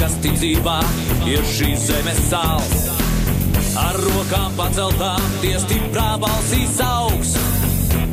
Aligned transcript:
kas 0.00 0.14
ticībā 0.24 0.78
ir 1.28 1.42
šīs 1.44 1.82
zemes 1.90 2.20
sāls. 2.30 2.84
Ar 3.76 3.98
rokām 4.00 4.54
paceltām, 4.56 5.26
tie 5.42 5.58
stiprā 5.60 6.14
balsīs 6.22 6.78
augs. 6.84 7.34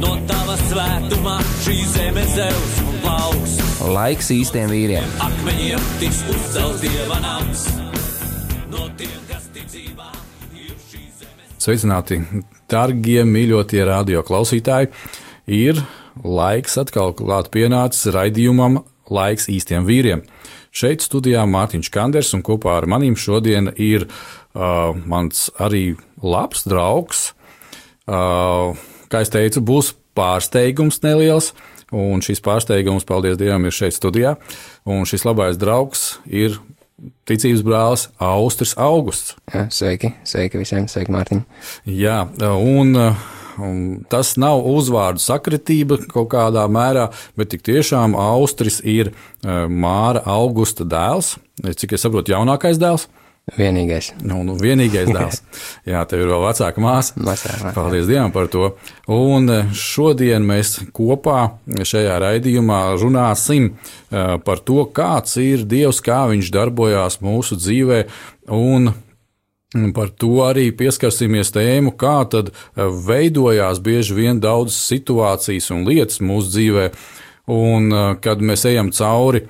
No 0.02 0.18
tava 0.30 0.58
svētumā 0.66 1.38
šī 1.63 1.77
zeme 1.94 2.26
zeus 2.34 2.73
un 2.84 2.98
plauks. 3.05 3.55
Laiks 3.96 4.34
īstiem 4.36 4.68
vīriem. 4.73 5.08
Akmeņiem 5.23 5.88
tiks 6.02 6.20
uzcelts 6.34 6.84
dieva 6.84 7.22
nams. 7.23 7.63
No 8.74 8.90
tiem, 8.99 9.16
kas 9.32 9.48
ticībā 9.55 10.12
ir 10.60 10.76
šīs 10.90 11.24
zemes. 11.24 11.55
Sveicināti, 11.63 12.20
darbie, 12.70 13.22
mīļotie 13.24 13.82
radio 13.88 14.26
klausītāji! 14.27 14.91
Ir 15.48 15.80
laiks 16.20 16.76
atkal 16.84 17.16
klāt 17.16 17.48
pienācis 17.55 18.12
raidījumam 18.12 18.82
Laiks 19.08 19.48
īstiem 19.48 19.85
vīriem. 19.88 20.26
Šeit 20.77 21.02
studijā 21.02 21.41
Mārtiņš 21.49 21.88
Kanders 21.90 22.35
un 22.38 22.43
kopā 22.46 22.76
ar 22.77 22.85
maniem 22.90 23.15
šodien 23.18 23.71
ir 23.82 24.05
uh, 24.05 24.93
mans 25.10 25.48
arī 25.57 25.96
labs 26.21 26.68
draugs. 26.70 27.32
Uh, 28.05 28.77
kā 29.10 29.24
es 29.26 29.34
teicu, 29.34 29.63
būs 29.66 29.96
pārsteigums 30.18 31.01
neliels, 31.01 31.51
un 31.90 32.21
šis 32.26 32.43
pārsteigums, 32.46 33.07
paldies 33.10 33.40
Dievam, 33.40 33.66
ir 33.66 33.74
šeit 33.74 33.98
studijā. 33.98 34.35
Un 34.85 35.07
šis 35.10 35.26
labais 35.26 35.57
draugs 35.57 36.20
ir 36.29 36.60
ticības 37.29 37.66
brālis 37.66 38.05
Austris 38.21 38.76
Augusts. 38.77 39.34
Jā, 39.54 39.66
sveiki, 39.73 40.13
sveiki 40.29 40.62
visiem, 40.62 40.85
sveiki, 40.91 41.13
Mārtiņ. 41.13 41.44
Jā, 41.90 42.21
un, 42.54 42.94
un 43.63 44.02
tas 44.10 44.36
nav 44.40 44.63
uzvārdu 44.68 45.22
sakritība 45.24 46.00
kaut 46.12 46.30
kādā 46.34 46.66
mērā, 46.72 47.10
bet 47.38 47.54
tik 47.54 47.66
tiešām 47.68 48.16
Austris 48.20 48.80
ir 48.86 49.12
eh, 49.12 49.66
Māra 49.68 50.24
Augusta 50.30 50.88
dēls, 50.88 51.36
cik 51.63 51.98
es 51.98 52.05
saprotu, 52.05 52.35
jaunākais 52.35 52.82
dēls. 52.82 53.08
Vienīgais. 53.55 54.10
Nu, 54.28 54.41
nu, 54.44 54.58
vienīgais 54.60 55.08
dēls. 55.08 55.40
Jā, 55.88 56.02
tev 56.10 56.26
ir 56.26 56.32
vēl 56.34 56.41
vecāka 56.44 56.84
māsa. 56.84 57.16
Vecāka. 57.16 57.72
Paldies 57.78 58.10
Dievam 58.10 58.34
par 58.35 58.50
to. 58.52 58.74
Un 59.08 59.48
eh, 59.54 59.72
šodien 59.72 60.44
mēs 60.48 60.78
kopā 60.96 61.54
šajā 61.80 62.20
raidījumā 62.26 62.82
runāsim 63.00 63.72
par 64.08 64.59
to, 64.63 64.81
kāds 64.96 65.35
ir 65.40 65.63
Dievs, 65.68 66.00
kā 66.03 66.25
viņš 66.31 66.52
darbojās 66.56 67.19
mūsu 67.24 67.58
dzīvē. 67.59 68.03
Un 68.56 68.91
Par 69.75 70.13
to 70.16 70.46
arī 70.46 70.69
pieskarsimies 70.72 71.51
tēmu, 71.51 71.91
kā 72.00 72.22
tad 72.31 72.53
eh, 72.53 72.88
veidojās 72.88 73.81
bieži 73.84 74.16
vien 74.16 74.40
daudzas 74.40 74.79
situācijas 74.88 75.68
un 75.75 75.84
lietas 75.90 76.22
mūsu 76.23 76.53
dzīvē, 76.53 76.88
un 77.51 77.91
kad 78.19 78.41
mēs 78.44 78.66
ejam 78.68 78.90
cauri 78.91 79.45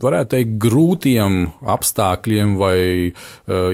varētu 0.00 0.30
teikt, 0.32 0.56
grūtiem 0.58 1.36
apstākļiem 1.70 2.56
vai 2.58 2.78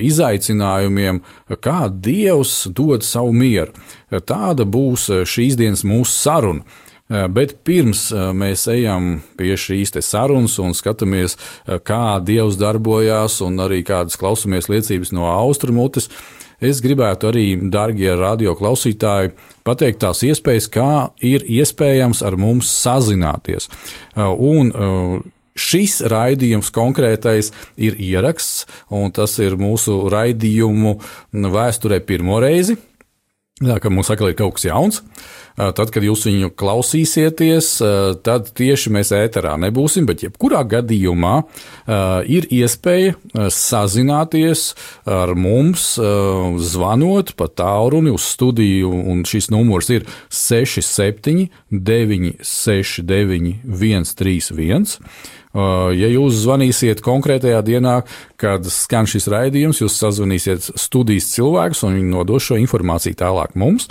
izaicinājumiem, 0.05 1.23
kā 1.65 1.79
Dievs 1.89 2.67
dod 2.77 3.07
savu 3.09 3.33
mieru. 3.33 3.73
Tāda 4.13 4.67
būs 4.69 5.09
šīs 5.33 5.57
dienas 5.57 5.87
mūsu 5.89 6.13
saruna. 6.13 6.77
Bet 7.09 7.55
pirms 7.67 8.09
mēs 8.35 8.65
ejam 8.73 9.21
pie 9.39 9.55
šīs 9.55 9.95
sarunas 10.03 10.57
un 10.59 10.75
skatāmies, 10.75 11.37
kā 11.87 12.19
Dievs 12.27 12.59
darbojās, 12.59 13.39
un 13.47 13.61
arī 13.63 13.85
kādas 13.87 14.19
klausamies 14.19 14.67
liecības 14.73 15.15
no 15.15 15.29
austrumutes, 15.31 16.11
es 16.59 16.81
gribētu 16.83 17.31
arī, 17.31 17.47
darbie 17.71 18.11
radioklausītāji, 18.19 19.37
pateikt 19.63 20.03
tās 20.03 20.25
iespējas, 20.27 20.67
kā 20.73 20.91
ir 21.23 21.47
iespējams 21.47 22.25
ar 22.27 22.39
mums 22.41 22.75
sazināties. 22.75 23.71
Un 24.17 24.75
Šis 25.57 26.03
raidījums 26.13 26.69
konkrētais 26.69 27.49
ir 27.81 27.97
ieraksts, 27.97 28.67
un 28.93 29.09
tas 29.17 29.39
ir 29.41 29.57
mūsu 29.57 30.03
raidījumu 30.13 30.99
vēsturē 31.33 32.03
pirmo 32.05 32.43
reizi. 32.45 32.77
Tā 33.57 33.79
kā 33.81 33.89
mums 33.89 34.11
atkal 34.13 34.35
ir 34.35 34.37
kaut 34.37 34.59
kas 34.59 34.67
jauns, 34.69 35.01
tad, 35.57 35.91
kad 35.95 36.05
jūs 36.05 36.27
viņu 36.29 36.51
klausīsieties, 36.59 37.71
tad 38.27 38.51
tieši 38.57 38.93
mēs 38.95 39.13
ēterā 39.17 39.57
nebūsim, 39.67 40.07
bet 40.09 40.23
jebkurā 40.27 40.63
gadījumā 40.69 41.35
ir 42.33 42.49
iespēja 42.53 43.17
sazināties 43.53 44.75
ar 45.09 45.35
mums, 45.39 45.95
zvanot 46.73 47.33
pa 47.39 47.49
tālruni 47.49 48.13
uz 48.15 48.25
studiju, 48.37 48.91
un 49.13 49.25
šis 49.29 49.51
numurs 49.55 49.91
ir 49.95 50.07
67 50.29 51.49
969 51.71 53.57
131. 53.65 55.01
Ja 55.57 56.09
jūs 56.13 56.37
zvanīsiet 56.43 57.01
konkrētajā 57.05 57.63
dienā, 57.65 58.03
kad 58.37 58.67
skan 58.69 59.09
šis 59.09 59.25
raidījums, 59.33 59.81
jūs 59.81 59.97
sazvanīsiet 60.03 60.67
studijas 60.77 61.31
cilvēkus 61.33 61.81
un 61.87 61.97
viņi 61.97 62.13
nodos 62.13 62.51
šo 62.51 62.59
informāciju 62.61 63.17
tālāk 63.23 63.57
mums. 63.57 63.89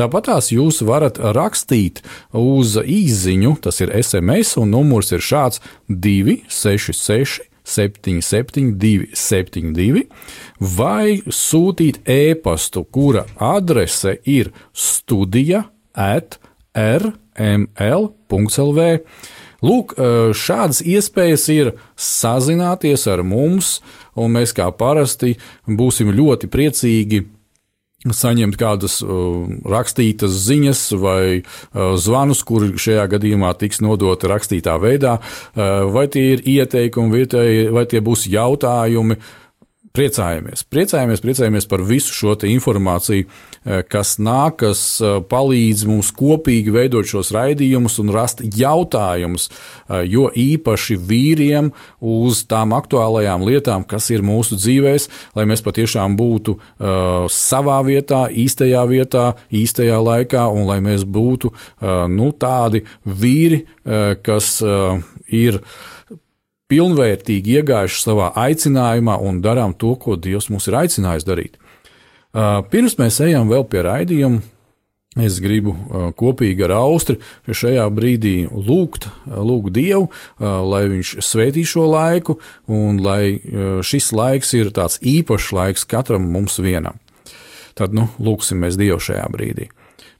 Tāpat 0.00 0.30
tās 0.30 0.46
jūs 0.48 0.80
varat 0.88 1.18
rakstīt 1.36 2.00
uz 2.32 2.78
īsiņu, 2.80 3.58
tas 3.60 3.82
ir 3.84 3.92
SMS, 3.98 4.56
un 4.60 4.72
numurs 4.72 5.12
ir 5.12 5.20
šāds 5.24 5.60
266. 5.88 7.46
772, 7.70 9.12
72, 9.14 10.08
vai 10.58 11.20
sūtīt 11.22 12.00
e-pastu, 12.08 12.82
kura 12.82 13.26
adrese 13.36 14.16
ir 14.26 14.50
studija 14.74 15.68
at 15.94 16.40
rml.lv. 16.74 18.08
Lūk, 19.60 19.92
šādas 20.40 20.80
iespējas 20.80 21.44
ir 21.52 21.74
sazināties 22.00 23.04
ar 23.12 23.20
mums, 23.22 23.82
un 24.16 24.32
mēs 24.38 24.56
kā 24.56 24.70
parasti 24.72 25.36
būsim 25.68 26.10
ļoti 26.16 26.48
priecīgi 26.50 27.20
saņemt 28.08 28.56
kādas 28.56 29.00
uh, 29.04 29.44
rakstītas 29.68 30.32
ziņas 30.46 30.84
vai 31.00 31.24
uh, 31.40 31.96
zvanus, 32.00 32.40
kuri 32.48 32.72
šajā 32.80 33.04
gadījumā 33.12 33.52
tiks 33.60 33.82
nodoti 33.84 34.30
rakstītā 34.30 34.78
veidā, 34.80 35.18
uh, 35.20 35.84
vai 35.92 36.06
tie 36.08 36.30
ir 36.36 36.44
ieteikumi, 36.48 37.12
vai 37.12 37.26
tie, 37.28 37.44
vai 37.74 37.84
tie 37.90 38.00
būs 38.04 38.24
jautājumi. 38.32 39.20
Priecājamies, 39.90 40.60
priecājamies, 40.70 41.18
priecājamies 41.18 41.64
par 41.66 41.82
visu 41.82 42.12
šo 42.14 42.36
informāciju, 42.46 43.24
kas 43.90 44.12
nāk, 44.22 44.60
kas 44.62 44.82
palīdz 45.26 45.82
mums 45.90 46.12
kopīgi 46.14 46.70
veidot 46.70 47.08
šos 47.10 47.32
raidījumus 47.34 47.98
un 47.98 48.12
rast 48.14 48.38
jautājumus, 48.38 49.48
jo 50.06 50.28
īpaši 50.30 50.94
vīriem 50.94 51.72
uz 51.98 52.44
tām 52.46 52.76
aktuālajām 52.78 53.42
lietām, 53.48 53.82
kas 53.82 54.06
ir 54.14 54.22
mūsu 54.22 54.60
dzīvēs, 54.62 55.08
lai 55.34 55.48
mēs 55.50 55.66
patiešām 55.66 56.14
būtu 56.14 56.54
savā 57.34 57.82
vietā, 57.90 58.28
īstajā 58.30 58.86
vietā, 58.94 59.26
īstajā 59.50 59.98
laikā, 60.06 60.46
un 60.54 60.70
lai 60.70 60.78
mēs 60.86 61.02
būtu 61.02 61.50
nu, 62.14 62.30
tādi 62.38 62.86
vīri, 63.02 63.64
kas 64.22 64.60
ir 65.26 65.64
pilnvērtīgi 66.70 67.58
iegājuši 67.58 68.00
savā 68.04 68.30
aicinājumā 68.38 69.18
un 69.26 69.42
darām 69.44 69.74
to, 69.74 69.96
ko 70.00 70.16
Dievs 70.16 70.50
mūs 70.52 70.70
ir 70.70 70.78
aicinājis 70.84 71.26
darīt. 71.26 71.58
Pirms 72.70 72.96
mēs 73.00 73.18
ejam 73.26 73.50
vēl 73.50 73.64
pie 73.66 73.82
raidījuma, 73.82 74.42
es 75.18 75.40
gribu 75.42 75.74
kopīgi 76.18 76.62
ar 76.68 76.76
Austri 76.78 77.18
šajā 77.50 77.88
brīdī 77.90 78.34
lūgt, 78.46 79.08
lūgt 79.26 79.74
Dievu, 79.74 80.06
lai 80.38 80.84
Viņš 80.92 81.16
svētī 81.26 81.64
šo 81.66 81.88
laiku 81.90 82.38
un 82.70 83.02
lai 83.02 83.40
šis 83.82 84.12
laiks 84.14 84.54
ir 84.54 84.70
tāds 84.76 85.00
īpašs 85.02 85.50
laiks 85.56 85.88
katram 85.90 86.30
mums 86.30 86.60
vienam. 86.62 87.02
Tad, 87.74 87.94
nu, 87.96 88.06
lūgsim 88.22 88.62
mēs 88.62 88.78
Dievu 88.78 89.00
šajā 89.02 89.26
brīdī. 89.34 89.70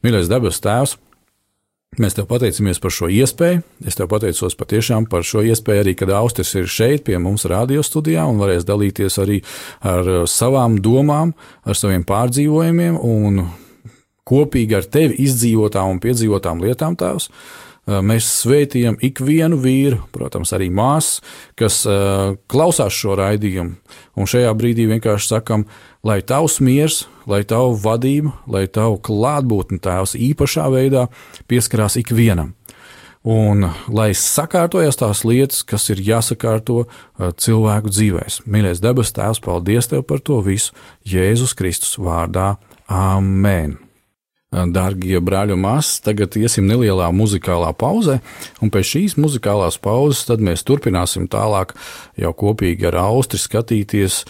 Mīļais 0.02 0.30
debes 0.32 0.58
Tēvs! 0.64 0.96
Mēs 1.98 2.14
tev 2.14 2.28
pateicamies 2.30 2.78
par 2.78 2.92
šo 2.94 3.08
iespēju. 3.10 3.64
Es 3.82 3.96
tev 3.98 4.06
pateicos 4.12 4.54
patiešām 4.54 5.08
par 5.10 5.24
šo 5.26 5.40
iespēju 5.42 5.82
arī, 5.82 5.94
kad 5.98 6.12
Austris 6.14 6.52
ir 6.54 6.68
šeit 6.70 7.02
pie 7.02 7.16
mums 7.18 7.42
radio 7.50 7.82
studijā 7.82 8.28
un 8.30 8.38
varēs 8.38 8.62
dalīties 8.68 9.18
arī 9.18 9.40
ar 9.82 10.06
savām 10.30 10.76
domām, 10.78 11.32
ar 11.66 11.74
saviem 11.74 12.04
pārdzīvojumiem 12.06 12.94
un 12.94 13.42
kopīgi 14.22 14.78
ar 14.78 14.86
tevi 14.86 15.18
izdzīvotām 15.26 15.96
un 15.96 15.98
piedzīvotām 16.04 16.62
lietām, 16.62 16.94
Tēvs. 16.94 17.26
Mēs 17.86 18.28
svētījam 18.42 18.98
ikvienu 19.02 19.58
vīru, 19.60 20.00
protams, 20.12 20.52
arī 20.56 20.68
māsas, 20.72 21.20
kas 21.58 21.82
klausās 22.50 22.96
šo 22.96 23.16
raidījumu. 23.20 23.74
Un 24.20 24.30
šajā 24.30 24.52
brīdī 24.58 24.86
vienkārši 24.90 25.32
sakam, 25.32 25.66
lai 26.06 26.20
tavs 26.22 26.60
miers, 26.64 27.04
lai 27.30 27.42
tavu 27.48 27.74
vadību, 27.80 28.32
lai 28.50 28.66
tavu 28.68 29.00
klātbūtni 29.04 29.80
tēvs 29.82 30.16
īpašā 30.18 30.68
veidā 30.72 31.08
pieskarās 31.50 31.98
ikvienam. 32.00 32.54
Un 33.20 33.66
lai 33.92 34.14
sakārtojas 34.16 34.96
tās 34.96 35.26
lietas, 35.28 35.60
kas 35.60 35.90
ir 35.92 36.00
jāsakārto 36.00 36.86
cilvēku 37.20 37.92
dzīvēs. 37.92 38.40
Mīļais 38.48 38.80
debes 38.80 39.12
Tēvs, 39.12 39.42
paldies 39.44 39.92
Tev 39.92 40.06
par 40.08 40.24
to 40.24 40.40
visu 40.40 40.72
Jēzus 41.04 41.52
Kristus 41.58 42.00
vārdā. 42.00 42.54
Amen! 42.88 43.89
Dārgie 44.50 45.20
brāļi 45.22 45.54
un 45.54 45.62
māsas, 45.62 46.00
tagad 46.02 46.34
iesim 46.34 46.66
nelielā 46.66 47.06
muzikālā 47.14 47.70
pauzē, 47.78 48.16
un 48.58 48.72
pēc 48.74 48.88
šīs 48.88 49.14
muzikālās 49.22 49.78
pauzes 49.78 50.26
mēs 50.42 50.66
turpināsim 50.66 51.28
tālāk 51.30 51.76
jau 52.18 52.32
kopīgi 52.34 52.88
ar 52.90 52.98
Austri 53.04 53.38
skatīties 53.38 54.24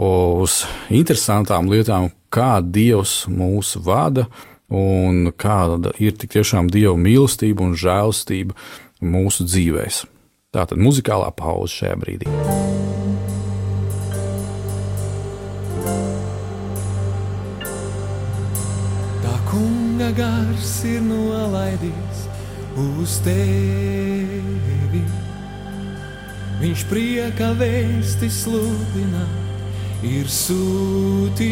uz 0.00 0.62
interesantām 0.88 1.68
lietām, 1.68 2.08
kā 2.32 2.62
Dievs 2.64 3.26
mūs 3.28 3.74
vada 3.84 4.30
un 4.70 5.28
kāda 5.36 5.92
ir 6.00 6.16
tik 6.16 6.32
tiešām 6.38 6.70
Dieva 6.72 6.96
mīlestība 6.96 7.66
un 7.66 7.76
žēlastība 7.76 8.56
mūsu 9.04 9.44
dzīvēs. 9.44 10.06
Tātad 10.56 10.80
muzikālā 10.80 11.28
pauze 11.36 11.82
šajā 11.82 12.00
brīdī. 12.00 12.32
Kunga 20.10 20.26
gars 20.26 20.82
ir 20.84 21.00
nolaidīts 21.06 22.24
uz 22.78 23.20
tevi. 23.22 25.02
Viņš 26.60 26.84
prieka 26.90 27.52
vēsti 27.54 28.30
sludina, 28.30 29.22
ir 30.02 30.26
sūtījis. 30.26 31.46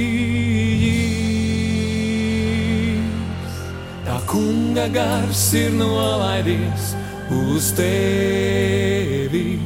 Tā 4.09 4.19
kunga 4.27 4.89
gars 4.91 5.55
ir 5.55 5.71
nolaidīts 5.79 6.95
uz 7.31 7.73
tevi. 7.79 9.59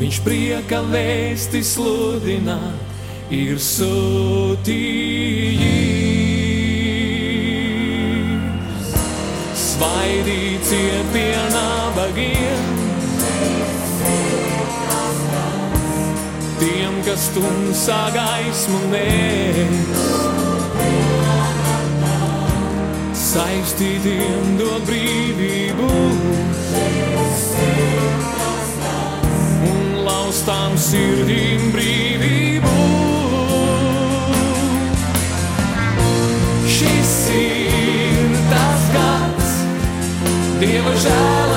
Viņš 0.00 0.20
prieka 0.24 0.82
vēsti 0.90 1.62
sludina, 1.62 2.58
ir 3.30 3.58
sūtījis. 3.58 4.42
Svaidīts 9.82 10.68
iet 10.76 11.08
pie 11.10 11.38
nabagiem, 11.50 12.66
tiem, 16.60 17.00
kas 17.02 17.24
tumsā 17.34 17.96
gaismu 18.14 18.78
nes. 18.92 20.04
Saistītiem 23.24 24.54
dod 24.60 24.86
brīvību 24.86 25.90
un 29.72 29.82
laustām 30.06 30.78
sirdīm 30.78 31.72
brīvību. 31.74 32.41
Dieva 40.62 40.92
žēlastība 40.94 41.51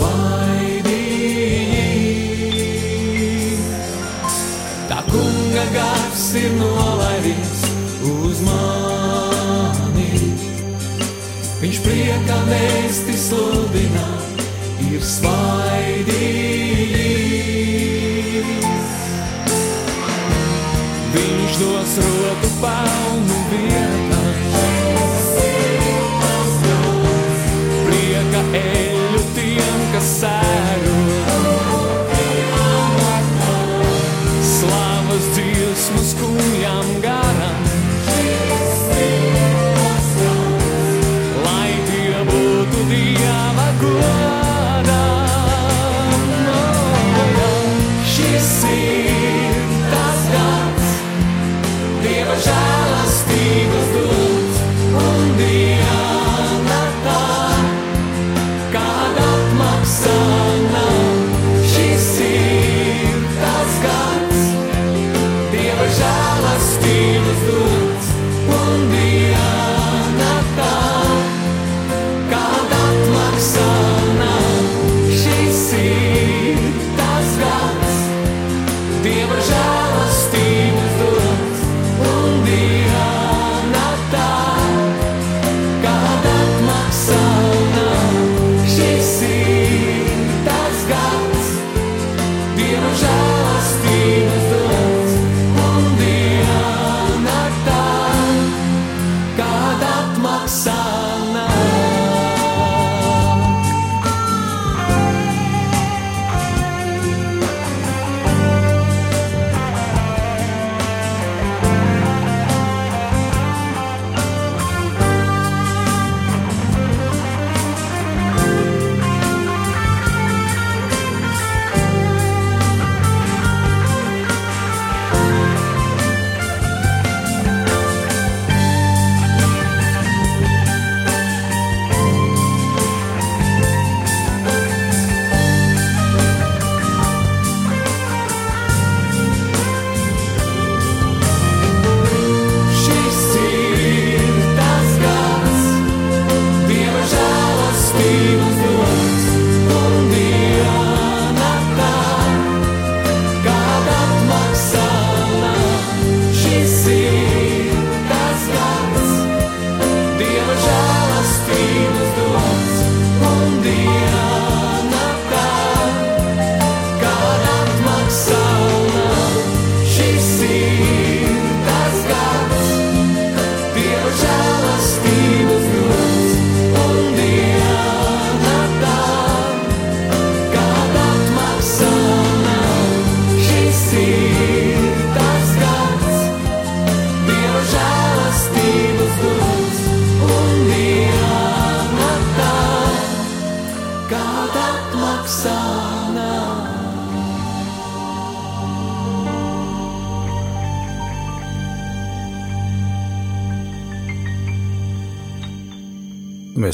ir 0.00 0.06
svaidījis. 0.06 1.20
Tā 4.88 4.98
kunga 5.10 5.64
gars 5.74 6.34
ir 6.38 6.50
nolaidīts 6.56 7.62
uz 8.08 8.40
mani. 8.46 10.12
Viņš 11.60 11.78
prieka 11.84 12.36
vēsti 12.48 13.14
sludina, 13.18 14.08
ir 14.88 15.02
svaidījis. 15.04 16.10
Viņš 21.14 21.52
dos 21.60 21.92
roku 22.08 22.48
pelnu 22.62 23.38
vietā. 23.52 23.89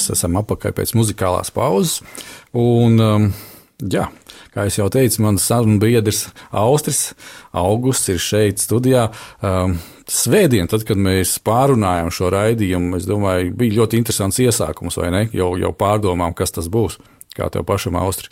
Mēs 0.06 0.20
esam 0.20 0.38
apakaļ 0.38 0.74
pēc 0.76 0.94
muzikālās 0.94 1.50
pauzes. 1.50 1.98
Un, 2.54 3.00
um, 3.02 3.24
jā, 3.82 4.04
kā 4.54 4.68
jau 4.70 4.86
teicu, 4.92 5.22
mans 5.24 5.42
sarunu 5.42 5.80
biedrs 5.82 6.28
Austris 6.54 7.08
Augusts 7.56 8.12
ir 8.12 8.22
šeit 8.22 8.62
studijā. 8.62 9.08
Um, 9.42 9.78
Svētdien, 10.06 10.68
tad, 10.70 10.84
kad 10.86 11.00
mēs 11.02 11.32
pārunājām 11.42 12.12
šo 12.14 12.28
raidījumu, 12.30 12.94
es 13.00 13.08
domāju, 13.10 13.50
bija 13.58 13.80
ļoti 13.80 13.98
interesants 13.98 14.38
iesākums, 14.38 14.94
vai 15.00 15.08
ne? 15.10 15.22
Jau, 15.34 15.48
jau 15.58 15.72
pārdomām, 15.74 16.30
kas 16.38 16.54
tas 16.54 16.68
būs. 16.70 17.00
Kā 17.34 17.48
tev 17.50 17.66
pašam, 17.66 17.98
Austri? 17.98 18.30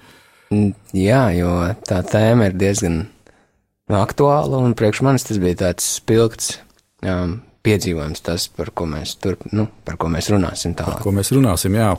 Mm, 0.55 0.71
Jā, 0.95 1.25
jo 1.35 1.51
tā 1.89 1.99
tēma 2.07 2.53
ir 2.53 2.55
diezgan 2.61 3.01
aktuāla, 3.91 4.63
un 4.63 4.79
priekš 4.79 5.03
manis 5.03 5.27
tas 5.27 5.43
bija 5.43 5.65
tāds 5.65 5.97
spilgts 5.99 6.55
um, 7.03 7.41
piedzīvojums, 7.65 8.23
tas, 8.25 8.47
par 8.53 8.71
ko 8.77 8.87
mēs, 8.89 9.15
tur, 9.23 9.39
nu, 9.57 9.67
par 9.87 9.97
ko 10.01 10.11
mēs 10.13 10.29
runāsim 10.33 10.75
tālāk. 10.77 11.01
ko 11.05 11.13
mēs 11.17 11.33
runāsim. 11.35 11.77
Jā. 11.79 11.91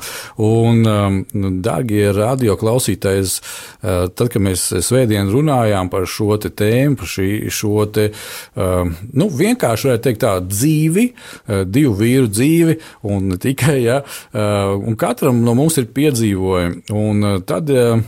Un, 0.45 0.81
um, 0.85 1.19
nu, 1.33 1.51
darbie 1.65 2.05
radio 2.15 2.55
klausītāji, 2.59 3.25
uh, 3.25 4.05
tad, 4.13 4.29
kad 4.33 4.43
mēs 4.45 4.67
svētdien 4.85 5.31
runājām 5.33 5.89
par 5.93 6.05
šo 6.09 6.37
te 6.41 6.51
tēmu, 6.53 6.99
par 7.01 7.11
šī, 7.15 7.29
šo 7.53 7.87
te, 7.95 8.09
um, 8.53 8.93
nu, 9.17 9.29
vienkārši 9.41 9.89
varētu 9.89 10.07
teikt 10.09 10.23
tā 10.25 10.35
dzīvi, 10.45 11.07
uh, 11.11 11.63
divu 11.65 11.95
vīru 12.01 12.29
dzīvi, 12.29 12.77
un 13.11 13.31
ne 13.33 13.39
tikai, 13.41 13.79
ja, 13.87 14.01
uh, 14.05 14.75
un 14.77 14.97
katram 14.99 15.41
no 15.45 15.57
mums 15.57 15.79
ir 15.81 15.89
piedzīvojumi. 15.95 16.85
Un 16.95 17.25
uh, 17.25 17.39
tad, 17.45 17.73
uh, 17.73 18.05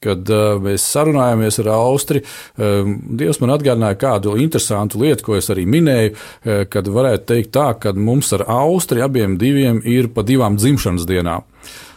Kad 0.00 0.30
uh, 0.32 0.54
mēs 0.64 0.84
sarunājāmies 0.94 1.58
ar 1.60 1.66
Austri, 1.74 2.22
uh, 2.24 2.88
Dievs 3.20 3.36
man 3.42 3.52
atgādināja 3.52 3.98
kādu 4.00 4.32
interesantu 4.40 5.02
lietu, 5.02 5.26
ko 5.26 5.36
es 5.36 5.50
arī 5.52 5.66
minēju, 5.68 6.14
uh, 6.14 6.62
kad 6.72 6.88
varētu 6.88 7.26
teikt 7.28 7.52
tā, 7.52 7.66
ka 7.76 7.92
mums 7.92 8.32
ar 8.32 8.46
Austri 8.48 9.04
abiem 9.04 9.36
diviem 9.40 9.82
ir 9.84 10.08
pa 10.14 10.24
divām 10.24 10.56
dzimšanas 10.56 11.04
dienām. 11.10 11.44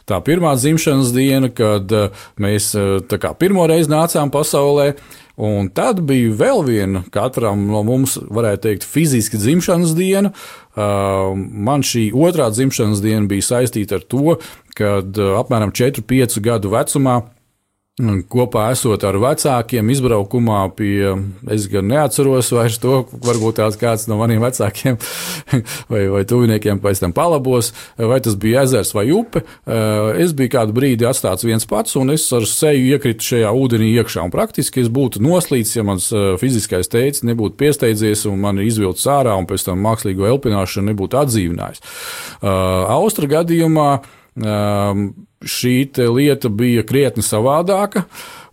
Tā 0.03 0.19
pirmā 0.19 0.51
dzimšanas 0.59 1.13
diena, 1.15 1.47
kad 1.47 1.91
uh, 1.95 2.25
mēs 2.43 2.73
uh, 2.75 2.97
kā 3.07 3.31
pirmo 3.39 3.63
reizi 3.71 3.87
nācām 3.93 4.33
pasaulē, 4.33 4.89
un 5.39 5.69
tad 5.71 6.01
bija 6.03 6.33
vēl 6.43 6.59
viena 6.67 7.05
katram 7.13 7.63
no 7.69 7.85
mums, 7.87 8.17
varētu 8.19 8.65
teikt, 8.67 8.83
fiziski 8.83 9.39
dzimšanas 9.39 9.95
diena. 9.95 10.33
Uh, 10.75 11.31
Man 11.37 11.85
šī 11.87 12.09
otrā 12.11 12.49
dzimšanas 12.51 12.99
diena 12.99 13.29
bija 13.31 13.47
saistīta 13.47 14.01
ar 14.01 14.03
to, 14.11 14.35
kad 14.75 15.15
apmēram 15.39 15.71
4-5 15.71 16.39
gadu 16.43 16.73
vecumā 16.73 17.21
Kopā 18.01 18.71
esot 18.73 19.03
ar 19.05 19.19
vecākiem, 19.21 19.91
izbraukumā 19.93 20.63
pie, 20.73 21.11
es 21.53 21.67
gan 21.69 21.85
neatceros 21.91 22.47
vairs 22.49 22.79
to, 22.81 23.03
varbūt 23.21 23.59
tās 23.59 23.75
kāds 23.77 24.07
no 24.09 24.15
maniem 24.17 24.41
vecākiem 24.41 24.95
vai, 25.91 25.99
vai 26.09 26.23
tuviniekiem 26.25 26.79
pēc 26.81 27.03
tam 27.03 27.11
palabos, 27.13 27.67
vai 28.01 28.17
tas 28.25 28.33
bija 28.41 28.63
ezers 28.65 28.95
vai 28.97 29.03
upe. 29.13 29.43
Es 30.17 30.33
biju 30.33 30.55
kādu 30.55 30.73
brīdi 30.73 31.05
atstāts 31.05 31.45
viens 31.45 31.69
pats, 31.69 31.93
un 32.01 32.09
es 32.15 32.25
ar 32.33 32.47
seju 32.49 32.95
iekritu 32.95 33.27
šajā 33.27 33.51
ūdenī 33.61 33.91
iekšā. 33.99 34.23
Un 34.25 34.33
praktiski 34.33 34.81
es 34.81 34.89
būtu 34.89 35.21
noslīdis, 35.21 35.75
ja 35.77 35.85
mans 35.85 36.07
fiziskais 36.41 36.89
teicis 36.89 37.21
nebūtu 37.29 37.59
piesteidzies 37.61 38.25
un 38.31 38.41
man 38.41 38.63
izvilcis 38.63 39.05
ārā, 39.19 39.35
un 39.37 39.45
pēc 39.45 39.67
tam 39.67 39.85
mākslīgo 39.85 40.25
elpināšanu 40.31 40.89
nebūtu 40.89 41.21
atdzīvinājis. 41.21 41.85
Austra 42.41 43.29
gadījumā 43.37 43.91
šī 45.49 45.75
lieta 46.13 46.49
bija 46.49 46.83
krietni 46.87 47.23
savādāka, 47.25 48.05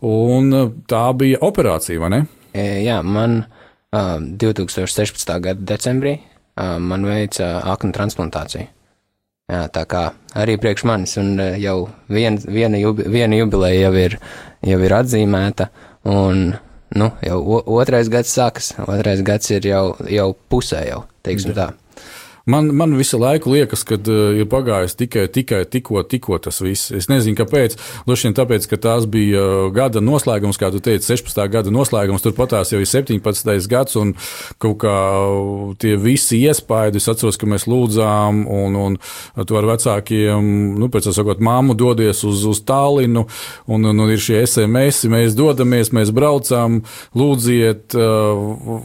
un 0.07 0.53
tā 0.89 1.05
bija 1.17 1.41
operācija, 1.47 2.01
vai 2.01 2.11
ne? 2.17 2.21
E, 2.53 2.83
Jā, 2.85 3.01
man 3.07 3.45
uh, 3.45 4.19
2016. 4.21 5.33
gada 5.41 5.67
decembrī 5.75 6.19
uh, 6.19 6.79
man 6.79 7.07
veica 7.07 7.61
aknu 7.73 7.95
transplantāciju. 7.97 8.69
Jā, 9.51 9.65
tā 9.75 9.83
kā 9.91 10.05
arī 10.39 10.57
priekš 10.63 10.87
manis, 10.87 11.17
un 11.19 11.35
uh, 11.39 11.55
jau 11.59 11.89
vien, 12.11 12.39
viena, 12.47 12.79
jubi, 12.79 13.07
viena 13.11 13.39
jubileja 13.39 13.89
jau 13.89 13.95
ir, 13.99 14.19
jau 14.67 14.81
ir 14.87 14.97
atzīmēta, 15.01 15.71
un 16.11 16.51
nu, 16.97 17.11
jau 17.27 17.41
otrais 17.79 18.11
gads 18.13 18.35
sākas, 18.35 18.73
otrais 18.87 19.23
gads 19.27 19.51
ir 19.55 19.71
jau, 19.71 19.85
jau 20.11 20.33
pusē 20.51 20.85
jau, 20.89 21.05
teiksim 21.27 21.55
tā. 21.57 21.71
Man, 22.47 22.71
man 22.77 22.95
visu 22.97 23.19
laiku 23.21 23.53
liekas, 23.53 23.83
ka 23.87 23.99
uh, 23.99 24.33
ir 24.39 24.49
pagājis 24.51 24.97
tikai, 24.99 25.27
tikai 25.33 25.65
tikko, 25.69 26.03
tikko 26.09 26.39
tas 26.43 26.61
viss. 26.65 26.91
Es 26.97 27.11
nezinu, 27.11 27.37
kāpēc. 27.39 27.77
Droši 28.09 28.29
vien 28.29 28.37
tāpēc, 28.39 28.69
ka 28.71 28.79
tās 28.81 29.07
bija 29.11 29.43
uh, 29.43 29.67
gada 29.75 30.03
noslēgums, 30.05 30.59
kā 30.61 30.71
tu 30.73 30.81
teici, 30.85 31.11
16. 31.13 31.41
gada 31.53 31.73
noslēgums. 31.75 32.25
Turpat 32.25 32.55
tās 32.55 32.73
jau 32.73 32.81
ir 32.81 32.89
17. 32.89 33.53
gads, 33.71 33.99
un 34.01 34.15
kaut 34.63 34.79
kā 34.85 34.97
tie 35.83 35.97
visi 36.01 36.41
iespaidi. 36.47 37.01
Es 37.01 37.11
atceros, 37.13 37.39
ka 37.41 37.49
mēs 37.51 37.69
lūdzām, 37.71 38.45
un, 38.49 38.79
un 38.81 38.99
tu 39.47 39.59
ar 39.59 39.69
vecākiem, 39.69 40.51
nu, 40.81 40.91
pēc 40.93 41.11
tam 41.11 41.17
sakot, 41.17 41.43
māmu 41.45 41.77
dodies 41.79 42.25
uz, 42.29 42.47
uz 42.49 42.63
Tallinu, 42.67 43.27
un, 43.71 43.85
un, 43.85 44.05
un 44.07 44.15
ir 44.15 44.21
šie 44.23 44.43
SMS, 44.47 45.05
mēs 45.11 45.37
dodamies, 45.39 45.93
mēs 45.97 46.13
braucām, 46.17 46.81
lūdziet, 47.17 47.97
uh, 47.99 48.81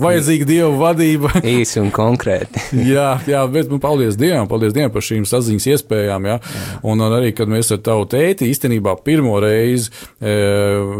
vajadzīga 0.00 0.48
Dieva 0.50 0.72
vadība. 0.86 1.34
Īsi 1.46 1.80
un 1.82 1.90
konkrēti. 1.94 2.64
jā, 2.92 2.99
jā, 3.28 3.42
bet 3.52 3.70
nu, 3.72 3.80
paldies 3.82 4.18
Dievam, 4.20 4.48
paldies 4.50 4.74
Dievam 4.76 4.92
par 4.94 5.04
šīm 5.04 5.26
saziņas 5.28 5.68
iespējām. 5.74 6.28
Jā. 6.30 6.38
Jā. 6.40 6.66
Un, 6.82 7.00
un 7.00 7.16
arī, 7.18 7.32
kad 7.36 7.50
mēs 7.50 7.72
ar 7.74 7.82
tavu 7.84 8.06
tēti 8.10 8.48
īstenībā 8.50 8.96
pirmo 9.06 9.36
reizi 9.42 9.90
e, 9.90 10.34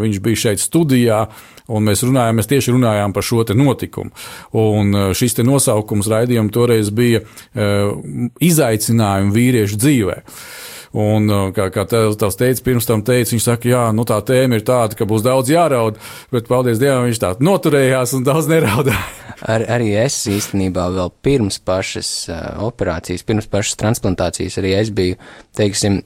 viņš 0.03 0.21
bija 0.25 0.45
šeit 0.47 0.63
studijā. 0.63 1.25
Un 1.71 1.85
mēs 1.87 2.03
runājām, 2.03 2.41
mēs 2.41 2.49
tieši 2.51 2.73
runājām 2.75 3.13
par 3.15 3.23
šo 3.23 3.45
notikumu. 3.55 4.11
Un 4.59 4.91
e, 4.91 5.05
šis 5.15 5.39
nosaukums 5.47 6.11
raidījuma 6.11 6.51
toreiz 6.51 6.91
bija 6.91 7.23
uh, 7.23 7.95
izaicinājumi 8.43 9.31
vīriešu 9.37 9.79
dzīvē. 9.79 10.17
Un, 10.91 11.29
uh, 11.31 11.49
kā, 11.55 11.69
kā 11.71 11.85
tavs 11.87 12.39
teica, 12.39 12.65
pirms 12.67 12.89
tam 12.89 13.05
teica, 13.07 13.31
viņš 13.31 13.45
saka, 13.47 13.69
jā, 13.71 13.83
nu 13.95 14.03
tā 14.09 14.17
tēma 14.27 14.59
ir 14.59 14.65
tāda, 14.67 14.97
ka 14.99 15.07
būs 15.07 15.23
daudz 15.23 15.53
jāraud, 15.53 16.01
bet 16.35 16.49
paldies 16.51 16.81
Dievam, 16.83 17.07
viņš 17.07 17.21
tā 17.23 17.31
noturējās 17.47 18.17
un 18.19 18.27
daudz 18.27 18.51
neraudāja. 18.51 19.05
Ar, 19.53 19.65
arī 19.79 19.93
es 20.03 20.19
īstenībā 20.29 20.89
vēl 20.97 21.13
pirms 21.23 21.61
pašas 21.63 22.11
uh, 22.29 22.41
operācijas, 22.67 23.23
pirms 23.29 23.47
pašas 23.51 23.79
transplantācijas, 23.81 24.59
arī 24.59 24.75
es 24.81 24.91
biju, 24.95 25.21
teiksim, 25.57 26.01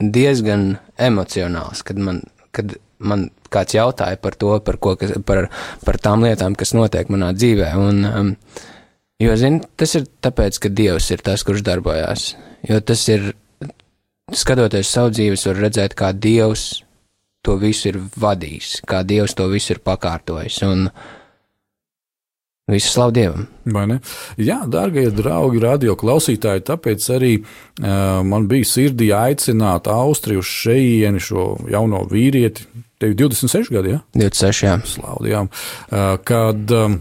diezgan 0.00 0.72
emocionāls, 0.96 1.84
kad 1.84 2.00
man, 2.00 2.22
kad 2.56 2.72
man 2.98 3.28
kāds 3.52 3.76
jautāja 3.76 4.18
par 4.20 4.36
to, 4.40 4.54
par, 4.64 4.78
ko, 4.80 4.94
kas, 5.00 5.12
par, 5.26 5.48
par 5.84 5.98
tām 6.02 6.24
lietām, 6.24 6.56
kas 6.58 6.74
notiek 6.76 7.10
manā 7.12 7.32
dzīvē. 7.36 7.70
Un, 7.80 8.00
um, 8.08 8.32
jo, 9.20 9.36
zini, 9.40 9.60
tas 9.80 9.96
ir 9.98 10.08
tāpēc, 10.24 10.60
ka 10.64 10.72
Dievs 10.72 11.10
ir 11.14 11.24
tas, 11.26 11.44
kurš 11.46 11.64
darbojās. 11.66 12.30
Jo 12.68 12.80
tas 12.84 13.04
ir, 13.12 13.32
skatoties 14.36 14.90
savu 14.90 15.14
dzīves, 15.14 15.46
var 15.50 15.64
redzēt, 15.66 15.96
kā 15.98 16.12
Dievs 16.16 16.82
to 17.44 17.56
visu 17.60 17.88
ir 17.90 18.00
vadījis, 18.20 18.80
kā 18.88 19.02
Dievs 19.06 19.34
to 19.38 19.48
visu 19.52 19.74
ir 19.74 19.82
pakārtojis. 19.84 20.60
Un, 20.68 20.90
Visu 22.70 22.92
slavu 22.92 23.10
Dievam. 23.10 23.46
Jā, 24.38 24.60
darbie 24.70 25.08
draugi, 25.14 25.58
radio 25.62 25.96
klausītāji, 25.98 26.62
tāpēc 26.68 27.06
arī 27.16 27.32
uh, 27.40 28.20
man 28.26 28.46
bija 28.50 28.68
sirdī 28.68 29.10
aicināt 29.16 29.90
Austriju 29.90 30.42
uz 30.44 30.50
šejieni 30.60 31.22
šo 31.22 31.46
jauno 31.70 32.04
vīrieti. 32.10 32.68
Tev 33.00 33.14
ir 33.14 33.18
26 33.24 33.72
gadi, 33.74 33.96
ja? 33.96 34.04
26, 34.14 34.62
jā. 34.66 34.76
Slaudījām. 34.86 35.50
Uh, 35.50 36.14
kad, 36.28 36.76
um, 36.76 37.00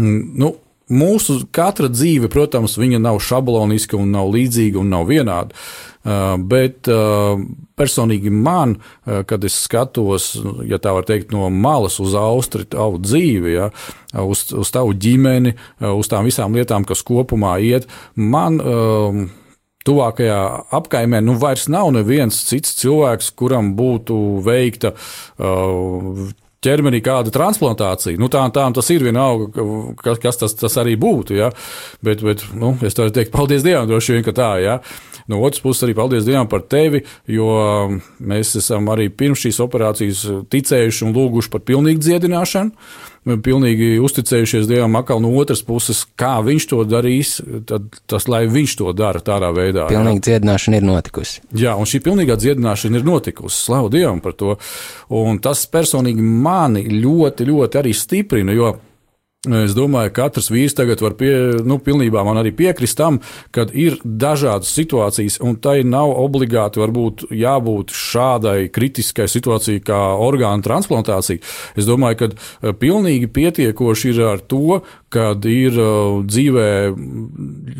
nu, 0.00 0.50
mūsu 0.90 1.40
katra 1.54 1.90
dzīve, 1.92 2.30
protams, 2.32 2.76
viņa 2.80 3.00
nav 3.02 3.20
šabloniska 3.24 3.98
un 3.98 4.12
nav 4.14 4.30
līdzīga 4.34 4.80
un 4.82 4.92
nav 4.92 5.08
vienāda. 5.10 5.56
Uh, 6.00 6.38
bet 6.40 6.88
uh, 6.88 7.36
personīgi 7.76 8.30
man, 8.32 8.78
uh, 8.80 9.20
kad 9.28 9.42
es 9.44 9.58
skatos, 9.66 10.30
ja 10.64 10.78
tā 10.80 10.94
var 10.96 11.04
teikt, 11.04 11.28
no 11.34 11.50
malas 11.52 11.98
uz 12.00 12.14
Austriju, 12.16 12.70
tavu 12.72 13.02
dzīvi, 13.04 13.52
ja, 13.52 13.68
uz, 14.24 14.46
uz 14.56 14.72
tavu 14.72 14.96
ģimeni, 14.96 15.52
uz 15.92 16.08
tām 16.08 16.24
visām 16.24 16.56
lietām, 16.56 16.88
kas 16.88 17.04
kopumā 17.04 17.58
iet, 17.60 17.84
man 18.16 18.56
um, 18.64 19.26
tuvākajā 19.84 20.40
apkaimē 20.76 21.20
nu 21.24 21.36
vairs 21.40 21.68
nav 21.72 21.92
neviens 21.92 22.40
cits 22.48 22.78
cilvēks, 22.80 23.32
kuram 23.36 23.74
būtu 23.76 24.16
veikta 24.46 24.94
uh, 24.96 26.30
ķermenī 26.64 27.00
kāda 27.04 27.32
transplantācija. 27.32 28.20
Nu, 28.20 28.28
tā, 28.32 28.42
tā 28.52 28.66
tas 28.76 28.90
ir 28.92 29.04
vienalga, 29.06 29.64
kas, 30.00 30.20
kas 30.20 30.40
tas, 30.42 30.54
tas 30.60 30.76
arī 30.80 30.96
būtu. 31.00 31.36
Ja? 31.38 31.50
Bet, 32.04 32.24
bet 32.26 32.44
nu, 32.52 32.74
es 32.84 32.96
varu 32.98 33.14
teikt, 33.16 33.32
paldies 33.32 33.64
Dievam, 33.64 33.88
droši 33.88 34.18
vien, 34.18 34.26
ka 34.26 34.34
tā. 34.36 34.50
Ja? 34.60 34.78
No 35.30 35.40
otras 35.46 35.62
puses, 35.64 35.86
arī 35.86 35.96
paldies 35.96 36.26
Dievam 36.28 36.50
par 36.50 36.66
tevi, 36.68 37.04
jo 37.30 37.48
mēs 38.20 38.52
esam 38.60 38.90
arī 38.92 39.08
pirms 39.08 39.46
šīs 39.46 39.60
operācijas 39.64 40.26
ticējuši 40.52 41.06
un 41.06 41.16
lūguši 41.16 41.52
par 41.54 41.64
pilnīgu 41.64 42.04
dziedināšanu. 42.04 42.90
Pilnīgi 43.24 43.98
uzticējušies 44.00 44.68
Dievam, 44.70 44.96
atkal 45.00 45.20
no 45.22 45.30
otras 45.40 45.62
puses, 45.66 46.02
kā 46.18 46.38
viņš 46.44 46.66
to 46.72 46.80
darīs, 46.88 47.34
tad 47.68 48.00
tas, 48.10 48.26
lai 48.32 48.46
viņš 48.50 48.76
to 48.80 48.92
dara 48.96 49.20
tādā 49.24 49.50
veidā. 49.56 49.86
jā. 49.86 49.92
Pilnīgi 49.92 50.24
dziedināšana 50.28 50.80
ir 50.80 50.86
notikusi. 50.88 51.42
Jā, 51.60 51.76
un 51.76 51.88
šī 51.88 52.02
pilnīgā 52.06 52.38
dziedināšana 52.40 53.00
ir 53.00 53.06
notikusi. 53.06 53.64
Slavu 53.66 53.90
Dievam 53.92 54.22
par 54.24 54.36
to. 54.40 54.56
Un 55.08 55.40
tas 55.44 55.66
personīgi 55.70 56.24
mani 56.24 56.86
ļoti, 56.88 57.48
ļoti 57.50 57.82
arī 57.82 57.94
stiprina, 57.96 58.56
jo 58.56 58.74
es 59.48 59.72
domāju, 59.72 60.10
ka 60.12 60.26
katrs 60.26 60.50
vīrs 60.52 60.74
tagad 60.76 61.00
var 61.00 61.14
pie, 61.16 61.32
nu, 61.64 61.78
pilnībā 61.80 62.20
man 62.26 62.36
arī 62.36 62.52
piekrist 62.52 62.98
tam, 62.98 63.20
ka 63.56 63.64
ir 63.72 63.96
dažādas 64.04 64.68
situācijas, 64.76 65.38
un 65.40 65.56
tai 65.56 65.80
nav 65.80 66.12
obligāti 66.12 66.82
varbūt 66.82 67.30
jābūt 67.32 67.94
šādai 67.96 68.68
kritiskai 68.68 69.30
situācijai 69.32 69.80
kā 69.86 70.00
orgānu 70.20 70.66
transplantācija. 70.66 71.40
Es 71.72 71.88
domāju, 71.88 72.18
ka 72.20 72.28
eh, 72.34 72.74
pilnīgi 72.76 73.30
pietiekoši 73.32 74.12
ir 74.12 74.20
ar 74.28 74.44
to, 74.44 74.82
kad 75.08 75.48
ir 75.48 75.72
eh, 75.72 76.20
dzīvē 76.28 76.68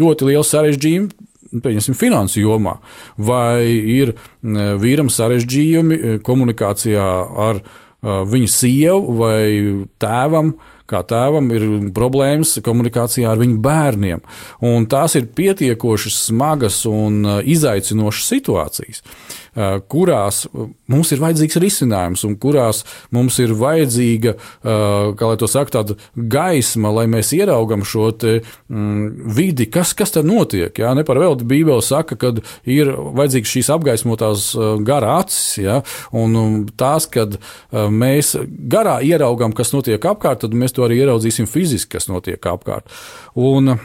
ļoti 0.00 0.30
liels 0.30 0.54
sarežģījumi, 0.56 1.28
pieņemsim, 1.60 1.98
finansu 1.98 2.40
jomā, 2.40 2.78
vai 3.18 3.68
ir 3.68 4.14
mm, 4.16 4.80
vīram 4.80 5.12
sarežģījumi 5.12 6.20
komunikācijā 6.24 7.06
ar 7.50 7.58
uh, 7.58 7.78
viņa 8.02 8.48
sievu 8.48 9.16
vai 9.18 9.86
tēvam. 10.00 10.54
Kā 10.90 11.02
tēvam 11.06 11.50
ir 11.54 11.66
problēmas 11.94 12.56
komunikācijā 12.66 13.30
ar 13.30 13.40
viņu 13.40 13.60
bērniem. 13.62 14.22
Un 14.66 14.88
tās 14.90 15.14
ir 15.18 15.28
pietiekoši 15.36 16.10
smagas 16.14 16.82
un 16.90 17.20
uh, 17.26 17.38
izaicinošas 17.46 18.30
situācijas, 18.32 19.02
uh, 19.04 19.78
kurās 19.90 20.44
mums 20.90 21.12
ir 21.14 21.22
vajadzīgs 21.22 21.58
risinājums, 21.62 22.24
un 22.26 22.34
kurās 22.40 22.82
mums 23.14 23.38
ir 23.42 23.54
vajadzīga, 23.58 24.34
uh, 24.34 25.12
kā 25.18 25.30
lai 25.30 25.38
to 25.40 25.48
saka, 25.50 25.78
tāda 25.78 25.96
gaisma, 26.14 26.90
lai 26.98 27.06
mēs 27.10 27.30
ieraugam 27.36 27.84
šo 27.86 28.10
te, 28.10 28.40
mm, 28.68 29.30
vidi, 29.36 29.68
kas, 29.70 29.94
kas 29.94 30.14
tur 30.16 30.26
notiek. 30.26 30.74
Jā? 30.74 30.92
Ne 30.98 31.06
par 31.06 31.20
velti 31.22 31.46
Bībele 31.46 31.84
saka, 31.86 32.18
ka 32.18 32.34
ir 32.66 32.92
vajadzīgs 32.96 33.54
šīs 33.54 33.70
apgaismotās 33.76 34.50
uh, 34.58 34.74
gara 34.82 35.20
acis, 35.20 35.60
jā? 35.62 35.80
un 36.16 36.36
um, 36.40 36.58
tās, 36.74 37.06
kad 37.10 37.38
uh, 37.38 37.86
mēs 37.86 38.34
garā 38.70 38.98
ieraugam, 39.06 39.54
kas 39.56 39.74
notiek 39.76 40.10
apkārt, 40.10 40.42
tad 40.44 40.56
mēs 40.56 40.74
to 40.76 40.79
arī 40.86 41.00
ieraudzīsim 41.02 41.48
fiziski, 41.50 41.96
kas 41.96 42.10
notiek 42.12 42.50
apkārt. 42.52 42.90
Un, 43.38 43.76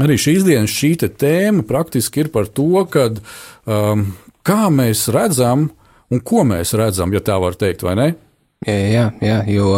Arī 0.00 0.16
šīs 0.16 0.46
dienas 0.46 0.72
šī 0.72 0.94
tēma 0.96 1.64
praktiski 1.68 2.22
ir 2.22 2.30
par 2.32 2.46
to, 2.48 2.84
kad, 2.88 3.18
um, 3.68 4.06
kā 4.46 4.70
mēs 4.72 5.08
redzam 5.12 5.66
un 6.10 6.22
ko 6.24 6.44
mēs 6.46 6.72
redzam, 6.78 7.12
ja 7.12 7.20
tā 7.24 7.36
var 7.42 7.58
teikt, 7.58 7.84
vai 7.84 7.96
ne? 7.98 8.06
Jā, 8.66 8.78
jā, 8.92 9.04
jā, 9.24 9.36
jo 9.52 9.74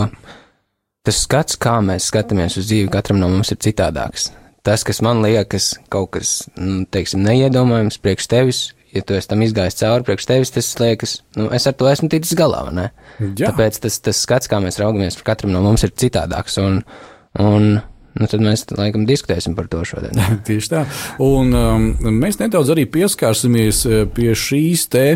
tas 1.06 1.24
skats, 1.24 1.58
kā 1.58 1.80
mēs 1.82 2.06
skatāmies 2.10 2.58
uz 2.60 2.68
dzīvi, 2.68 2.90
katram 2.92 3.18
no 3.22 3.30
mums 3.32 3.50
ir 3.54 3.60
citādāks. 3.62 4.30
Tas, 4.62 4.84
kas 4.86 5.02
man 5.02 5.24
liekas 5.24 5.72
kaut 5.90 6.12
kas, 6.14 6.44
nu, 6.54 6.84
teiksim, 6.86 7.24
neiedomājams 7.26 7.98
priekš 8.02 8.28
tevis, 8.30 8.62
ja 8.92 9.02
tu 9.06 9.16
esi 9.16 9.30
tam 9.30 9.42
izgājis 9.44 9.78
cauri 9.80 10.06
priekš 10.06 10.28
tevis, 10.28 10.52
tas 10.54 10.72
liekas, 10.80 11.14
nu, 11.38 11.48
es 11.56 11.66
ar 11.68 11.76
to 11.78 11.88
esmu 11.90 12.10
ticis 12.12 12.36
galā. 12.38 12.64
Tāpēc 13.38 13.80
tas, 13.84 13.98
tas 14.04 14.20
skats, 14.26 14.50
kā 14.50 14.60
mēs 14.62 14.80
raugamies, 14.82 15.20
katram 15.26 15.54
no 15.54 15.62
mums 15.64 15.84
ir 15.86 15.94
citādāks, 15.96 16.58
un, 16.62 16.82
un 17.42 17.70
nu, 17.78 18.28
tad 18.28 18.44
mēs, 18.44 18.66
laikam, 18.76 19.06
diskutēsim 19.08 19.56
par 19.58 19.70
to 19.72 19.84
šodien. 19.88 20.20
Tieši 20.48 20.74
tā. 20.74 20.84
Un 21.24 21.56
um, 21.56 21.88
mēs 22.20 22.40
nedaudz 22.42 22.74
arī 22.74 22.86
pieskārsimies 22.92 23.86
eh, 23.88 24.04
pie 24.12 24.32
šīs 24.38 24.88
te. 24.92 25.06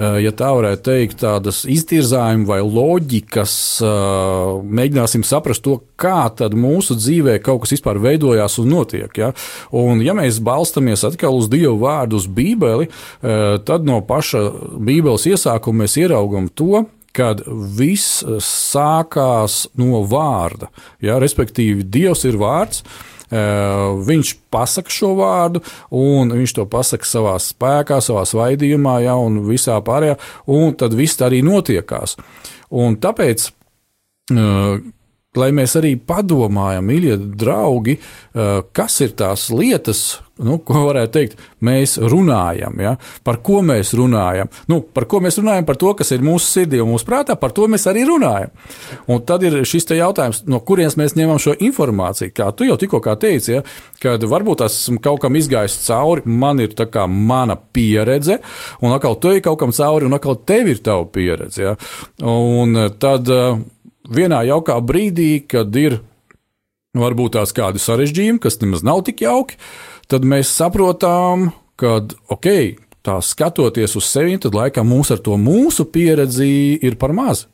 Eh, 0.00 0.18
Ja 0.24 0.32
tā 0.32 0.50
varētu 0.56 0.82
teikt, 0.88 1.18
tādas 1.22 1.62
iztirzājuma 1.68 2.48
vai 2.48 2.60
loģikas, 2.64 3.54
eh, 3.84 4.62
mēģināsim 4.64 5.24
saprast 5.26 5.62
to, 5.66 5.80
kā 6.00 6.30
tad 6.34 6.56
mūsu 6.56 6.96
dzīvē 6.96 7.38
kaut 7.44 7.62
kas 7.62 7.76
vispār 7.76 8.00
veidojās 8.00 8.58
un 8.62 8.72
notiek. 8.72 9.10
Ja? 9.16 9.32
Un, 9.72 10.00
ja 10.00 10.14
mēs 10.16 10.40
balstamies 10.40 11.04
atkal 11.04 11.36
uz 11.36 11.50
Dieva 11.52 11.76
vārdu, 11.76 12.16
uz 12.16 12.26
Bībeli, 12.26 12.88
eh, 12.88 13.58
tad 13.64 13.84
no 13.84 14.00
paša 14.00 14.46
Bībeles 14.80 15.28
iesākuma 15.28 15.84
mēs 15.84 15.98
ieraugam 16.00 16.48
to, 16.48 16.86
kad 17.12 17.42
viss 17.46 18.22
sākās 18.22 19.66
no 19.74 20.04
vārda. 20.06 20.68
Ja, 21.02 21.18
respektīvi, 21.18 21.82
Dievs 21.82 22.24
ir 22.24 22.38
vārds. 22.38 22.84
Uh, 22.84 23.09
viņš 23.30 24.34
pasaka 24.50 24.90
šo 24.90 25.14
vārdu, 25.18 25.62
un 25.94 26.32
viņš 26.34 26.54
to 26.58 26.66
pasaka 26.70 27.06
savā 27.06 27.36
spēkā, 27.42 28.00
savā 28.02 28.24
svaidījumā, 28.26 29.00
ja, 29.06 29.16
un 29.20 29.40
visā 29.46 29.78
pārējā, 29.86 30.18
un 30.50 30.74
tad 30.78 30.96
viss 30.98 31.20
arī 31.22 31.42
notiekās. 31.46 32.16
Un 32.70 32.98
tāpēc 33.02 33.50
uh, 33.50 34.80
lai 35.38 35.52
mēs 35.54 35.76
arī 35.78 35.92
padomājam, 35.94 36.88
mīļie 36.90 37.14
draugi, 37.38 37.94
uh, 38.00 38.64
kas 38.74 38.96
ir 39.04 39.12
tās 39.14 39.44
lietas, 39.54 40.00
nu, 40.42 40.56
ko 40.66 40.88
varētu 40.88 41.12
teikt, 41.14 41.44
mēs 41.62 41.94
runājam. 42.02 42.80
Ja? 42.82 42.96
Par 43.22 43.38
ko 43.46 43.60
mēs 43.62 43.92
runājam? 43.94 44.50
Nu, 44.72 44.80
par 44.82 45.06
ko 45.10 45.20
mēs 45.22 45.38
runājam? 45.38 45.68
Par 45.68 45.78
to, 45.78 45.92
kas 45.94 46.10
ir 46.16 46.26
mūsu 46.26 46.48
sirdī 46.48 46.82
un 46.82 46.90
mūsu 46.90 47.06
prātā, 47.06 47.38
par 47.38 47.54
to 47.54 47.68
mēs 47.70 47.86
arī 47.90 48.02
runājam. 48.08 48.50
Un 49.06 49.22
tad 49.28 49.46
ir 49.46 49.60
šis 49.68 49.86
jautājums, 50.00 50.42
no 50.50 50.62
kurienes 50.66 50.98
mēs 50.98 51.14
ņemam 51.14 51.38
šo 51.42 51.54
informāciju. 51.62 52.34
Kā 52.34 52.50
tu 52.56 52.66
jau 52.66 52.80
tikko 52.80 52.98
teici, 53.14 53.60
ja? 53.60 53.64
kad 54.02 54.26
varbūt 54.26 54.66
esmu 54.66 54.98
kaut 55.04 55.22
kam 55.22 55.38
izgājis 55.38 55.78
cauri, 55.86 56.26
man 56.26 56.58
ir 56.58 56.74
tā 56.74 56.90
kā 56.90 57.06
mana 57.06 57.54
pieredze, 57.54 58.40
un 58.82 58.98
atkal 58.98 59.20
tu 59.22 59.30
ej 59.30 59.44
kaut 59.46 59.62
kam 59.62 59.76
cauri, 59.76 60.10
un 60.10 60.18
atkal 60.18 60.42
tev 60.42 60.74
ir 60.74 60.82
tava 60.82 61.06
pieredze. 61.06 61.68
Ja? 61.70 61.76
Un 62.26 62.88
tad 62.98 63.30
uh, 63.30 63.60
vienā 64.10 64.42
jaukā 64.48 64.76
brīdī, 64.84 65.32
kad 65.48 65.74
ir 65.78 66.00
varbūt 66.96 67.36
tās 67.38 67.54
kādi 67.54 67.82
sarežģījumi, 67.82 68.42
kas 68.42 68.58
nemaz 68.62 68.84
nav 68.86 69.04
tik 69.06 69.22
jauki, 69.24 69.58
tad 70.10 70.26
mēs 70.26 70.50
saprotam, 70.52 71.50
ka, 71.80 72.00
ok, 72.32 72.48
tā 73.06 73.16
skatoties 73.24 73.96
uz 73.96 74.08
sevi, 74.10 74.36
tad 74.42 74.56
laikam 74.56 74.90
mums 74.90 75.12
ar 75.14 75.22
to 75.22 75.38
mūsu 75.40 75.86
pieredzi 75.92 76.80
ir 76.82 76.98
par 77.00 77.14
maz. 77.16 77.46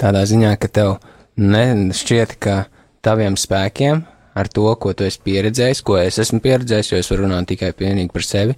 Tādā 0.00 0.26
ziņā, 0.28 0.52
ka 0.60 0.68
tev 0.68 0.96
nešķiet, 1.40 2.36
ka 2.42 2.66
taviem 3.06 3.38
spēkiem, 3.40 4.02
ar 4.36 4.50
to, 4.52 4.66
ko 4.80 4.92
tu 4.92 5.06
esi 5.06 5.22
pieredzējis, 5.24 5.80
ko 5.86 5.96
es 6.00 6.18
esmu 6.20 6.42
pieredzējis, 6.44 6.92
jo 6.92 7.00
es 7.00 7.10
varu 7.12 7.24
runāt 7.24 7.48
tikai 7.52 7.72
vienīgi 7.78 8.12
par 8.12 8.26
sevi, 8.26 8.56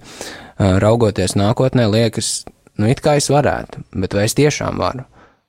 raugoties 0.57 1.37
nākotnē, 1.39 1.87
liekas, 1.93 2.33
nu, 2.81 2.89
it 2.91 3.03
kā 3.05 3.15
es 3.19 3.29
varētu, 3.31 3.85
bet 3.95 4.17
vai 4.17 4.27
es 4.27 4.35
tiešām 4.35 4.81
varu? 4.81 5.05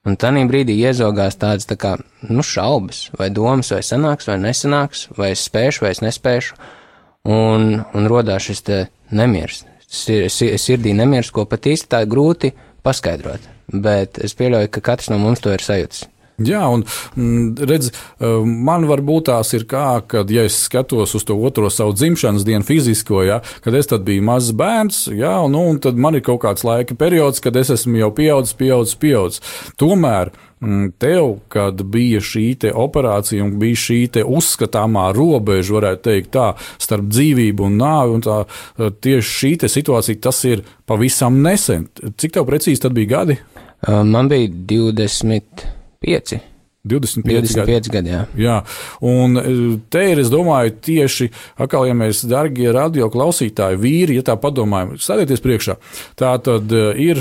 Un 0.09 0.17
tādā 0.17 0.41
brīdī 0.49 0.79
iezogās 0.81 1.37
tādas 1.37 1.69
tā 1.69 1.77
kā, 1.77 1.91
nu, 2.25 2.45
šaubas, 2.47 3.11
vai 3.19 3.29
domas, 3.37 3.69
vai 3.75 3.83
sanāks, 3.85 4.31
vai 4.31 4.39
nesanāks, 4.41 5.09
vai 5.17 5.35
es 5.35 5.43
spēšu, 5.45 5.85
vai 5.85 5.91
es 5.93 6.01
nespēšu, 6.01 6.57
un, 7.29 7.67
un 7.85 8.09
rodās 8.09 8.47
šis 8.49 8.65
nemieris, 9.13 9.67
sir, 9.85 10.31
sir, 10.33 10.57
sirdī 10.57 10.95
nemieris, 10.97 11.33
ko 11.37 11.45
pat 11.45 11.69
īsti 11.69 11.93
tā 11.93 12.01
grūti 12.09 12.55
paskaidrot, 12.87 13.45
bet 13.75 14.23
es 14.25 14.33
pieļauju, 14.39 14.73
ka 14.73 14.85
katrs 14.89 15.13
no 15.13 15.21
mums 15.21 15.45
to 15.45 15.53
ir 15.53 15.65
sajūtis. 15.67 16.07
Jā, 16.40 16.62
un 16.72 16.85
mm, 17.16 17.66
redz, 17.68 17.90
eh, 17.92 18.40
man 18.44 18.87
varbūt 18.88 19.29
tās 19.29 19.53
ir 19.57 19.66
kā, 19.68 20.00
kad 20.09 20.31
ja 20.33 20.46
es 20.48 20.57
skatos 20.64 21.14
uz 21.18 21.26
to 21.29 21.37
otro 21.37 21.68
savu 21.72 21.92
dzimšanas 21.96 22.46
dienu 22.48 22.64
fizisko, 22.64 23.22
ja, 23.26 23.40
kad 23.64 23.76
es 23.76 23.90
biju 23.90 24.24
mazs 24.24 24.55
bērns, 24.57 25.03
jā, 25.12 25.35
un, 25.44 25.53
nu, 25.53 25.66
un 25.74 25.81
tad 25.83 26.00
man 26.00 26.16
ir 26.16 26.24
kaut 26.24 26.40
kāds 26.44 26.64
laika 26.64 26.96
periods, 26.96 27.42
kad 27.44 27.57
es 27.61 27.72
esmu 27.76 28.00
jau 28.00 28.12
pieaudzis, 28.16 28.57
pieaudzis, 28.57 28.96
pieaudzis. 29.00 29.42
Tomēr 29.81 30.33
mm, 30.62 30.92
tev, 31.03 31.35
kad 31.53 31.83
bija 31.92 32.22
šī 32.24 32.72
operācija 32.72 33.44
un 33.44 33.59
bija 33.61 33.83
šī 33.85 34.00
uzskatāmā 34.24 35.11
robeža, 35.16 35.76
varētu 35.76 36.07
teikt 36.09 36.33
tā, 36.38 36.53
starp 36.81 37.11
dzīvību 37.12 37.68
un 37.68 37.81
nāvi, 37.83 38.16
un 38.16 38.24
tā 38.24 38.38
eh, 38.46 38.88
tieši 38.88 39.37
šī 39.40 39.72
situācija, 39.76 40.22
tas 40.24 40.40
ir 40.48 40.64
pavisam 40.88 41.42
nesen. 41.44 41.90
Cik 42.16 42.38
tev 42.38 42.48
precīzi 42.48 42.87
tad 42.87 42.96
bija 42.96 43.18
gadi? 43.18 43.37
Uh, 43.81 44.03
Man 44.05 44.29
bija 44.29 44.48
25, 46.01 46.41
25, 46.83 47.23
25 47.23 47.57
gadi. 47.57 47.73
25 47.73 47.93
gadi, 47.93 48.13
jā. 48.15 48.21
Jā, 48.41 48.55
un 49.05 49.37
e, 49.37 49.51
te 49.93 50.01
ir, 50.15 50.21
es 50.23 50.31
domāju, 50.33 50.73
tieši, 50.87 51.29
atkal, 51.61 51.85
ja 51.91 51.97
mēs, 51.97 52.23
darbie 52.29 52.71
radio 52.73 53.11
klausītāji, 53.13 53.77
vīri, 53.83 54.17
ja 54.17 54.25
tā 54.31 54.39
padomājam, 54.41 54.95
stādieties 54.97 55.45
priekšā, 55.45 55.77
tā 56.17 56.33
tad 56.41 56.73
e, 56.73 56.87
ir 57.05 57.21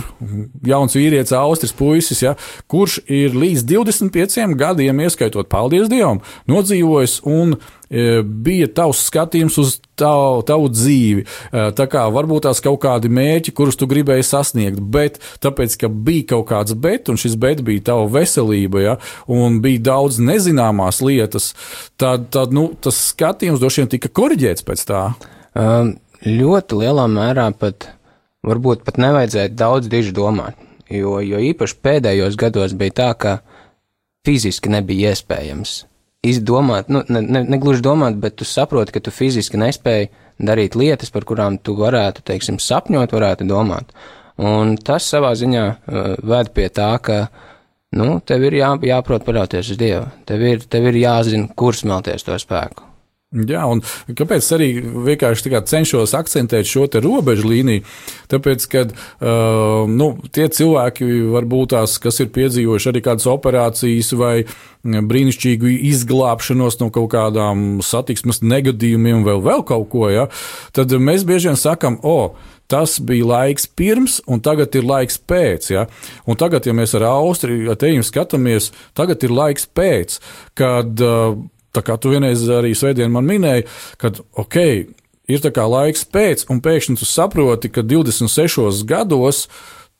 jauns 0.63 0.95
vīrietis, 0.95 1.35
austris 1.35 1.75
puisis, 1.75 2.23
ja, 2.23 2.37
kurš 2.71 3.01
ir 3.11 3.35
līdz 3.35 3.67
25 3.67 4.55
gadiem, 4.59 5.03
ieskaitot, 5.03 5.51
paldies 5.51 5.91
Dievam, 5.91 6.23
nodzīvojis 6.47 7.19
un 7.27 7.57
e, 7.59 8.21
bija 8.23 8.71
tavs 8.79 9.03
skatījums 9.11 9.59
uz 9.59 9.75
tavu, 9.99 10.43
tavu 10.47 10.69
dzīvi. 10.73 11.25
E, 11.25 11.65
Tā 11.79 11.85
kā 11.91 12.05
varbūt 12.11 12.47
tās 12.47 12.61
kaut 12.63 12.79
kādi 12.83 13.11
mērķi, 13.13 13.53
kurus 13.55 13.77
tu 13.79 13.87
gribēji 13.89 14.25
sasniegt, 14.27 14.81
bet 14.81 15.19
tāpēc, 15.43 15.77
ka 15.83 15.89
bija 15.89 16.29
kaut 16.33 16.49
kāds 16.51 16.75
bet, 16.75 17.11
un 17.11 17.19
šis 17.19 17.37
bet 17.39 17.63
bija 17.65 17.85
tava 17.91 18.07
veselība, 18.11 18.81
ja, 18.83 18.95
un 19.31 19.59
bija 19.63 19.85
daudz 19.91 20.19
nezināmās 20.23 21.01
lietas, 21.05 21.53
tad, 21.99 22.29
tad 22.33 22.55
nu, 22.55 22.69
tas 22.81 22.99
skatījums 23.13 23.61
droši 23.61 23.83
vien 23.83 23.91
tika 23.95 24.11
korģēts 24.19 24.65
pēc 24.67 24.85
tā. 24.89 25.03
Um, 25.57 25.95
ļoti 26.25 26.81
lielā 26.83 27.05
mērā 27.11 27.49
pat, 27.59 27.91
varbūt 28.47 28.83
pat 28.87 28.99
nevajadzēja 29.01 29.53
daudz 29.55 29.91
diži 29.91 30.15
domāt, 30.15 30.59
jo, 30.91 31.19
jo 31.23 31.43
īpaši 31.51 31.79
pēdējos 31.85 32.39
gados 32.39 32.75
bija 32.79 32.97
tā, 33.03 33.11
ka 33.19 33.37
fiziski 34.27 34.71
nebija 34.73 35.13
iespējams 35.13 35.83
izdomāt, 36.25 36.89
nu, 36.91 37.03
ne, 37.07 37.21
ne, 37.23 37.43
ne 37.47 37.59
gluži 37.61 37.83
domāt, 37.83 38.17
bet 38.19 38.35
tu 38.39 38.47
saproti, 38.47 38.93
ka 38.95 39.03
tu 39.03 39.13
fiziski 39.13 39.59
nespēji 39.59 40.09
darīt 40.39 40.75
lietas, 40.79 41.11
par 41.15 41.25
kurām 41.27 41.59
tu 41.63 41.75
varētu, 41.79 42.23
teiksim, 42.27 42.59
sapņot, 42.63 43.15
varētu 43.15 43.47
domāt. 43.47 43.93
Un 44.39 44.75
tas 44.83 45.07
savā 45.11 45.31
ziņā 45.35 45.63
uh, 45.67 46.11
ved 46.23 46.51
pie 46.55 46.67
tā, 46.75 46.91
ka, 47.03 47.21
nu, 47.95 48.19
tev 48.19 48.45
ir 48.47 48.59
jā, 48.59 48.73
jāprot 48.91 49.25
paļauties 49.27 49.73
uz 49.75 49.79
Dievu. 49.79 50.05
Tev 50.27 50.43
ir, 50.47 50.63
tev 50.67 50.91
ir 50.91 51.01
jāzina, 51.01 51.51
kur 51.59 51.75
smelties 51.75 52.27
to 52.27 52.39
spēku. 52.39 52.88
Jā, 53.29 53.61
un 53.69 53.83
kāpēc 54.17 54.45
arī 54.55 54.67
vienkārši 55.05 55.59
cenšos 55.69 56.15
akcentēt 56.17 56.65
šo 56.65 56.87
robežu 56.97 57.51
līniju? 57.51 57.83
Tāpēc, 58.31 58.63
ka 58.71 58.81
uh, 58.89 59.85
nu, 59.85 60.07
tie 60.33 60.47
cilvēki, 60.49 61.05
varbūt 61.35 61.75
tās, 61.75 61.99
kas 62.01 62.17
ir 62.23 62.31
piedzīvojuši 62.33 62.89
arī 62.89 63.03
kādas 63.05 63.27
operācijas 63.29 64.09
vai 64.17 64.33
brīnišķīgu 64.81 65.75
izglābšanos 65.91 66.79
no 66.81 66.87
kaut 66.95 67.11
kādām 67.13 67.83
satiksmes 67.85 68.41
negadījumiem 68.41 69.21
vai 69.27 69.37
vēl 69.45 69.61
kaut 69.61 69.85
ko, 69.93 70.07
ja, 70.09 70.25
tad 70.73 70.97
mēs 70.97 71.27
bieži 71.29 71.51
vien 71.51 71.61
sakam, 71.61 71.99
o, 72.01 72.33
tas 72.65 72.97
bija 72.97 73.29
laiks 73.29 73.69
pirms, 73.77 74.23
un 74.25 74.41
tagad 74.41 74.73
ir 74.73 74.89
laiks 74.89 75.21
pēc. 75.21 75.69
Ja? 75.75 75.85
Un 76.25 76.41
tagad, 76.41 76.65
ja 76.65 76.73
mēs 76.73 76.97
ar 76.97 77.05
Austriju, 77.11 77.77
teju 77.77 78.09
skatāmies, 78.09 78.73
tagad 78.97 79.21
ir 79.21 79.37
laiks 79.37 79.69
pēc, 79.69 80.17
kad 80.57 81.05
uh, 81.05 81.37
tā 81.75 81.83
kā 81.85 81.97
tu 82.01 82.13
vienreiz 82.13 82.45
arī 82.53 82.73
svētdien 82.77 83.11
man 83.13 83.27
minēji, 83.29 83.67
kad 84.01 84.21
ok, 84.39 84.57
ir 85.29 85.43
tā 85.43 85.51
kā 85.55 85.65
laiks 85.69 86.05
pēc, 86.09 86.47
un 86.49 86.61
pēkšņi 86.65 86.99
tu 86.99 87.07
saproti, 87.07 87.71
ka 87.73 87.85
26 87.85 88.83
gados 88.89 89.47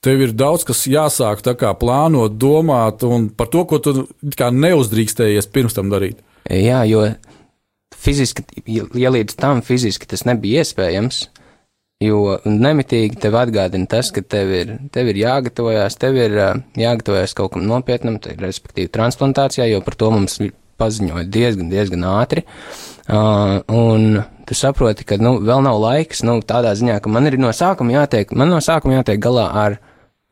tev 0.03 0.23
ir 0.23 0.35
daudz 0.35 0.65
kas 0.67 0.85
jāsāk 0.89 1.43
plānot, 1.79 2.37
domāt 2.39 3.03
par 3.37 3.51
to, 3.51 3.65
ko 3.65 3.79
tu 3.83 3.95
neuzdrīkstējies 4.37 5.51
pirms 5.51 5.75
tam 5.75 5.91
darīt. 5.91 6.21
Jā, 6.49 6.83
jo 6.87 7.03
fiziski, 7.99 8.45
ja 8.65 9.11
līdz 9.11 9.35
tam 9.39 9.61
fiziski 9.65 10.07
tas 10.09 10.23
nebija 10.25 10.63
iespējams, 10.63 11.27
jo 12.03 12.37
nemitīgi 12.47 13.19
tev 13.19 13.35
atgādina 13.41 13.89
tas, 13.91 14.13
ka 14.15 14.23
tev 14.23 14.53
ir, 14.55 14.71
tev 14.95 15.11
ir 15.11 15.19
jāgatavojas, 15.19 15.99
tev 15.99 16.17
ir 16.17 16.37
jāgatavojas 16.79 17.35
kaut 17.35 17.53
kam 17.57 17.67
nopietnam, 17.67 18.17
respektīvi 18.39 18.91
transplantācijā, 18.95 19.67
jo 19.73 19.83
par 19.83 19.99
to 19.99 20.11
mums 20.15 20.39
paziņoja 20.79 21.27
diezgan, 21.29 21.69
diezgan 21.71 22.07
ātri. 22.09 22.45
Uh, 23.09 23.59
un 23.73 24.21
tu 24.45 24.57
saproti, 24.57 25.05
ka 25.07 25.17
nu, 25.21 25.37
vēl 25.45 25.63
nav 25.65 25.79
laiks, 25.81 26.23
nu, 26.25 26.39
tādā 26.45 26.75
ziņā, 26.77 26.99
ka 27.03 27.11
man 27.11 27.29
ir 27.29 27.39
no 27.41 27.51
sākuma 27.55 27.99
jātiek, 27.99 28.33
man 28.37 28.51
no 28.53 28.61
sākuma 28.63 28.99
jātiek 28.99 29.21
galā 29.21 29.47
ar 29.63 29.79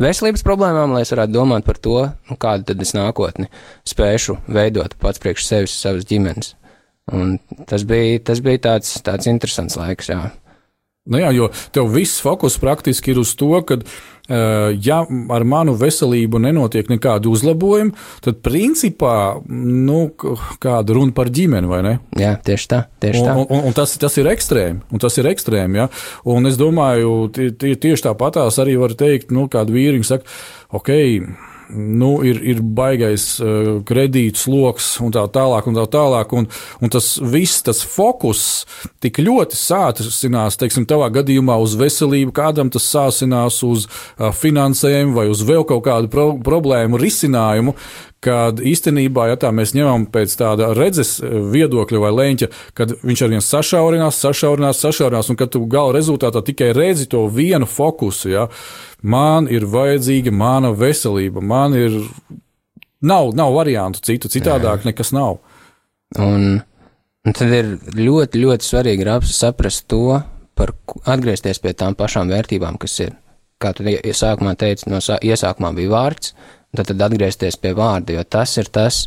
veselības 0.01 0.45
problēmām, 0.45 0.93
lai 0.93 1.03
es 1.05 1.13
varētu 1.13 1.33
domāt 1.33 1.65
par 1.65 1.79
to, 1.81 1.97
nu, 2.29 2.37
kādu 2.37 2.69
tad 2.69 2.81
es 2.85 2.93
nākotni 2.97 3.49
spēšu 3.87 4.39
veidot 4.45 4.93
pats 5.01 5.21
priekš 5.23 5.47
sevis, 5.49 5.77
savas 5.81 6.05
ģimenes. 6.09 6.53
Un 7.13 7.37
tas 7.69 7.85
bija, 7.87 8.19
tas 8.29 8.41
bija 8.43 8.63
tāds, 8.67 8.97
tāds 9.05 9.29
interesants 9.31 9.77
laiks, 9.79 10.11
jā. 10.11 10.21
Nu 11.07 11.21
jā, 11.21 11.31
jo 11.35 11.49
tev 11.75 11.89
viss 11.93 12.21
fokus 12.23 12.57
praktiski 12.61 13.13
ir 13.13 13.21
uz 13.21 13.33
to, 13.39 13.49
ka, 13.67 13.79
uh, 13.79 14.69
ja 14.83 14.99
ar 15.33 15.45
manu 15.47 15.75
veselību 15.79 16.41
nenotiek 16.43 16.89
nekāda 16.91 17.31
uzlabojuma, 17.31 17.95
tad 18.25 18.41
principā 18.45 19.15
nu, 19.47 19.99
kāda 20.63 20.97
runa 20.97 21.15
par 21.17 21.31
ģimeni, 21.33 21.71
vai 21.71 21.81
ne? 21.85 21.95
Jā, 22.19 22.35
tieši 22.43 22.71
tā. 22.73 22.83
Tieši 23.03 23.25
tā. 23.25 23.35
Un, 23.39 23.47
un, 23.47 23.67
un 23.69 23.77
tas, 23.77 23.95
tas 24.01 24.19
ir 24.19 24.29
ekstrēmi. 24.33 24.83
Un 24.91 25.03
tas 25.03 25.19
ir 25.19 25.29
ekstrēmi 25.31 25.83
ja? 25.83 25.89
Un 26.27 26.49
es 26.49 26.59
domāju, 26.59 27.19
tie, 27.35 27.51
tie, 27.55 27.75
tieši 27.87 28.09
tāpatās 28.09 28.59
arī 28.63 28.77
var 28.81 28.95
teikt, 28.99 29.31
nu, 29.35 29.47
kāda 29.51 29.75
vīriņa 29.75 30.11
saka, 30.15 30.35
ok 30.75 30.95
nu, 31.73 32.11
ir, 32.25 32.39
ir 32.45 32.61
baigais 32.61 33.25
uh, 33.41 33.77
kredītu 33.87 34.39
sloks 34.39 34.89
un 35.03 35.13
tā 35.15 35.25
tālāk. 35.33 35.67
Un 35.67 35.77
tā 35.77 35.85
tālāk 35.97 36.33
un, 36.37 36.47
un 36.83 36.93
tas 36.93 37.09
viss, 37.21 37.63
tas 37.65 37.83
fokus 37.87 38.41
tik 39.03 39.19
ļoti 39.23 39.57
sācinās, 39.59 40.59
teiksim, 40.59 40.87
tavā 40.89 41.09
gadījumā 41.19 41.57
uz 41.63 41.75
veselību, 41.79 42.33
kādam 42.35 42.71
tas 42.73 42.87
sācinās 42.87 43.59
uz 43.67 43.87
uh, 43.87 44.31
finansējumu 44.35 45.17
vai 45.17 45.27
uz 45.31 45.43
vēl 45.47 45.67
kaut 45.67 45.85
kādu 45.87 46.11
pro 46.13 46.27
problēmu 46.43 46.99
risinājumu, 47.01 47.75
kad 48.23 48.61
īstenībā, 48.63 49.27
ja 49.31 49.37
tā 49.39 49.51
mēs 49.53 49.75
ņemam 49.77 50.07
pēc 50.13 50.33
tāda 50.39 50.71
redzes 50.77 51.17
eh, 51.21 51.35
viedokļa 51.53 52.01
vai 52.01 52.13
leņķa, 52.15 52.49
kad 52.77 52.95
viņš 53.03 53.23
ar 53.23 53.33
vien 53.35 53.43
sašaurinās, 53.45 54.21
sašaurinās, 54.23 54.81
sašaurinās, 54.83 55.29
un 55.31 55.39
kad 55.39 55.53
tu 55.53 55.63
gala 55.69 55.95
rezultātā 55.95 56.41
tikai 56.45 56.71
redzi 56.77 57.07
to 57.11 57.25
vienu 57.33 57.69
fokusu, 57.69 58.31
ja, 58.33 58.47
man 59.01 59.49
ir 59.51 59.67
vajadzīga 59.69 60.33
mana 60.33 60.73
veselība, 60.75 61.43
man 61.43 61.77
ir, 61.77 61.99
nav, 63.01 63.35
nav 63.37 63.53
variantu 63.57 64.01
citu, 64.05 64.31
citādāk 64.33 64.87
nekas 64.87 65.13
nav. 65.15 65.37
Un, 66.17 66.57
un 67.27 67.35
tad 67.35 67.53
ir 67.53 67.75
ļoti, 67.93 68.41
ļoti 68.41 68.65
svarīgi 68.65 69.07
saprast 69.27 69.85
to, 69.91 70.21
par 70.57 70.73
atgriezties 71.05 71.61
pie 71.61 71.75
tām 71.77 71.95
pašām 71.97 72.31
vērtībām, 72.33 72.79
kas 72.81 72.99
ir. 73.05 73.15
Kā 73.61 73.71
tu 73.73 73.85
iesākumā 73.89 74.53
teici, 74.57 74.85
no 74.89 74.99
sā, 75.01 75.17
iesākumā 75.25 75.71
bija 75.77 75.89
vārds, 75.89 76.33
tad, 76.77 76.91
tad 76.91 77.01
atgriezties 77.09 77.57
pie 77.61 77.73
vārda, 77.77 78.15
jo 78.17 78.23
tas 78.23 78.53
ir 78.61 78.69
tas, 78.73 79.05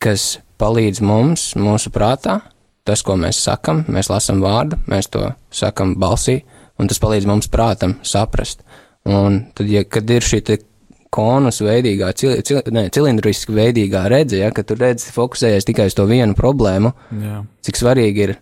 kas 0.00 0.38
palīdz 0.60 1.02
mums, 1.04 1.50
mūsu 1.60 1.92
prātā, 1.92 2.40
tas, 2.88 3.04
ko 3.06 3.16
mēs 3.20 3.42
sakam, 3.44 3.84
mēs 3.92 4.10
lasām 4.12 4.40
vārdu, 4.44 4.80
mēs 4.90 5.10
to 5.12 5.28
sakam 5.54 5.94
balsī, 6.00 6.40
un 6.80 6.88
tas 6.90 7.00
palīdz 7.02 7.28
mums 7.28 7.50
prātam 7.52 7.98
saprast. 8.06 8.64
Un 9.08 9.44
tad, 9.56 9.68
ja, 9.70 9.84
kad 9.88 10.08
ir 10.12 10.24
šī 10.24 10.42
konus 11.10 11.58
veidīgā, 11.64 12.12
cil, 12.14 12.36
cil, 12.46 12.60
ne, 12.74 12.84
cilindriski 12.92 13.54
veidīgā 13.56 14.04
redze, 14.12 14.38
ja, 14.38 14.52
ka 14.54 14.62
tu 14.66 14.76
redzi 14.78 15.10
fokusējies 15.14 15.66
tikai 15.66 15.88
uz 15.90 15.96
to 15.98 16.06
vienu 16.06 16.36
problēmu, 16.38 16.92
Jā. 17.18 17.40
cik 17.66 17.80
svarīgi 17.80 18.24
ir 18.28 18.36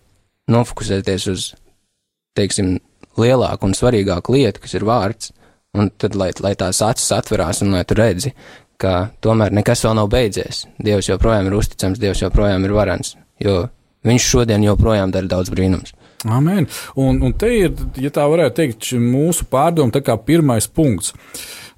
nofokusēties 0.53 1.25
uz, 1.33 1.47
teiksim, 2.37 2.77
lielāku 3.19 3.67
un 3.67 3.75
svarīgāku 3.77 4.37
lietu, 4.37 4.61
kas 4.63 4.77
ir 4.77 4.85
vārds, 4.85 5.31
un 5.77 5.89
tad, 6.01 6.17
lai, 6.19 6.29
lai 6.45 6.53
tās 6.59 6.83
acis 6.85 7.09
atverās 7.17 7.63
un 7.65 7.73
lai 7.73 7.83
tu 7.89 7.97
redzi, 7.97 8.33
ka 8.79 9.09
tomēr 9.23 9.53
nekas 9.55 9.83
vēl 9.85 9.97
nav 9.99 10.09
beidzies. 10.11 10.63
Dievs 10.79 11.11
joprojām 11.11 11.49
ir 11.49 11.57
uzticams, 11.59 11.99
Dievs 12.01 12.23
joprojām 12.23 12.65
ir 12.65 12.75
varans, 12.75 13.15
jo 13.43 13.65
viņš 14.07 14.27
šodien 14.33 14.63
joprojām 14.63 15.11
dara 15.11 15.27
daudz 15.29 15.51
brīnums. 15.53 15.93
Amen. 16.27 16.67
Un, 16.99 17.21
un 17.23 17.33
te 17.39 17.49
ir, 17.55 17.73
ja 17.99 18.11
tā 18.11 18.25
varētu 18.27 18.57
teikt, 18.57 18.89
mūsu 18.99 19.47
pārdomu 19.51 19.93
tā 19.95 20.03
kā 20.03 20.17
pirmais 20.19 20.67
punkts. 20.67 21.13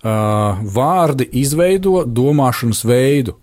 Uh, 0.01 0.57
vārdi 0.65 1.27
izveido 1.37 2.01
domāšanas 2.09 2.81
veidu. 2.89 3.35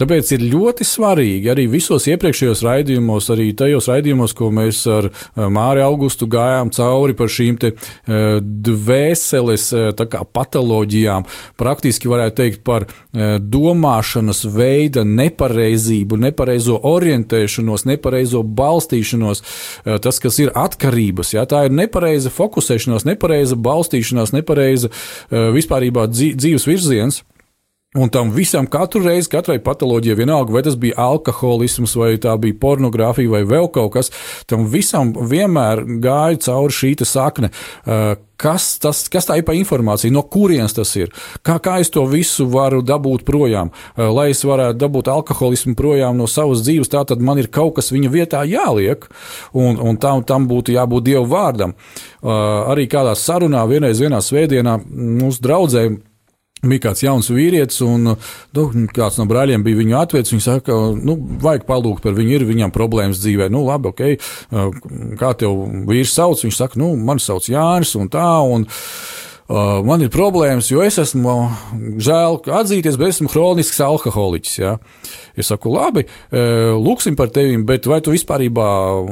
Tāpēc 0.00 0.30
ir 0.32 0.44
ļoti 0.48 0.84
svarīgi 0.88 1.50
arī 1.52 1.66
visos 1.68 2.06
iepriekšējos 2.08 2.62
raidījumos, 2.64 3.26
arī 3.34 3.50
tajos 3.56 3.90
raidījumos, 3.90 4.32
ko 4.36 4.48
mēs 4.56 4.80
ar 4.88 5.10
eh, 5.10 5.42
Māri 5.52 5.82
Augustu 5.84 6.28
gājām 6.30 6.70
cauri 6.72 7.16
par 7.18 7.28
šīm 7.28 7.58
te 7.60 7.74
eh, 7.74 8.38
dvēseles 8.40 9.66
eh, 9.76 9.90
kā, 10.00 10.22
patoloģijām, 10.24 11.26
praktiski 11.60 12.08
varētu 12.08 12.38
teikt 12.40 12.64
par 12.64 12.86
domāšanas 13.12 14.44
veida 14.54 15.02
nepareizību, 15.04 16.16
nepareizo 16.22 16.76
orientēšanos, 16.86 17.84
nepareizo 17.88 18.42
balstīšanos, 18.44 19.42
tas, 20.04 20.20
kas 20.22 20.38
ir 20.40 20.52
atkarības. 20.56 21.34
Jā, 21.34 21.44
tā 21.50 21.64
ir 21.66 21.74
nepareiza 21.74 22.32
fokusēšanās, 22.32 23.08
nepareiza 23.08 23.58
balstīšanās, 23.58 24.32
nepareiza 24.36 24.92
vispārībā 25.30 26.06
dzīves 26.14 26.68
virziens. 26.70 27.24
Un 27.98 28.06
tam 28.08 28.28
visam 28.30 28.68
katru 28.70 29.00
reizi, 29.02 29.26
katrai 29.32 29.56
patoloģijai, 29.58 30.14
vienalga, 30.20 30.54
vai 30.54 30.60
tas 30.62 30.76
bija 30.78 30.94
alkoholisms, 31.10 31.96
vai 31.98 32.12
tā 32.22 32.36
bija 32.38 32.54
pornogrāfija, 32.62 33.32
vai 33.32 33.40
vēl 33.42 33.64
kaut 33.74 33.96
kas, 33.96 34.12
tam 34.46 34.68
visam 34.70 35.08
vienmēr 35.10 35.82
gāja 35.98 36.38
cauri 36.44 36.76
šī 36.76 36.92
sakne. 37.02 37.48
Uh, 37.82 38.12
kas, 38.38 38.76
tas, 38.78 39.00
kas 39.10 39.26
tā 39.26 39.40
ir 39.40 39.46
par 39.48 39.58
informāciju, 39.58 40.14
no 40.14 40.22
kurienes 40.22 40.76
tas 40.76 40.92
ir, 41.00 41.10
kā, 41.42 41.56
kā 41.58 41.80
es 41.82 41.90
to 41.90 42.04
visu 42.06 42.46
varu 42.52 42.78
dabūt 42.86 43.24
projām, 43.26 43.72
uh, 43.74 44.04
lai 44.14 44.28
es 44.36 44.44
varētu 44.46 44.78
dabūt 44.78 45.10
alkoholismu 45.10 45.74
projām 45.74 46.14
no 46.22 46.28
savas 46.30 46.62
dzīves, 46.62 46.92
tā 46.94 47.02
tad 47.10 47.18
man 47.18 47.42
ir 47.42 47.50
kaut 47.50 47.74
kas 47.80 47.90
viņa 47.90 48.12
vietā 48.12 48.44
jāliek, 48.46 49.08
un, 49.50 49.82
un 49.82 49.98
tam, 49.98 50.22
tam 50.22 50.46
būtu 50.46 50.78
jābūt 50.78 51.08
Dieva 51.10 51.26
vārdam. 51.26 51.74
Uh, 52.22 52.70
arī 52.70 52.86
kādā 52.86 53.16
sarunā 53.18 53.66
vienreiz 53.66 53.98
vienā 53.98 54.22
svētdienā 54.22 54.76
mūsu 54.86 55.42
draudzēm 55.42 55.98
bija 56.62 56.86
kāds 56.88 57.04
jauns 57.04 57.30
vīrietis, 57.32 57.80
un 57.86 58.12
nu, 58.12 58.66
kāds 58.96 59.20
no 59.20 59.26
brāļiem 59.30 59.64
bija 59.66 59.80
viņu 59.80 59.96
atvedis. 60.00 60.34
Viņš 60.34 60.48
saka, 60.48 60.76
nu, 60.98 61.16
vajag 61.44 61.64
palūgt 61.68 62.04
par 62.06 62.16
viņu, 62.18 62.36
ir 62.36 62.48
viņam 62.48 62.74
problēmas 62.74 63.22
dzīvē. 63.22 63.50
Nu, 63.52 63.64
labi, 63.68 63.94
ok, 63.94 64.04
kā 65.20 65.32
tev 65.40 65.64
vīrs 65.88 66.14
sauc? 66.16 66.44
Viņš 66.44 66.60
saka, 66.62 66.80
nu, 66.80 66.92
man 66.98 67.22
sauc 67.22 67.48
Jānis 67.50 67.96
un 67.98 68.12
tā. 68.12 68.28
Un, 68.50 68.68
uh, 68.68 69.29
man 69.86 70.04
ir 70.04 70.12
problēmas, 70.14 70.68
jo 70.70 70.82
es 70.84 70.98
esmu, 71.02 71.34
žēl 71.98 72.38
atzīties, 72.60 72.98
bet 73.00 73.14
esmu 73.14 73.30
hronisks 73.32 73.80
alkoholiķis. 73.82 74.58
Ja? 74.60 74.76
Es 75.38 75.48
saku, 75.50 75.72
labi, 75.72 76.04
uh, 76.06 76.76
lūksim 76.78 77.16
par 77.18 77.30
tevi, 77.34 77.56
bet 77.66 77.86
vai 77.88 78.00
tu 78.04 78.12
vispār 78.14 78.44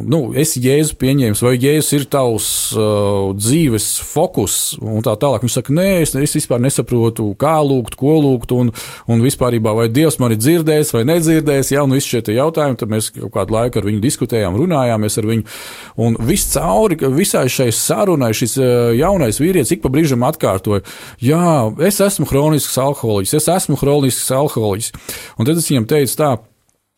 nu, 0.08 0.20
esi 0.38 0.60
Jēzus 0.62 0.96
pieņēmis, 1.00 1.42
vai 1.42 1.54
Jēzus 1.56 1.94
ir 1.96 2.06
tavs 2.10 2.48
uh, 2.76 3.32
dzīves 3.38 3.88
fokus 4.04 4.76
un 4.82 5.02
tā 5.06 5.14
tālāk. 5.18 5.42
Viņš 5.46 5.56
saka, 5.58 5.74
nē, 5.74 5.88
es, 6.04 6.14
es 6.18 6.36
vispār 6.38 6.62
nesaprotu, 6.62 7.30
kā 7.38 7.56
lūgt, 7.64 7.96
ko 7.98 8.18
lūgt, 8.22 8.54
un, 8.56 8.72
un 9.08 9.24
vispār 9.24 9.58
vai 9.58 9.88
Dievs 9.90 10.18
man 10.22 10.34
ir 10.34 10.40
dzirdējis 10.42 10.94
vai 10.94 11.04
nedzirdējis. 11.08 11.72
Ja, 11.74 11.84
un 11.86 11.96
visi 11.96 12.14
šie 12.14 12.36
jautājumi, 12.36 12.78
tad 12.78 12.92
mēs 12.92 13.10
kaut 13.14 13.32
kādu 13.34 13.56
laiku 13.56 13.80
ar 13.80 13.88
viņu 13.88 14.02
diskutējām, 14.04 14.58
runājāmies 14.60 15.18
ar 15.18 15.28
viņu. 15.32 15.46
Un 16.04 16.18
viss 16.28 16.52
cauri 16.54 16.98
visai 17.14 17.46
šai 17.52 17.70
sarunai 17.74 18.30
šis 18.36 18.58
jaunais 18.98 19.40
vīrietis 19.42 19.74
ik 19.74 19.82
pa 19.84 19.92
brīžam 19.92 20.27
atkārtoja, 20.28 20.84
jā, 21.24 21.42
es 21.88 22.00
esmu 22.04 22.28
hronisks 22.30 22.78
alkoholiķis, 22.82 23.36
es 23.40 23.50
esmu 23.56 23.78
hronisks 23.80 24.30
alkoholiķis. 24.34 24.94
Un 25.38 25.48
tad 25.48 25.58
es 25.58 25.68
viņam 25.70 25.88
teicu 25.90 26.20
tā. 26.20 26.36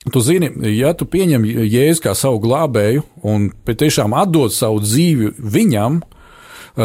Tu 0.01 0.21
zini, 0.25 0.49
ja 0.79 0.95
tu 0.97 1.05
pieņem 1.05 1.43
jēzu 1.45 2.07
kā 2.07 2.15
savu 2.17 2.39
glābēju 2.41 3.03
un 3.29 3.51
patiešām 3.69 4.15
atdod 4.17 4.55
savu 4.57 4.81
dzīvi 4.81 5.35
viņam, 5.37 5.99
uh, 6.01 6.20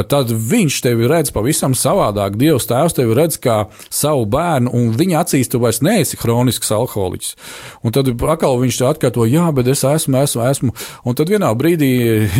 tad 0.04 0.32
viņš 0.32 0.80
tevi 0.84 1.08
redz 1.10 1.32
pavisam 1.36 1.76
savādāk. 1.78 2.36
Dievs 2.40 2.68
tēvs 2.70 2.98
tevi 2.98 3.16
redz 3.18 3.38
kā 3.42 3.58
savu 3.90 4.26
bērnu, 4.30 4.72
un 4.76 4.92
viņa 4.98 5.22
acīs 5.24 5.52
tu 5.52 5.62
vairs 5.64 5.82
neesi 5.86 6.20
hronisks 6.20 6.72
alkoholiķis. 6.76 7.36
Un 7.86 7.96
tad 7.96 8.10
atkal 8.12 8.60
viņš 8.62 8.82
atkārto, 8.90 9.28
jā, 9.30 9.48
bet 9.56 9.70
es 9.72 9.84
esmu, 9.88 10.20
esmu, 10.24 10.46
esmu. 10.50 10.76
Un 11.06 11.18
tad 11.18 11.32
vienā 11.32 11.52
brīdī 11.58 11.92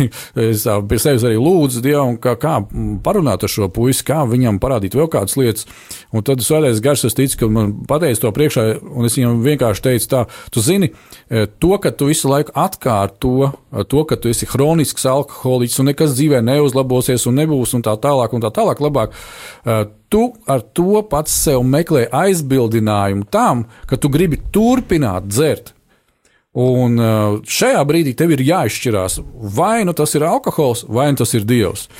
es 0.48 0.66
pie 0.88 1.00
sevis 1.02 1.26
arī 1.26 1.38
lūdzu 1.40 1.84
Dievam, 1.86 2.16
kā, 2.20 2.36
kā 2.40 2.58
parunāt 3.04 3.46
ar 3.46 3.52
šo 3.52 3.70
puisi, 3.72 4.04
kā 4.06 4.24
viņam 4.28 4.60
parādīt 4.62 4.96
vēl 4.98 5.10
kādas 5.12 5.36
lietas. 5.38 5.68
Un 6.12 6.24
tad 6.26 6.42
svētais 6.44 6.82
gars, 6.84 7.04
es 7.06 7.16
ticu, 7.16 7.40
ka 7.42 7.50
man 7.52 7.72
pateica 7.88 8.26
to 8.26 8.32
priekšā, 8.36 8.66
un 8.96 9.08
es 9.08 9.16
viņam 9.18 9.42
vienkārši 9.44 9.84
teicu 9.88 10.10
tā, 10.12 10.24
tu 10.52 10.62
zini, 10.64 10.92
eh, 11.30 11.46
to, 11.46 11.76
ka 11.82 11.92
tu 11.92 12.10
visu 12.10 12.30
laiku 12.30 12.54
atkārto, 12.56 13.34
eh, 13.46 13.65
to, 13.84 14.04
ka 14.08 14.16
tu 14.16 14.30
esi 14.32 14.48
hronisks 14.48 15.04
alkoholiķis 15.10 15.82
un 15.82 15.90
nekas 15.90 16.14
dzīvē 16.16 16.40
neuzlabosies 16.46 17.26
un 17.28 17.40
nebūs 17.42 17.74
un 17.76 17.84
tā 17.84 17.96
tālāk 18.00 18.32
un 18.36 18.44
tā 18.44 18.50
tālāk 18.54 18.80
labāk. 18.80 19.16
Tu 20.12 20.22
ar 20.48 20.62
to 20.76 21.02
pats 21.10 21.34
sev 21.44 21.64
meklē 21.66 22.06
aizbildinājumu 22.14 23.26
tam, 23.30 23.66
ka 23.90 23.98
tu 24.00 24.12
gribi 24.12 24.40
turpināt 24.54 25.28
dzert. 25.28 25.74
Un 26.56 26.96
šajā 27.44 27.82
brīdī 27.84 28.14
tev 28.16 28.32
ir 28.32 28.40
jāizšķirās, 28.46 29.18
vai 29.56 29.84
nu 29.84 29.92
tas 29.92 30.14
ir 30.16 30.24
alkohols, 30.24 30.86
vai 30.88 31.10
nu 31.12 31.20
tas 31.20 31.34
ir 31.36 31.44
dievs. 31.44 31.90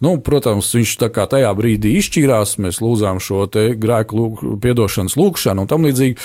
Nu, 0.00 0.14
protams, 0.22 0.70
viņš 0.76 0.94
tajā 1.02 1.50
brīdī 1.58 1.96
izšķīrās, 1.98 2.54
mēs 2.62 2.78
lūdzām 2.80 3.18
šo 3.20 3.48
grēku 3.50 4.16
lūk, 4.16 4.44
piedošanas 4.62 5.18
lūgšanu 5.18 5.64
un 5.64 5.70
tam 5.70 5.84
līdzīgi. 5.84 6.16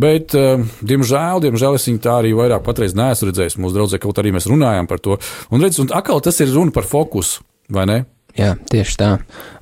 Bet, 0.00 0.34
uh, 0.38 0.62
diemžēl, 0.86 1.42
diemžēl 1.44 1.76
es 1.76 1.88
viņu 1.90 2.02
tā 2.04 2.16
arī 2.22 2.32
vairāk 2.36 2.64
patreiz 2.66 2.94
neesmu 2.96 3.30
redzējis. 3.30 3.58
Mūsu 3.60 3.76
draudzē 3.76 4.00
kaut 4.02 4.20
arī 4.22 4.32
mēs 4.36 4.48
runājam 4.50 4.88
par 4.90 5.02
to. 5.02 5.18
Un, 5.50 5.64
redz, 5.64 5.80
un 5.82 5.90
atkal 5.96 6.22
tas 6.24 6.40
ir 6.40 6.52
runa 6.54 6.74
par 6.74 6.88
fokusu 6.88 7.44
vai 7.74 7.86
ne? 7.90 7.98
Jā, 8.38 8.54
tieši 8.70 8.98
tā. 9.00 9.10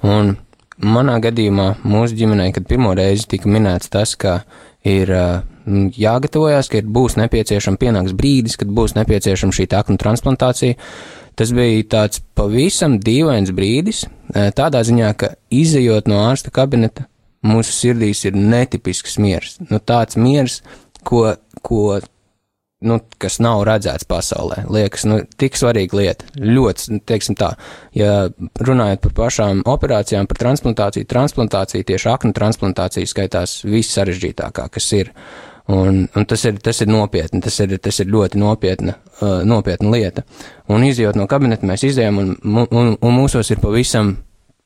Un 0.06 0.36
manā 0.84 1.18
gadījumā, 1.22 1.68
mūsu 1.88 2.16
ģimenē, 2.18 2.50
kad 2.56 2.68
pirmo 2.70 2.92
reizi 2.96 3.28
tika 3.32 3.50
minēts 3.50 3.90
tas, 3.92 4.14
ka 4.20 4.42
ir 4.86 5.10
jāgatavojas, 5.98 6.70
ka 6.70 6.80
ir 6.80 6.88
būs 6.88 7.18
nepieciešama 7.20 7.80
pienāks 7.80 8.14
brīdis, 8.16 8.56
kad 8.60 8.70
būs 8.72 8.94
nepieciešama 8.98 9.54
šī 9.54 9.68
aknu 9.76 9.98
transplantācija. 10.00 10.78
Tas 11.38 11.52
bija 11.54 11.84
tāds 11.86 12.22
pavisam 12.34 12.96
dīvains 13.02 13.52
brīdis, 13.54 14.06
tādā 14.58 14.82
ziņā, 14.86 15.12
ka 15.18 15.34
izējot 15.54 16.08
no 16.10 16.24
ārsta 16.26 16.50
kabineta, 16.54 17.06
mūsu 17.46 17.74
sirdīs 17.74 18.24
ir 18.28 18.38
netipisks 18.38 19.18
miers. 19.22 19.58
Nu, 19.70 19.78
tāds 19.78 20.18
miers, 20.18 20.60
ko, 21.06 21.34
ko 21.62 21.98
nu, 22.84 22.98
kas 23.18 23.38
nav 23.42 23.64
redzēts 23.66 24.06
pasaulē. 24.08 24.62
Liekas, 24.70 25.04
nu, 25.08 25.20
tik 25.40 25.58
svarīga 25.58 25.98
lieta. 25.98 26.28
Ļoti, 26.38 26.88
nu, 26.94 27.02
teiksim 27.08 27.38
tā, 27.38 27.52
ja 27.96 28.28
runājot 28.62 29.02
par 29.06 29.16
pašām 29.22 29.64
operācijām, 29.68 30.28
par 30.30 30.40
transplantāciju, 30.44 31.08
transplantācija, 31.10 31.86
tieši 31.88 32.10
aknu 32.14 32.34
transplantācija 32.36 33.10
skaitās 33.10 33.60
viss 33.66 33.94
sarežģītākā, 33.98 34.68
kas 34.74 34.90
ir. 34.98 35.14
Un, 35.68 36.06
un 36.16 36.24
tas, 36.24 36.40
ir, 36.48 36.56
tas 36.64 36.78
ir 36.80 36.88
nopietni, 36.88 37.42
tas 37.44 37.58
ir, 37.60 37.74
tas 37.84 37.98
ir 38.00 38.08
ļoti 38.08 38.38
nopietna, 38.40 38.94
uh, 39.18 39.42
nopietna 39.44 39.90
lieta. 39.92 40.22
Un 40.72 40.86
izjot 40.86 41.18
no 41.18 41.26
kabineta, 41.28 41.68
mēs 41.68 41.84
izējām, 41.90 42.22
un, 42.22 42.30
un, 42.72 42.94
un 42.96 43.12
mūsos 43.12 43.52
ir 43.52 43.60
pavisam 43.60 44.14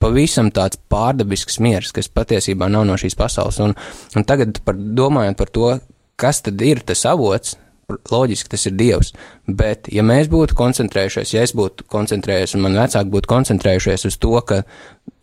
pavisam 0.02 0.50
tāds 0.54 0.80
pārdabisks 0.92 1.60
miers, 1.62 1.92
kas 1.94 2.10
patiesībā 2.12 2.68
nav 2.72 2.86
no 2.88 2.98
šīs 3.00 3.16
pasaules. 3.18 3.60
Un, 3.62 3.74
un 4.18 4.28
tagad, 4.28 4.60
par, 4.66 4.76
domājot 4.76 5.38
par 5.38 5.52
to, 5.54 5.72
kas 6.20 6.42
tad 6.44 6.62
ir 6.66 6.82
tas 6.86 7.04
avots, 7.08 7.56
loģiski 8.10 8.52
tas 8.52 8.66
ir 8.68 8.76
Dievs. 8.78 9.12
Bet, 9.46 9.90
ja 9.92 10.04
mēs 10.06 10.30
būtu 10.32 10.56
koncentrējušies, 10.58 11.34
ja 11.34 11.46
es 11.46 11.54
būtu 11.56 11.86
koncentrējies, 11.92 12.56
un 12.56 12.66
man 12.66 12.78
vecāki 12.78 13.12
būtu 13.12 13.30
koncentrējušies 13.30 14.06
uz 14.08 14.18
to, 14.22 14.34
ka 14.46 14.62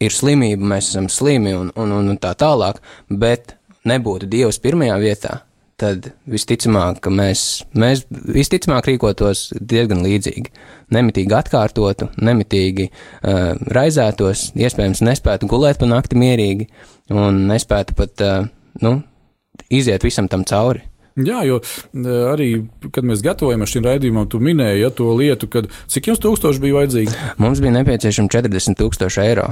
ir 0.04 0.16
slimība, 0.16 0.74
mēs 0.76 0.92
esam 0.94 1.10
slimi 1.12 1.56
un, 1.58 1.74
un, 1.76 1.96
un 2.00 2.22
tā 2.22 2.36
tālāk, 2.40 2.82
bet 3.10 3.56
nebūtu 3.90 4.30
Dievs 4.30 4.62
pirmajā 4.62 5.00
vietā, 5.02 5.40
tad 5.80 6.12
visticamāk, 6.30 7.00
ka 7.06 7.14
mēs, 7.14 7.64
mēs 7.80 8.06
visticamāk 8.10 8.92
rīkotos 8.92 9.50
diezgan 9.60 10.04
līdzīgi. 10.06 10.54
Nemitīgi 10.96 11.36
atkārtotu, 11.38 12.10
nemitīgi 12.18 12.90
uh, 12.90 13.56
raizētos, 13.76 14.50
iespējams, 14.58 15.04
nespētu 15.06 15.50
gulēt 15.50 15.82
pa 15.82 15.90
nakti 15.90 16.20
mierīgi 16.20 16.70
un 17.14 17.46
nespētu 17.50 17.98
pat, 17.98 18.26
uh, 18.26 18.50
nu, 18.84 19.00
iziet 19.70 20.06
visam 20.06 20.30
tam 20.32 20.46
cauri. 20.48 20.86
Jā, 21.20 21.42
jo 21.44 21.58
e, 21.60 22.04
arī, 22.32 22.50
kad 22.96 23.04
mēs 23.08 23.24
gatavojamies 23.26 23.74
šim 23.74 23.88
raidījumam, 23.88 24.28
tu 24.32 24.40
minēji 24.44 24.86
ja, 24.86 24.92
to 24.94 25.10
lietu, 25.18 25.50
kad 25.52 25.68
cik 25.92 26.12
jums 26.12 26.22
tūkstoši 26.24 26.64
bija 26.64 26.78
vajadzīgi? 26.78 27.18
Mums 27.42 27.60
bija 27.64 27.74
nepieciešami 27.80 28.32
40 28.32 28.80
tūkstoši 28.80 29.24
eiro. 29.26 29.50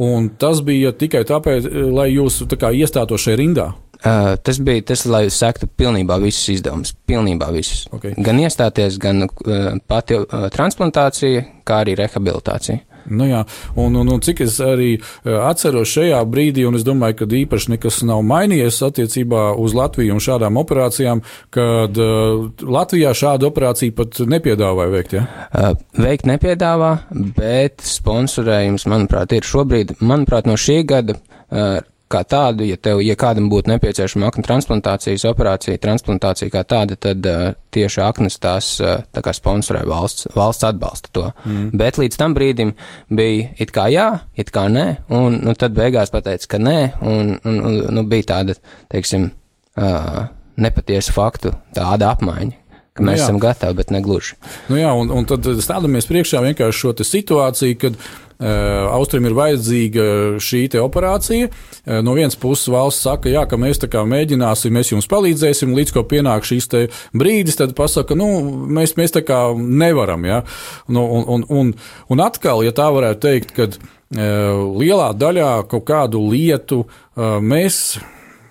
Un 0.00 0.30
tas 0.40 0.62
bija 0.64 0.94
tikai 0.96 1.22
tāpēc, 1.28 1.68
lai 1.92 2.08
jūs 2.14 2.40
tā 2.50 2.58
kā 2.58 2.72
iestātos 2.72 3.26
šajā 3.26 3.38
rindā. 3.42 3.68
Uh, 4.00 4.36
tas 4.40 4.60
bija 4.64 4.82
tas, 4.92 5.04
lai 5.04 5.26
sektu 5.28 5.68
pilnībā 5.76 6.16
visus 6.22 6.48
izdevumus. 6.56 6.94
Pilnībā 7.08 7.50
visus. 7.52 7.84
Okay. 7.92 8.14
Gan 8.16 8.40
iestāties, 8.40 8.96
gan 9.00 9.26
uh, 9.26 9.74
pati 9.90 10.16
uh, 10.16 10.46
transplantācija, 10.54 11.42
kā 11.68 11.82
arī 11.84 11.98
rehabilitācija. 12.00 12.86
Nu 13.10 13.26
jā, 13.26 13.40
un, 13.80 13.94
un, 13.96 14.08
un 14.12 14.20
cik 14.22 14.42
es 14.44 14.58
arī 14.62 14.90
atceros 15.24 15.90
šajā 15.90 16.20
brīdī, 16.30 16.66
un 16.68 16.78
es 16.78 16.84
domāju, 16.86 17.20
ka 17.20 17.28
īpaši 17.40 17.74
nekas 17.74 18.00
nav 18.06 18.22
mainījies 18.28 18.80
attiecībā 18.86 19.50
uz 19.60 19.74
Latviju 19.76 20.16
un 20.16 20.22
šādām 20.22 20.60
operācijām, 20.60 21.22
kad 21.54 22.00
uh, 22.00 22.48
Latvijā 22.60 23.12
šādu 23.16 23.50
operāciju 23.50 23.96
pat 23.98 24.20
nepiedāvāja 24.30 24.94
veikt. 24.94 25.16
Ja? 25.18 25.26
Uh, 25.50 25.72
veikt 26.00 26.28
nepiedāvā, 26.30 26.92
bet 27.36 27.84
sponsorējums, 27.84 28.86
manuprāt, 28.90 29.34
ir 29.36 29.48
šobrīd, 29.48 29.96
manuprāt, 30.00 30.48
no 30.48 30.58
šī 30.60 30.82
gada. 30.88 31.18
Uh, 31.50 31.80
kā 32.10 32.22
tādu, 32.28 32.66
ja, 32.68 32.76
tev, 32.80 33.00
ja 33.04 33.14
kādam 33.18 33.48
būtu 33.52 33.70
nepieciešama 33.72 34.30
aknu 34.30 34.44
transplantācijas 34.46 35.24
operācija, 35.30 35.80
transplantācija 35.82 36.52
kā 36.52 36.64
tāda, 36.68 36.98
tad 37.00 37.26
uh, 37.28 37.42
tieši 37.74 38.02
aknas 38.04 38.38
tās 38.42 38.72
uh, 38.82 39.04
tā 39.14 39.22
kā 39.24 39.34
sponsorē 39.36 39.84
valsts, 39.88 40.28
valsts 40.36 40.66
atbalsta 40.68 41.12
to. 41.16 41.26
Mm. 41.44 41.70
Bet 41.80 42.00
līdz 42.02 42.20
tam 42.20 42.34
brīdim 42.36 42.74
bija 43.08 43.50
it 43.62 43.74
kā 43.74 43.86
jā, 43.92 44.08
it 44.34 44.52
kā 44.54 44.66
nē, 44.72 44.86
un 45.16 45.40
nu, 45.44 45.54
tad 45.58 45.76
beigās 45.76 46.12
pateica, 46.14 46.56
ka 46.56 46.62
nē, 46.62 46.78
un, 47.00 47.36
un, 47.44 47.60
un 47.70 47.82
nu, 47.94 48.06
bija 48.10 48.32
tāda, 48.34 48.58
teiksim, 48.92 49.30
uh, 49.78 50.24
nepatiesu 50.60 51.14
faktu 51.16 51.54
tāda 51.76 52.14
apmaiņa 52.16 52.58
ka 53.00 53.04
mēs 53.06 53.20
nu, 53.20 53.22
jā. 53.22 53.26
esam 53.28 53.38
gatavi, 53.40 53.76
bet 53.78 53.92
ne 53.94 54.00
gluži. 54.04 54.34
Nu 54.68 54.76
jā, 54.80 54.90
un, 54.98 55.12
un 55.14 55.28
tad 55.28 55.46
stādamies 55.62 56.08
priekšā 56.10 56.42
vienkārši 56.42 56.82
šo 56.82 56.92
situāciju, 57.06 57.78
kad 57.80 58.00
Austrum 58.40 59.26
ir 59.28 59.34
vajadzīga 59.36 60.04
šī 60.40 60.62
operācija. 60.80 61.50
Uh, 61.50 61.98
no 62.04 62.14
vienas 62.16 62.38
puses 62.40 62.70
valsts 62.72 63.04
saka, 63.04 63.28
jā, 63.32 63.44
ka 63.48 63.58
mēs 63.60 63.82
mēģināsim, 63.84 64.72
mēs 64.72 64.92
jums 64.94 65.08
palīdzēsim, 65.10 65.74
līdz 65.76 65.94
ko 65.96 66.04
pienāk 66.08 66.48
šīs 66.48 66.70
brīdis, 67.12 67.58
tad 67.60 67.74
pasaka, 67.76 68.16
nu, 68.16 68.28
mēs, 68.72 68.96
mēs 68.96 69.12
tā 69.16 69.24
kā 69.26 69.42
nevaram. 69.56 70.24
Ja? 70.24 70.42
Nu, 70.88 71.04
un, 71.04 71.26
un, 71.26 71.44
un, 71.48 71.74
un 72.08 72.24
atkal, 72.24 72.64
ja 72.64 72.72
tā 72.72 72.88
varētu 72.94 73.20
teikt, 73.26 73.52
kad 73.56 73.76
uh, 73.76 74.64
lielā 74.80 75.12
daļā 75.16 75.52
kaut 75.68 75.84
kādu 75.90 76.24
lietu 76.30 76.84
mēs 77.20 77.98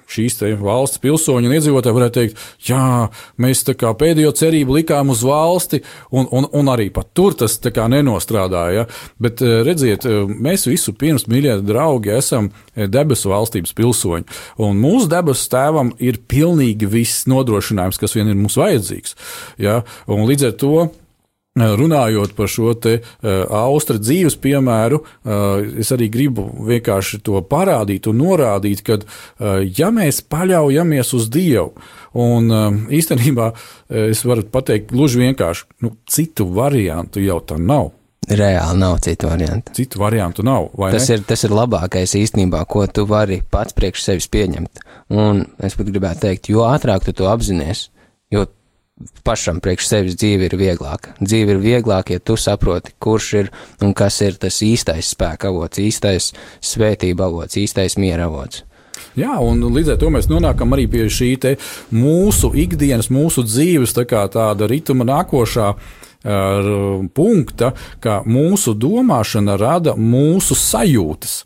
šīs 0.10 0.40
valsts 0.62 1.02
pilsoņi 1.04 1.50
un 1.50 1.56
iedzīvotāji 1.58 1.96
varētu 1.96 2.18
teikt, 2.20 2.44
jā, 2.68 3.10
mēs 3.42 3.64
pēdējo 4.00 4.32
cerību 4.36 4.80
likām 4.80 5.14
uz 5.14 5.24
valsti, 5.26 5.82
un, 6.12 6.28
un, 6.32 6.48
un 6.56 6.72
arī 6.74 6.90
pat 6.94 7.12
tur 7.18 7.36
tas 7.38 7.58
nenostrādāja. 7.92 8.88
Bet 9.22 9.44
eh, 9.46 9.60
redziet, 9.68 10.06
eh, 10.06 10.30
mēs 10.30 10.68
visu 10.70 10.94
pirms, 10.98 11.28
mīļie 11.30 11.60
draugi, 11.68 12.14
esam 12.18 12.52
eh, 12.76 12.88
debesu 12.88 13.34
valstības 13.34 13.76
pilsoņi, 13.78 14.40
un 14.66 14.80
mūsu 14.82 15.10
debesu 15.12 15.50
tēvam 15.52 15.94
ir 16.00 16.22
pilnīgi 16.30 16.90
viss 16.90 17.28
nodrošinājums, 17.30 18.00
kas 18.02 18.18
vien 18.18 18.30
ir 18.30 18.40
mums 18.40 18.58
vajadzīgs. 18.60 19.16
Ja? 19.62 19.82
Un 20.10 20.28
līdz 20.30 20.50
ar 20.50 20.58
to 20.60 20.90
Runājot 21.58 22.36
par 22.38 22.48
šo 22.48 22.76
te 22.78 23.00
uh, 23.02 23.30
austra 23.58 23.98
dzīves 23.98 24.38
piemēru, 24.40 25.00
uh, 25.02 25.80
es 25.82 25.90
arī 25.92 26.08
gribu 26.14 26.46
vienkārši 26.68 27.20
to 27.26 27.42
parādīt 27.50 28.08
un 28.08 28.22
norādīt, 28.22 28.84
ka, 28.86 29.00
uh, 29.02 29.58
ja 29.66 29.90
mēs 29.92 30.22
paļaujamies 30.30 31.14
uz 31.18 31.28
Dievu, 31.34 31.74
un 32.22 32.54
uh, 32.54 32.70
īstenībā 32.94 33.52
es 33.90 34.22
varu 34.30 34.46
pateikt 34.54 34.94
gluži 34.94 35.26
vienkārši, 35.26 35.66
nu, 35.84 35.96
citu 36.08 36.48
variantu 36.54 37.26
jau 37.26 37.42
tā 37.42 37.58
nav. 37.58 37.96
Reāli 38.30 38.78
nav 38.78 39.00
citu 39.02 39.26
variantu. 39.32 39.74
Citu 39.74 40.00
variantu 40.00 40.44
nav. 40.46 40.70
Tas 40.78 41.08
ne? 41.10 41.16
ir, 41.18 41.24
tas 41.26 41.44
ir 41.48 41.54
labākais 41.56 42.14
īstenībā, 42.20 42.62
ko 42.70 42.86
tu 42.86 43.08
vari 43.10 43.42
pats 43.42 43.74
priekš 43.74 44.06
sevis 44.06 44.30
pieņemt. 44.30 44.84
Un 45.18 45.48
es 45.66 45.74
pat 45.74 45.90
gribētu 45.90 46.28
teikt, 46.28 46.52
jo 46.54 46.68
ātrāk 46.70 47.08
tu 47.08 47.16
to 47.18 47.26
apzinājies, 47.32 47.88
pašam 49.24 49.60
priekš 49.64 49.88
sevis 49.88 50.18
dzīve 50.20 50.50
ir 50.50 50.56
vieglāka. 50.60 51.14
Dzīve 51.22 51.56
ir 51.56 51.62
vieglāka, 51.64 52.18
ja 52.18 52.24
tu 52.24 52.38
saproti, 52.40 52.96
kurš 53.00 53.30
ir 53.42 53.52
un 53.86 53.94
kas 53.98 54.20
ir 54.26 54.40
tas 54.42 54.62
īstais 54.66 55.14
spēka 55.16 55.52
avots, 55.52 55.82
īstais 55.82 56.32
svētība 56.62 57.30
avots, 57.30 57.60
īstais 57.60 57.98
miera 58.02 58.28
avots. 58.30 58.66
Jā, 59.18 59.38
un 59.42 59.62
līdz 59.74 59.94
ar 59.94 60.00
to 60.02 60.10
mēs 60.14 60.28
nonākam 60.32 60.76
arī 60.76 60.86
pie 60.92 61.08
šī 61.12 61.32
mūsu 61.96 62.52
ikdienas, 62.60 63.10
mūsu 63.10 63.44
dzīves 63.48 63.96
tā 63.96 64.06
tāda 64.06 64.68
ritma 64.70 65.08
nākošā 65.08 65.74
punkta, 67.16 67.74
ka 68.04 68.22
mūsu 68.28 68.76
domāšana 68.76 69.56
rada 69.58 69.96
mūsu 69.96 70.56
sajūtas. 70.56 71.46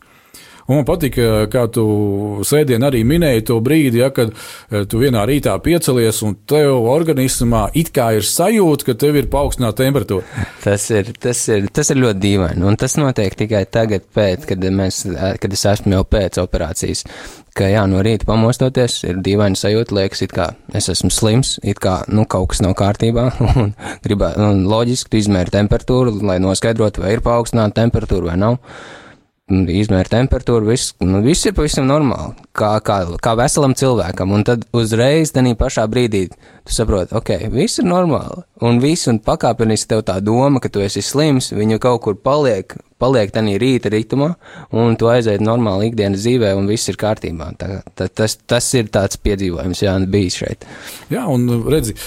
Un 0.64 0.78
man 0.80 0.86
patīk, 0.88 1.18
kā 1.52 1.66
tu 1.72 1.84
sēdien 2.46 2.84
arī 2.86 3.02
minēji 3.04 3.44
to 3.50 3.58
brīdi, 3.64 4.00
ja, 4.00 4.08
kad 4.14 4.32
eh, 4.32 4.86
tu 4.88 5.00
vienā 5.02 5.26
rītā 5.28 5.52
piecelies 5.64 6.22
un 6.24 6.36
tev 6.48 6.86
organismā 6.88 7.66
it 7.76 7.92
kā 7.94 8.10
ir 8.16 8.24
sajūta, 8.24 8.88
ka 8.88 8.96
tev 9.04 9.18
ir 9.20 9.28
paaugstināta 9.32 9.82
temperatūra. 9.82 10.24
Tas 10.64 10.86
ir, 10.94 11.10
tas, 11.20 11.42
ir, 11.52 11.68
tas 11.74 11.90
ir 11.92 12.00
ļoti 12.00 12.20
dīvaini, 12.22 12.64
un 12.64 12.78
tas 12.80 12.96
notiek 12.96 13.34
tikai 13.36 13.66
tagad, 13.68 14.06
pēc, 14.16 14.46
kad, 14.48 14.64
mēs, 14.72 15.02
kad 15.42 15.52
es 15.52 15.64
esmu 15.68 15.98
jau 15.98 16.04
pēc 16.08 16.40
operācijas. 16.40 17.04
Ka 17.54 17.68
jā, 17.68 17.84
no 17.86 18.00
rīta 18.02 18.26
pamostoties, 18.26 18.96
ir 19.04 19.20
dīvaini 19.22 19.60
sajūta, 19.60 19.94
liekas, 19.94 20.24
it 20.24 20.32
kā 20.34 20.48
es 20.74 20.88
esmu 20.90 21.12
slims, 21.12 21.58
it 21.62 21.78
kā 21.84 22.00
nu, 22.08 22.24
kaut 22.26 22.54
kas 22.54 22.64
nav 22.64 22.74
kārtībā, 22.80 23.28
un, 23.52 23.74
gribā, 24.06 24.32
un 24.40 24.64
loģiski 24.70 25.12
tu 25.12 25.20
izmēri 25.20 25.52
temperatūru, 25.54 26.16
lai 26.24 26.40
noskaidrotu, 26.42 27.04
vai 27.04 27.14
ir 27.18 27.24
paaugstināta 27.26 27.84
temperatūra 27.84 28.32
vai 28.32 28.40
nav 28.40 28.58
izmēra 29.52 30.08
temperatūru, 30.08 30.70
viss, 30.70 30.94
nu, 31.04 31.18
viss 31.24 31.44
ir 31.44 31.52
pavisam 31.56 31.84
normāli, 31.84 32.32
kā, 32.56 32.78
kā, 32.84 33.02
kā 33.20 33.34
veselam 33.36 33.74
cilvēkam, 33.76 34.32
un 34.32 34.44
tad 34.48 34.64
uzreiz 34.72 35.34
tenī 35.36 35.52
pašā 35.58 35.84
brīdī 35.90 36.22
tu 36.32 36.72
saproti, 36.72 37.12
ok, 37.12 37.34
viss 37.52 37.82
ir 37.82 37.84
normāli, 37.84 38.40
un 38.64 38.80
viss, 38.80 39.04
un 39.10 39.20
pakāpeniski 39.20 39.90
tev 39.90 40.00
tā 40.08 40.16
doma, 40.24 40.62
ka 40.64 40.72
tu 40.72 40.80
esi 40.80 41.04
slims, 41.04 41.50
viņa 41.52 41.76
kaut 41.84 42.00
kur 42.06 42.16
paliek, 42.16 42.72
paliek 42.96 43.34
tenī 43.34 43.58
rīta 43.60 43.92
ritmā, 43.92 44.30
un 44.72 44.96
tu 44.96 45.12
aiziet 45.12 45.44
normāli 45.44 45.90
ikdienas 45.90 46.24
dzīvē, 46.24 46.54
un 46.56 46.70
viss 46.70 46.88
ir 46.88 46.96
kārtībā. 46.96 47.50
Tā, 47.60 47.82
tā, 47.92 48.08
tas, 48.08 48.38
tas 48.48 48.72
ir 48.80 48.88
tāds 48.96 49.20
piedzīvojums, 49.20 49.84
jā, 49.84 49.98
bijis 50.08 50.40
šeit. 50.40 50.64
Jā, 51.12 51.28
un 51.28 51.68
redzi, 51.68 51.98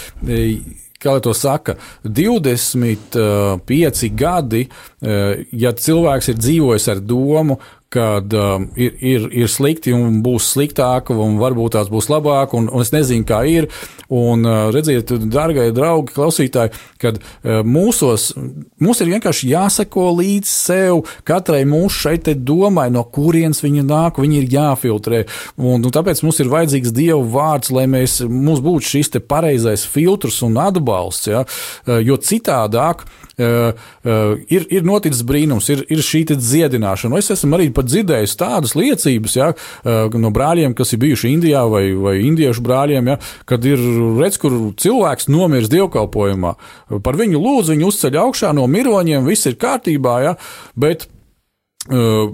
kā 1.01 1.17
to 1.21 1.33
saka, 1.37 1.75
25 2.03 4.09
gadi, 4.17 4.67
eh, 5.01 5.45
ja 5.51 5.73
cilvēks 5.73 6.29
ir 6.29 6.35
dzīvojis 6.35 6.87
ar 6.91 6.99
domu, 6.99 7.57
kad 7.89 8.33
um, 8.33 8.67
ir, 8.75 8.97
ir, 8.99 9.27
ir 9.31 9.51
slikti 9.51 9.93
un 9.95 10.19
būs 10.23 10.51
sliktāk, 10.53 11.11
un 11.13 11.37
varbūt 11.39 11.77
tās 11.77 11.91
būs 11.91 12.09
labāk, 12.11 12.55
un, 12.57 12.67
un 12.67 12.83
es 12.83 12.91
nezinu, 12.91 13.23
kā 13.27 13.43
ir. 13.47 13.69
Un 14.11 14.43
uh, 14.47 14.67
redziet, 14.71 15.11
darbie 15.31 15.69
draugi, 15.75 16.13
klausītāji, 16.15 16.73
kad 16.99 17.19
uh, 17.19 17.61
mūsos, 17.67 18.29
mums 18.83 19.03
ir 19.03 19.11
vienkārši 19.13 19.51
jāseko 19.53 20.09
līdz 20.19 20.51
sev, 20.51 21.01
katrai 21.27 21.63
mūsu 21.67 22.07
šeit 22.07 22.27
domai, 22.47 22.89
no 22.91 23.03
kurienes 23.03 23.63
viņa 23.63 23.85
nāk, 23.87 24.19
viņi 24.23 24.41
ir 24.41 24.49
jāfiltrē. 24.57 25.23
Un, 25.59 25.79
un 25.79 25.93
tāpēc 25.93 26.23
mums 26.25 26.41
ir 26.43 26.51
vajadzīgs 26.51 26.95
Dieva 26.95 27.21
vārds, 27.37 27.71
lai 27.75 27.87
mēs, 27.91 28.19
mums 28.27 28.63
būtu 28.63 28.97
šis 28.97 29.15
pareizais 29.27 29.85
filtrs 29.87 30.41
un 30.43 30.59
atbalsts, 30.59 31.31
ja? 31.31 31.45
Uh, 31.87 32.01
jo 32.03 32.19
citādāk 32.19 33.07
uh, 33.41 33.87
ir, 34.49 34.65
ir 34.73 34.85
noticis 34.87 35.23
brīnums, 35.27 35.69
ir, 35.73 35.83
ir 35.93 36.01
šī 36.03 36.23
dziedināšana. 36.33 37.19
Es 37.21 37.31
esmu 37.35 37.57
arī 37.57 37.69
dzirdējis 37.71 38.37
tādas 38.39 38.75
liecības 38.77 39.37
ja, 39.37 39.51
uh, 39.53 40.17
no 40.17 40.31
brāļiem, 40.33 40.75
kas 40.77 40.93
ir 40.93 41.01
bijuši 41.05 41.33
Indijā 41.35 41.63
vai, 41.69 41.85
vai 41.93 42.17
indiešu 42.25 42.65
brāļiem, 42.65 43.13
ja, 43.13 43.19
kad 43.49 43.65
ir 43.65 43.81
redz, 44.19 44.39
kur 44.41 44.57
cilvēks 44.77 45.29
nomirs 45.31 45.71
dievkalpojumā. 45.73 46.55
Par 47.03 47.19
viņu 47.19 47.41
lūdzu, 47.41 47.75
viņu 47.75 47.91
uzceļ 47.91 48.21
augšā 48.25 48.53
no 48.57 48.67
miroņiem, 48.71 49.27
viss 49.27 49.49
ir 49.49 49.57
kārtībā, 49.61 50.19
ja, 50.25 50.35
bet 50.79 51.07
uh, 51.91 52.33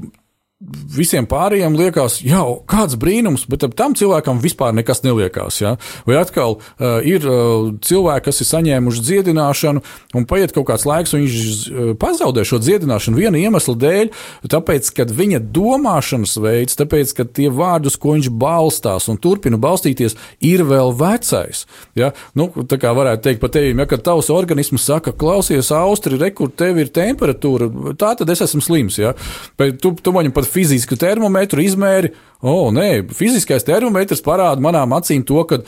visiem 0.94 1.26
pārējiem 1.30 1.76
liekas, 1.78 2.20
jau 2.24 2.62
kāds 2.70 2.96
brīnums, 3.00 3.46
bet 3.50 3.66
tam 3.78 3.96
cilvēkam 3.98 4.42
vispār 4.44 4.74
nekas 4.76 5.04
neliekās. 5.04 5.60
Ja? 5.62 5.76
Vai 6.08 6.18
atkal 6.20 6.58
uh, 6.58 7.00
ir 7.06 7.26
uh, 7.28 7.72
cilvēki, 7.84 8.26
kas 8.28 8.42
ir 8.44 8.50
saņēmuši 8.50 9.04
dziedināšanu, 9.10 9.84
un 10.18 10.28
paiet 10.30 10.54
kaut 10.56 10.68
kāds 10.70 10.86
laiks, 10.88 11.16
un 11.16 11.24
viņš 11.24 11.38
uh, 11.38 11.92
pazaudē 12.00 12.46
šo 12.48 12.62
dziedināšanu 12.64 13.20
viena 13.20 13.42
iemesla 13.42 13.76
dēļ, 13.84 14.12
tāpēc, 14.54 14.92
ka 14.96 15.08
viņa 15.10 15.42
domāšanas 15.54 16.38
veids, 16.44 16.78
tāpēc, 16.80 17.16
ka 17.18 17.28
tie 17.28 17.50
vārdi, 17.54 17.92
uz 17.92 18.00
ko 18.00 18.16
viņš 18.16 18.32
balstās 18.32 19.10
un 19.12 19.20
turpina 19.22 19.60
balstīties, 19.62 20.18
ir 20.46 20.66
vēl 20.70 20.94
vecais. 21.00 21.66
Ja? 22.00 22.14
Nu, 22.38 22.50
tā 22.70 22.80
kā 22.82 22.94
varētu 22.96 23.28
teikt 23.28 23.44
par 23.44 23.54
tevi, 23.54 23.74
ja 23.74 24.02
tavs 24.04 24.32
organisms 24.34 24.88
saka, 24.88 25.14
klausies, 25.18 25.72
austri, 25.76 26.20
rekur, 26.22 26.52
tev 26.54 26.80
ir 26.82 26.94
temperatūra, 26.94 27.70
tā 28.00 28.14
tad 28.20 28.32
es 28.34 28.44
esmu 28.46 28.64
slims. 28.64 29.00
Ja? 29.02 29.14
Bet 29.60 29.82
tu, 29.84 29.94
tu 30.00 30.14
man 30.16 30.32
pat 30.34 30.48
fizisku 30.54 30.98
termometru 31.00 31.64
izmēri. 31.64 32.14
O, 32.44 32.54
oh, 32.54 32.72
nē, 32.76 33.06
fiziskais 33.16 33.64
termometrs 33.64 34.24
parāda 34.24 34.64
manām 34.64 34.96
acīm 34.98 35.24
to, 35.28 35.44
ka, 35.48 35.62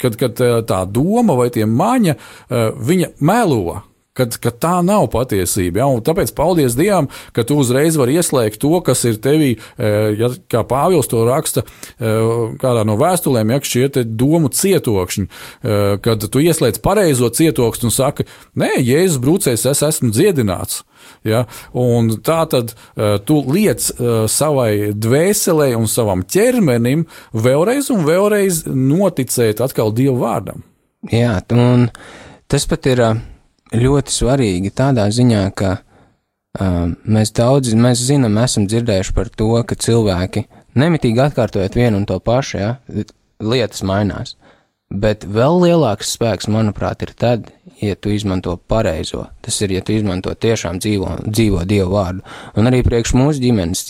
kad, 0.00 0.18
kad 0.20 0.42
tā 0.68 0.80
doma 0.92 1.36
vai 1.38 1.48
tie 1.54 1.64
maņa, 1.64 2.18
viņa 2.90 3.14
melo 3.24 3.78
kad, 4.18 4.36
kad 4.42 4.58
tā 4.62 4.74
nav 4.86 5.08
patiesība. 5.14 5.82
Ja? 5.82 5.88
Un 5.92 6.02
tāpēc 6.04 6.34
paldies 6.36 6.76
Dievam, 6.78 7.10
ka 7.36 7.46
tu 7.46 7.58
uzreiz 7.62 7.98
vari 8.00 8.18
ieslēgt 8.18 8.60
to, 8.62 8.74
kas 8.84 9.04
ir 9.08 9.20
tevī, 9.22 9.54
ja, 9.78 10.30
kā 10.50 10.64
Pāvils 10.68 11.10
to 11.10 11.24
raksta 11.28 11.64
kādā 11.98 12.84
no 12.86 12.98
vēstulēm, 13.00 13.54
ja 13.54 13.60
šie 13.68 13.88
domu 14.04 14.50
cietokšņi, 14.54 15.26
kad 16.04 16.28
tu 16.32 16.42
ieslēdz 16.44 16.82
pareizo 16.84 17.30
cietokšņu 17.34 17.88
un 17.88 17.94
saki, 17.94 18.28
nē, 18.58 18.74
Jēzus 18.82 19.20
brūcējs, 19.22 19.66
es 19.70 19.82
esmu 19.86 20.12
dziedināts. 20.14 20.82
Ja? 21.26 21.44
Un 21.76 22.10
tā 22.24 22.40
tad 22.50 22.74
uh, 22.74 23.16
tu 23.24 23.40
liec 23.48 23.88
uh, 23.94 24.26
savai 24.30 24.92
dvēselē 24.94 25.72
un 25.78 25.88
savam 25.90 26.24
ķermenim 26.26 27.06
vēlreiz 27.34 27.90
un 27.94 28.04
vēlreiz 28.08 28.64
noticēt 28.68 29.62
atkal 29.64 29.94
Dievu 29.94 30.18
vārdam. 30.22 30.64
Jā, 31.14 31.38
un 31.54 31.88
tas 32.50 32.66
pat 32.68 32.88
ir 32.90 33.04
ļoti 33.74 34.14
svarīgi 34.14 34.72
tādā 34.76 35.08
ziņā, 35.12 35.44
ka 35.58 35.74
uh, 35.78 36.90
mēs 37.04 37.32
daudz, 37.36 37.74
mēs 37.74 38.04
zinām, 38.08 38.38
esam 38.42 38.68
dzirdējuši 38.70 39.14
par 39.16 39.30
to, 39.30 39.50
ka 39.68 39.78
cilvēki 39.78 40.46
nemitīgi 40.78 41.24
atkārtojot 41.28 41.78
vienu 41.78 42.02
un 42.02 42.06
to 42.08 42.18
pašu, 42.22 42.58
ja, 42.60 42.74
lietas 43.40 43.84
mainās. 43.86 44.36
Bet 44.88 45.26
vēl 45.28 45.58
lielāks 45.66 46.14
spēks, 46.16 46.48
manuprāt, 46.48 47.02
ir 47.04 47.12
tad, 47.12 47.50
ja 47.82 47.96
tu 47.96 48.08
izmanto 48.14 48.54
pareizo. 48.56 49.26
Tas 49.44 49.58
ir, 49.60 49.74
ja 49.76 49.82
tu 49.84 49.92
izmanto 49.92 50.32
tiešām 50.32 50.78
dzīvo, 50.80 51.10
dzīvo 51.26 51.64
Dievu 51.68 51.92
vārdu. 51.92 52.24
Un 52.56 52.70
arī 52.70 52.80
priekš 52.86 53.12
mūsu 53.18 53.42
ģimenes 53.42 53.84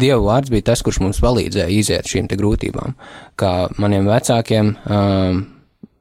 Dievu 0.00 0.26
vārds 0.26 0.52
bija 0.52 0.68
tas, 0.70 0.82
kurš 0.84 1.00
mums 1.00 1.22
palīdzēja 1.24 1.72
iziet 1.72 2.10
šīm 2.10 2.28
grūtībām. 2.36 2.94
Kā 3.40 3.54
maniem 3.80 4.08
vecākiem, 4.08 4.74
um, 4.92 5.40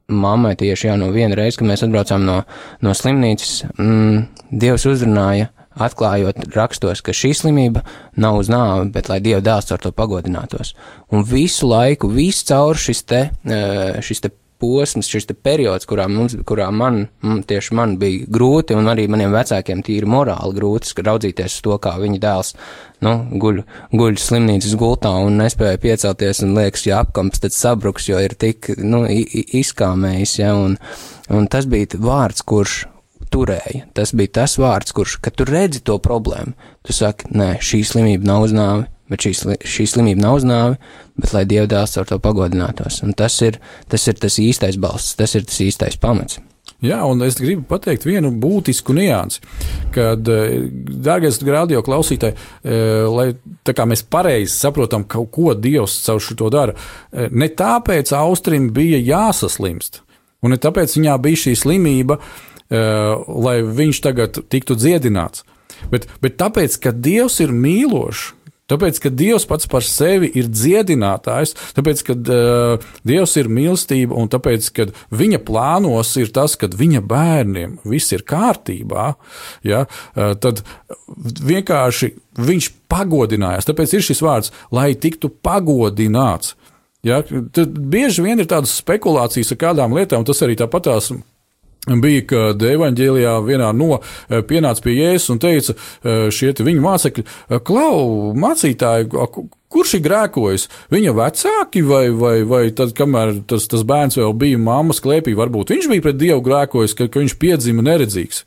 mammai 0.09 0.55
tieši 0.59 0.89
jā, 0.89 0.97
no 0.99 1.11
viena 1.15 1.37
reize, 1.37 1.59
kad 1.59 1.69
mēs 1.69 1.85
atbraucām 1.85 2.25
no, 2.27 2.41
no 2.85 2.95
slimnīcas, 2.97 3.63
mm, 3.77 4.27
Dievs 4.49 4.87
uzrunāja 4.89 5.51
atklājot 5.79 6.49
rakstos, 6.55 7.03
ka 7.05 7.13
šī 7.15 7.31
slimība 7.37 7.83
nav 8.19 8.39
uz 8.41 8.49
nāvi, 8.51 8.89
bet 8.93 9.09
lai 9.11 9.19
Dieva 9.23 9.41
dēls 9.45 9.71
ar 9.71 9.81
to 9.83 9.93
pagodinātos. 9.95 10.73
Un 11.13 11.23
visu 11.27 11.69
laiku, 11.69 12.09
visu 12.11 12.47
cauri 12.49 12.83
šis 12.89 13.03
te, 13.07 13.21
šis 14.05 14.25
te 14.25 14.33
posms, 14.59 15.09
šis 15.09 15.29
periods, 15.43 15.87
kurā, 15.89 16.07
mums, 16.11 16.35
kurā 16.47 16.67
man, 16.75 17.05
tieši 17.21 17.77
man 17.77 17.95
bija 18.01 18.27
grūti, 18.31 18.75
un 18.77 18.91
arī 18.91 19.07
maniem 19.11 19.33
vecākiem 19.33 19.83
tīri 19.85 20.09
morāli 20.09 20.57
grūti 20.57 21.05
raudzīties 21.05 21.57
uz 21.57 21.65
to, 21.65 21.77
kā 21.81 21.95
viņa 22.01 22.19
dēls, 22.25 22.53
nu, 23.05 23.15
guļ, 23.41 23.63
guļ 23.95 24.19
slimnīcas 24.19 24.75
gultā 24.79 25.15
un 25.23 25.39
nespēja 25.39 25.81
piecelties, 25.81 26.43
un 26.45 26.55
liekas, 26.59 26.85
ja 26.89 27.01
apkamps 27.05 27.43
tad 27.45 27.55
sabruks, 27.55 28.09
jo 28.11 28.19
ir 28.21 28.35
tik, 28.39 28.73
nu, 28.83 29.05
izkāmējis, 29.09 30.37
ja, 30.43 30.53
un, 30.59 30.77
un 31.31 31.51
tas 31.51 31.69
bija 31.69 31.99
vārds, 32.03 32.43
kurš, 32.43 32.81
turēja. 33.33 33.85
Tas 33.95 34.13
bija 34.17 34.39
tas 34.41 34.57
vārds, 34.59 34.93
kurš, 34.95 35.17
kad 35.23 35.35
tu 35.37 35.47
redzi 35.47 35.81
to 35.85 35.97
problēmu, 36.01 36.55
tu 36.85 36.95
saki, 36.95 37.29
nē, 37.35 37.51
šī 37.63 37.83
slimība 37.87 38.29
nav 38.31 38.47
uz 38.47 38.55
nāvi, 38.55 38.87
bet 39.09 39.25
šī, 39.25 39.57
šī 39.65 39.87
slimība 39.89 40.25
nav 40.25 40.39
uz 40.39 40.47
nāvi, 40.47 40.77
bet 41.19 41.33
lai 41.35 41.45
Dieva 41.49 41.67
dēls 41.69 41.97
ar 41.99 42.09
to 42.09 42.19
pagodinātos. 42.23 43.01
Un 43.05 43.17
tas 43.17 43.39
ir, 43.45 43.59
tas 43.89 44.07
ir 44.07 44.21
tas 44.21 44.39
īstais 44.41 44.79
balsts, 44.81 45.17
tas 45.19 45.35
ir 45.35 45.47
tas 45.49 45.59
īstais 45.65 45.99
pamats. 45.99 46.39
Jā, 46.79 47.01
un 47.03 47.19
es 47.25 47.35
gribu 47.35 47.65
pateikt 47.67 48.05
vienu 48.07 48.29
būtisku 48.39 48.93
niansi, 48.95 49.41
kad, 49.91 50.27
eh, 50.31 50.69
dārgais 51.07 51.41
radio 51.43 51.81
klausītāji, 51.83 52.35
eh, 52.63 53.03
lai 53.03 53.33
tā 53.65 53.73
kā 53.75 53.83
mēs 53.83 54.03
pareizi 54.03 54.55
saprotam, 54.55 55.03
kaut 55.03 55.31
ko 55.31 55.53
Dievs 55.53 56.05
caur 56.05 56.19
šo 56.19 56.49
dara, 56.49 56.73
eh, 57.11 57.27
ne 57.31 57.49
tāpēc 57.49 58.13
Austrim 58.15 58.71
bija 58.71 58.97
jāsaslimst, 58.97 59.99
un 60.41 60.51
ne 60.51 60.57
tāpēc 60.57 60.95
viņā 60.95 61.21
bija 61.21 61.35
šī 61.35 61.55
slimība, 61.55 62.19
lai 62.69 63.63
viņš 63.63 63.99
tagad 63.99 64.31
tiktu 64.47 64.75
dziedināts, 64.77 65.41
bet, 65.89 66.05
bet 66.21 66.37
tāpēc, 66.37 66.79
ka 66.79 66.91
Dievs 66.91 67.39
ir 67.39 67.49
mīlošs. 67.49 68.33
Tāpēc, 68.69 68.99
ka 69.03 69.11
Dievs 69.13 69.47
pats 69.49 69.69
par 69.69 69.85
sevi 69.85 70.29
ir 70.39 70.49
dziedinātājs, 70.51 71.55
tāpēc, 71.77 72.03
ka 72.07 72.15
uh, 72.15 72.89
Dievs 73.07 73.35
ir 73.41 73.49
mīlestība 73.51 74.17
un 74.19 74.29
tāpēc, 74.31 74.69
ka 74.75 74.87
viņa 75.15 75.41
plānos 75.47 76.13
ir 76.21 76.31
tas, 76.35 76.55
ka 76.59 76.69
viņa 76.69 77.01
bērniem 77.09 77.79
viss 77.89 78.13
ir 78.15 78.25
kārtībā, 78.29 79.11
ja, 79.67 79.85
uh, 79.85 80.33
tad 80.39 80.63
vienkārši 81.49 82.13
viņš 82.39 82.71
pagodinājās. 82.91 83.67
Tāpēc 83.69 83.95
ir 83.95 84.05
šis 84.05 84.23
vārds, 84.25 84.53
lai 84.75 84.93
tiktu 84.95 85.31
pagodināts. 85.43 86.55
Ja, 87.05 87.21
tad 87.23 87.77
bieži 87.91 88.25
vien 88.25 88.41
ir 88.41 88.47
tādas 88.51 88.73
spekulācijas 88.81 89.53
ar 89.55 89.59
kādām 89.61 89.93
lietām, 89.95 90.19
un 90.19 90.27
tas 90.27 90.41
arī 90.43 90.57
tāpatās 90.59 91.13
bija, 91.97 92.23
kad 92.29 92.63
evanģēlijā 92.65 93.35
vienā 93.45 93.69
no 93.75 93.97
eh, 93.97 94.41
pienāca 94.45 94.83
pie 94.85 94.97
Jēzus 94.99 95.33
un 95.33 95.41
teica 95.41 95.75
eh, 95.75 96.27
šie 96.33 96.53
viņa 96.53 96.83
mācekļi, 96.83 97.25
eh, 97.25 97.61
klau, 97.65 98.35
mācītāji, 98.37 99.09
kurš 99.69 99.95
ir 99.97 100.03
grēkojis? 100.05 100.67
Viņa 100.93 101.15
vecāki 101.17 101.83
vai, 101.85 102.03
vai, 102.13 102.35
vai 102.49 102.63
tad, 102.75 102.93
kamēr 102.97 103.39
tas, 103.49 103.67
tas 103.71 103.85
bērns 103.87 104.19
vēl 104.21 104.33
bija 104.37 104.61
mammas 104.61 105.01
klēpī, 105.03 105.35
varbūt 105.37 105.73
viņš 105.75 105.89
bija 105.91 106.05
pret 106.05 106.21
Dievu 106.21 106.45
grēkojis, 106.45 106.95
ka, 106.97 107.09
ka 107.11 107.23
viņš 107.23 107.37
piedzima 107.41 107.85
neredzīgs. 107.85 108.45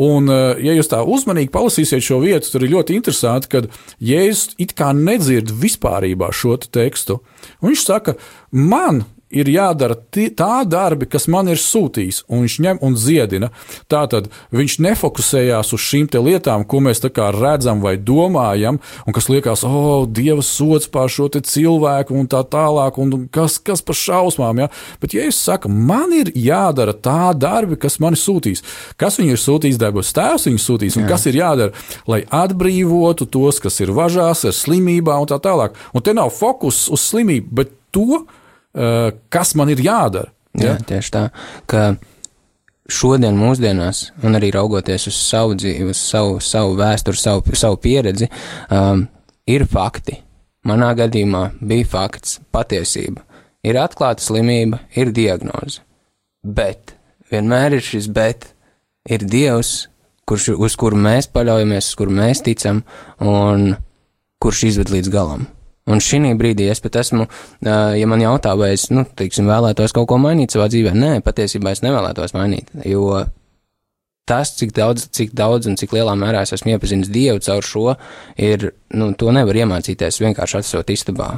Un, 0.00 0.30
ja 0.30 0.72
jūs 0.72 0.88
tā 0.88 1.00
uzmanīgi 1.02 1.50
palasīsiet 1.52 2.04
šo 2.06 2.20
vietu, 2.22 2.48
tad 2.52 2.62
ir 2.64 2.72
ļoti 2.72 2.94
interesanti, 2.96 3.50
ka 3.50 3.64
Jēzus 3.98 4.54
it 4.62 4.72
kā 4.78 4.92
nedzird 4.96 5.50
vispārībā 5.50 6.30
šo 6.32 6.54
te 6.62 6.70
tekstu. 6.78 7.18
Un 7.60 7.72
viņš 7.72 7.82
saka, 7.84 8.14
man 8.54 9.02
ir 9.30 9.48
jādara 9.50 9.94
tā 10.10 10.64
darbi, 10.66 11.06
kas 11.10 11.28
man 11.30 11.48
ir 11.50 11.60
sūtījis, 11.60 12.24
un 12.28 12.44
viņš 12.44 12.56
ņem 12.64 12.80
un 12.84 12.96
ziedina. 12.98 13.50
Tātad 13.90 14.28
viņš 14.54 14.78
nefokusējās 14.82 15.72
uz 15.76 15.84
šīm 15.86 16.08
lietām, 16.10 16.64
ko 16.66 16.80
mēs 16.82 17.02
redzam 17.02 17.80
vai 17.80 17.96
domājam, 17.96 18.80
un 19.06 19.14
kas 19.14 19.28
liekas, 19.30 19.64
o, 19.64 19.70
oh, 19.70 20.06
Dieva 20.06 20.42
sots 20.42 20.88
pār 20.90 21.08
šo 21.08 21.28
cilvēku 21.30 22.14
un 22.16 22.26
tā 22.26 22.42
tālāk, 22.42 22.98
un 22.98 23.28
kas, 23.32 23.58
kas 23.62 23.82
par 23.82 23.94
šausmām. 23.94 24.64
Ja? 24.64 24.68
Bet, 25.00 25.14
ja 25.14 25.26
es 25.28 25.38
saku, 25.38 25.70
man 25.70 26.12
ir 26.16 26.32
jādara 26.34 26.92
tā 26.92 27.32
darbi, 27.36 27.78
kas 27.80 28.00
man 28.02 28.18
ir 28.18 28.22
sūtījis, 28.22 28.64
kas 29.00 29.20
viņu 29.20 29.36
ir 29.36 29.42
sūtījis, 29.44 29.80
debes 29.80 30.14
tēvs 30.16 30.48
viņu 30.50 30.64
sūtījis, 30.64 30.98
un 30.98 31.06
Jā. 31.06 31.12
kas 31.14 31.28
ir 31.30 31.38
jādara, 31.38 31.86
lai 32.10 32.22
atbrīvotu 32.26 33.28
tos, 33.30 33.60
kas 33.62 33.78
ir 33.84 33.94
važās 33.94 34.44
ar 34.48 34.56
slimībām 34.56 35.24
un 35.24 35.30
tā 35.30 35.38
tālāk. 35.42 35.78
Un 35.94 36.04
te 36.04 36.16
nav 36.16 36.32
fokus 36.34 36.88
uz 36.90 37.04
slimību, 37.12 37.54
bet 37.60 37.74
to, 37.94 38.24
kas 38.72 39.54
man 39.58 39.72
ir 39.72 39.82
jādara. 39.84 40.32
Ja? 40.58 40.74
Jā, 40.74 40.78
tieši 40.86 41.12
tā. 41.14 41.22
Ka 41.70 41.84
šodien, 42.90 43.38
mūsdienās, 43.38 44.10
un 44.26 44.38
arī 44.38 44.50
raugoties 44.54 45.08
uz 45.10 45.18
savu 45.18 45.56
dzīvi, 45.58 45.90
uz 45.92 46.00
savu, 46.00 46.38
savu 46.42 46.74
vēsturi, 46.78 47.20
savu, 47.20 47.56
savu 47.58 47.78
pieredzi, 47.82 48.30
um, 48.74 49.06
ir 49.50 49.66
fakti. 49.70 50.18
Manā 50.66 50.90
gadījumā 50.98 51.44
bija 51.64 51.88
fakts, 51.88 52.40
patiesība. 52.52 53.22
Ir 53.64 53.78
atklāta 53.80 54.24
slimība, 54.24 54.82
ir 54.96 55.12
diagnoze. 55.16 55.80
Bet 56.44 56.94
vienmēr 57.32 57.78
ir 57.78 57.84
šis 57.84 58.08
bet, 58.12 58.50
ir 59.08 59.24
Dievs, 59.24 59.88
kurš, 60.28 60.50
uz 60.60 60.76
kuru 60.80 60.98
mēs 61.00 61.30
paļaujamies, 61.32 61.92
uz 61.92 62.00
kuru 62.00 62.16
mēs 62.16 62.44
ticam, 62.44 62.82
un 63.20 63.72
kurš 64.40 64.66
izved 64.72 64.92
līdz 64.92 65.12
galam. 65.12 65.48
Un 65.90 66.02
šī 66.04 66.22
brīdī 66.38 66.68
es 66.70 66.82
pat 66.84 67.00
esmu, 67.02 67.26
ja 67.64 68.06
man 68.10 68.22
jautā, 68.22 68.54
vai 68.58 68.72
es, 68.76 68.88
nu, 68.94 69.04
teiksim, 69.18 69.48
vēlētos 69.50 69.94
kaut 69.96 70.08
ko 70.10 70.20
mainīt 70.22 70.54
savā 70.54 70.70
dzīvē, 70.70 70.94
nē, 70.94 71.12
patiesībā 71.26 71.74
es 71.74 71.84
nevēlētos 71.86 72.34
mainīt, 72.36 72.70
jo 72.86 73.24
tas, 74.30 74.52
cik 74.54 74.70
daudz, 74.76 75.08
cik 75.16 75.32
daudz 75.34 75.66
un 75.66 75.74
cik 75.80 75.94
lielā 75.96 76.12
mērā 76.18 76.44
es 76.46 76.54
esmu 76.54 76.76
iepazinis 76.76 77.10
Dievu 77.10 77.40
caur 77.42 77.66
šo, 77.66 77.96
ir, 78.38 78.68
nu, 78.94 79.10
to 79.18 79.32
nevar 79.34 79.58
iemācīties 79.58 80.20
vienkārši 80.22 80.60
esot 80.60 80.92
istabā, 80.94 81.30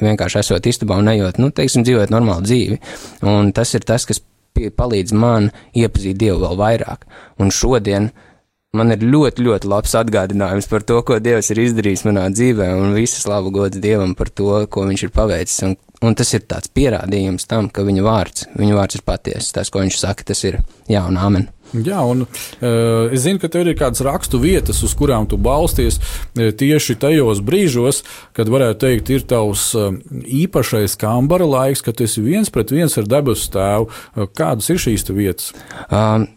vienkārši 0.00 0.40
esot 0.40 0.70
istabā 0.70 0.96
un 1.02 1.10
nejot, 1.10 1.40
nu, 1.42 1.50
teiksim, 1.52 1.84
dzīvot 1.84 2.14
normālu 2.14 2.46
dzīvi. 2.48 2.80
Un 3.28 3.52
tas 3.56 3.74
ir 3.76 3.84
tas, 3.88 4.08
kas 4.08 4.22
palīdz 4.56 5.12
man 5.12 5.50
iepazīt 5.76 6.16
Dievu 6.18 6.40
vēl 6.46 6.56
vairāk. 6.58 7.04
Un 7.44 7.52
šodien, 7.54 8.08
uh, 8.08 8.27
man 8.76 8.92
ir 8.92 9.04
ļoti, 9.04 9.44
ļoti 9.46 9.68
labs 9.70 9.94
atgādinājums 9.96 10.68
par 10.68 10.84
to, 10.84 11.00
ko 11.06 11.18
Dievs 11.22 11.48
ir 11.54 11.62
izdarījis 11.62 12.04
manā 12.08 12.26
dzīvē, 12.34 12.68
un 12.76 12.96
visas 12.96 13.24
slavu 13.24 13.52
gods 13.54 13.80
Dievam 13.80 14.14
par 14.18 14.28
to, 14.28 14.50
ko 14.68 14.84
viņš 14.88 15.06
ir 15.06 15.12
paveicis. 15.14 15.62
Un, 15.64 15.76
un 16.04 16.16
tas 16.18 16.34
ir 16.36 16.44
tāds 16.44 16.68
pierādījums 16.76 17.48
tam, 17.48 17.70
ka 17.72 17.86
viņa 17.86 18.04
vārds, 18.04 18.48
viņa 18.58 18.76
vārds 18.76 19.00
ir 19.00 19.06
patiesa. 19.08 19.54
Tas, 19.60 19.72
ko 19.72 19.80
viņš 19.84 20.02
saka, 20.02 20.28
tas 20.28 20.44
ir 20.44 20.60
jā 20.90 21.06
un 21.08 21.16
amen. 21.16 21.48
Jā, 21.68 22.00
un 22.00 22.22
uh, 22.24 23.10
es 23.12 23.26
zinu, 23.26 23.40
ka 23.40 23.48
tev 23.52 23.66
ir 23.68 23.76
kādas 23.76 24.00
rakstu 24.04 24.40
vietas, 24.40 24.80
uz 24.84 24.94
kurām 24.96 25.26
tu 25.28 25.36
balsties 25.36 25.98
tieši 26.32 26.96
tajos 27.00 27.42
brīžos, 27.44 28.00
kad 28.36 28.48
varētu 28.48 28.80
teikt, 28.86 29.12
ir 29.12 29.26
tavs 29.28 29.66
uh, 29.76 29.90
īpašais 30.24 30.96
kambara 31.00 31.48
laiks, 31.48 31.84
kad 31.84 31.98
tu 31.98 32.08
esi 32.08 32.24
viens 32.24 32.48
pret 32.52 32.72
viens 32.72 32.96
ar 33.00 33.08
debesu 33.08 33.52
tēvu. 33.52 33.88
Uh, 33.88 34.28
kādas 34.32 34.72
ir 34.72 34.80
šīs 34.80 35.08
vietas? 35.12 35.52
Um, 35.92 36.30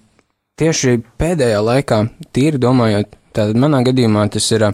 tieši 0.62 1.00
pēdējā 1.22 1.62
laikā, 1.66 2.04
tīri 2.36 2.62
domājot, 2.62 3.18
tad 3.36 3.58
manā 3.60 3.82
gadījumā 3.88 4.28
tas 4.34 4.48
ir, 4.54 4.68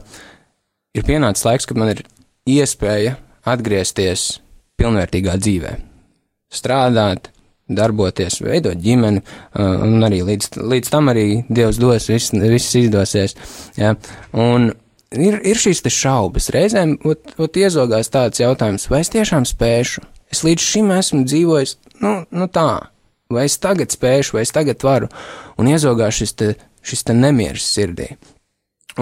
ir 0.98 1.08
pienācis 1.08 1.48
laiks, 1.48 1.70
kad 1.70 1.80
man 1.80 1.94
ir 1.94 2.04
iespēja 2.48 3.16
atgriezties 3.48 4.38
pilnvērtīgā 4.80 5.38
dzīvē. 5.40 5.74
Strādāt, 6.54 7.32
darboties, 7.68 8.40
veidot 8.44 8.80
ģimeni, 8.80 9.24
un 9.60 10.04
arī 10.08 10.22
līdz, 10.28 10.60
līdz 10.72 10.92
tam 10.92 11.12
arī 11.12 11.28
Dievs 11.50 11.80
dos, 11.82 12.08
viss, 12.12 12.36
viss 12.36 12.78
izdosies. 12.80 13.36
Ja? 13.80 13.96
Un 14.36 14.70
ir, 15.12 15.40
ir 15.44 15.60
šīs 15.60 15.84
šaubas. 15.92 16.52
Reizēm 16.56 16.98
ot, 17.08 17.36
ot 17.40 17.60
iezogās 17.60 18.12
tāds 18.14 18.44
jautājums, 18.44 18.88
vai 18.92 19.04
es 19.04 19.12
tiešām 19.14 19.48
spēšu? 19.48 20.06
Es 20.32 20.44
līdz 20.44 20.64
šim 20.64 20.92
esmu 20.96 21.24
dzīvojis, 21.28 21.78
nu, 22.04 22.14
nu 22.36 22.48
tā, 22.52 22.70
vai 23.34 23.46
es 23.50 23.58
tagad 23.62 23.94
spēšu, 23.94 24.38
vai 24.38 24.46
es 24.46 24.54
tagad 24.56 24.84
varu, 24.86 25.12
un 25.60 25.70
iezogās 25.72 26.22
šis 26.22 26.36
te, 26.40 26.50
šis 26.86 27.06
te 27.08 27.16
nemieris 27.18 27.68
sirdī. 27.76 28.10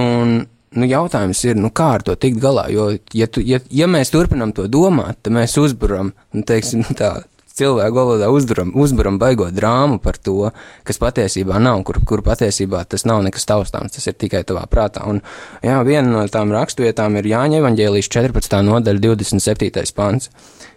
Un, 0.01 0.37
nu, 0.75 0.87
jautājums 0.89 1.43
ir, 1.47 1.59
nu, 1.59 1.71
kā 1.75 1.91
ar 1.97 2.05
to 2.05 2.17
tikt 2.19 2.41
galā, 2.43 2.67
jo, 2.73 2.89
ja, 3.15 3.29
tu, 3.31 3.43
ja, 3.45 3.61
ja 3.71 3.87
mēs 3.91 4.11
turpinam 4.13 4.51
to 4.55 4.67
domāt, 4.71 5.21
tad 5.23 5.35
mēs 5.37 5.55
uzburam, 5.61 6.11
nu, 6.35 6.45
teiksim, 6.47 6.83
tā, 6.99 7.17
cilvēku 7.55 7.95
valodā 7.95 8.27
uzburam, 8.33 8.73
uzburam 8.75 9.15
baigot 9.19 9.55
drāmu 9.55 10.01
par 10.03 10.17
to, 10.19 10.49
kas 10.83 10.99
patiesībā 10.99 11.55
nav, 11.63 11.85
kur, 11.87 12.01
kur 12.03 12.23
patiesībā 12.25 12.81
tas 12.91 13.05
nav 13.07 13.21
nekas 13.23 13.47
taustāms, 13.47 13.95
tas 13.95 14.09
ir 14.11 14.17
tikai 14.19 14.43
tavā 14.47 14.65
prātā. 14.71 15.05
Un, 15.07 15.21
jā, 15.63 15.77
viena 15.87 16.03
no 16.09 16.25
tām 16.31 16.51
rakstvietām 16.51 17.15
ir 17.19 17.31
Jāņa 17.31 17.61
evaņģēlijas 17.61 18.11
14. 18.11 18.59
nodaļa 18.67 19.03
27. 19.07 19.85
pants. 19.95 20.31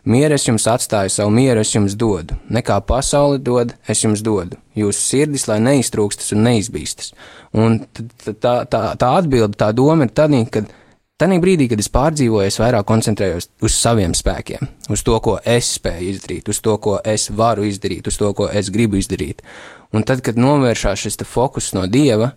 Mieru 0.08 0.38
es 0.38 0.46
jums 0.46 0.68
atstāju, 0.70 1.10
savu 1.12 1.34
mieru 1.34 1.66
es 1.66 1.74
jums 1.74 1.98
dodu. 1.98 2.38
Nekā 2.54 2.78
pasauli 2.86 3.42
dod, 3.42 3.74
es 3.90 4.04
jums 4.04 4.22
dodu. 4.24 4.56
Jūsu 4.78 5.02
sirdis, 5.02 5.48
lai 5.50 5.58
neiztrūkstas 5.64 6.30
un 6.36 6.46
neizbīstas. 6.46 7.10
Un 7.58 7.80
tā, 7.92 8.60
tā, 8.70 8.84
tā 8.94 9.10
atbilde, 9.18 9.58
tā 9.58 9.72
doma 9.74 10.06
ir 10.06 10.14
tad, 10.14 10.32
kad 10.54 10.70
Tanī 11.18 11.40
brīdī, 11.42 11.66
kad 11.66 11.80
es 11.82 11.88
pārdzīvoju, 11.90 12.46
es 12.46 12.60
vairāk 12.62 12.86
koncentrējos 12.86 13.48
uz 13.66 13.74
saviem 13.74 14.12
spēkiem, 14.14 14.68
uz 14.94 15.02
to, 15.02 15.16
ko 15.18 15.32
es 15.42 15.72
spēju 15.74 16.12
izdarīt, 16.12 16.50
uz 16.52 16.60
to, 16.62 16.76
ko 16.78 17.00
es 17.02 17.26
varu 17.34 17.64
izdarīt, 17.66 18.06
uz 18.06 18.18
to, 18.20 18.30
ko 18.38 18.46
es 18.46 18.70
gribu 18.70 19.00
izdarīt. 19.00 19.42
Un 19.90 20.06
tad, 20.06 20.22
kad 20.22 20.38
novēršās 20.38 21.02
šis 21.02 21.18
fokus 21.26 21.72
no 21.74 21.88
dieva, 21.90 22.36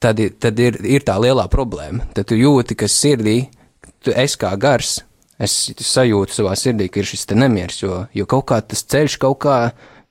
tad, 0.00 0.24
tad 0.40 0.64
ir, 0.64 0.80
ir 0.88 1.04
tā 1.04 1.18
lielā 1.20 1.44
problēma. 1.52 2.08
Tad 2.16 2.32
tu 2.32 2.40
jūti, 2.40 2.80
ka 2.80 2.88
sirdī, 2.88 3.36
tu 4.00 4.16
esi 4.16 4.40
kā 4.40 4.54
gars, 4.56 5.02
es 5.36 5.60
sajūtu 5.76 6.40
savā 6.40 6.56
sirdī, 6.56 6.88
ka 6.88 7.02
ir 7.02 7.12
šis 7.12 7.28
nemieris, 7.36 7.82
jo, 7.84 8.06
jo 8.16 8.24
kaut 8.30 8.48
kā 8.54 8.62
tas 8.64 8.86
ceļš 8.88 9.20
kaut 9.20 9.42
kā 9.44 9.58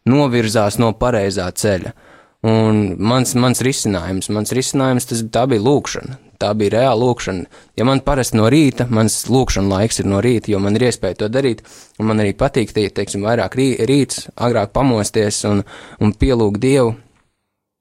novirzās 0.06 0.78
no 0.78 0.94
pareizā 0.94 1.50
ceļa. 1.50 1.98
Un 2.46 2.92
mans, 3.02 3.34
mans 3.38 3.66
risinājums, 3.66 4.30
mans 4.30 4.54
risinājums 4.54 5.10
tas, 5.10 5.26
bija 5.26 5.66
lūkšana. 5.66 6.22
Tā 6.42 6.50
bija 6.58 6.74
reāla 6.74 6.98
lūkšana. 6.98 7.46
Ja 7.78 7.86
man 7.86 8.02
parasti 8.06 8.40
no 8.40 8.48
rīta, 8.50 8.88
mans 8.90 9.20
lūkšana 9.30 9.70
laiks 9.76 10.02
ir 10.02 10.10
no 10.10 10.22
rīta, 10.26 10.50
jo 10.50 10.62
man 10.64 10.78
ir 10.78 10.88
iespēja 10.88 11.20
to 11.20 11.30
darīt, 11.30 11.62
un 12.02 12.10
man 12.10 12.24
arī 12.24 12.34
patīk, 12.38 12.74
tie, 12.74 12.88
teiksim, 12.90 13.22
vairāk 13.28 13.58
rī, 13.60 13.68
rīts, 13.86 14.26
agrāk 14.42 14.74
pamosties 14.74 15.44
un, 15.50 15.62
un 16.02 16.14
pielūgt 16.18 16.62
Dievu, 16.64 16.96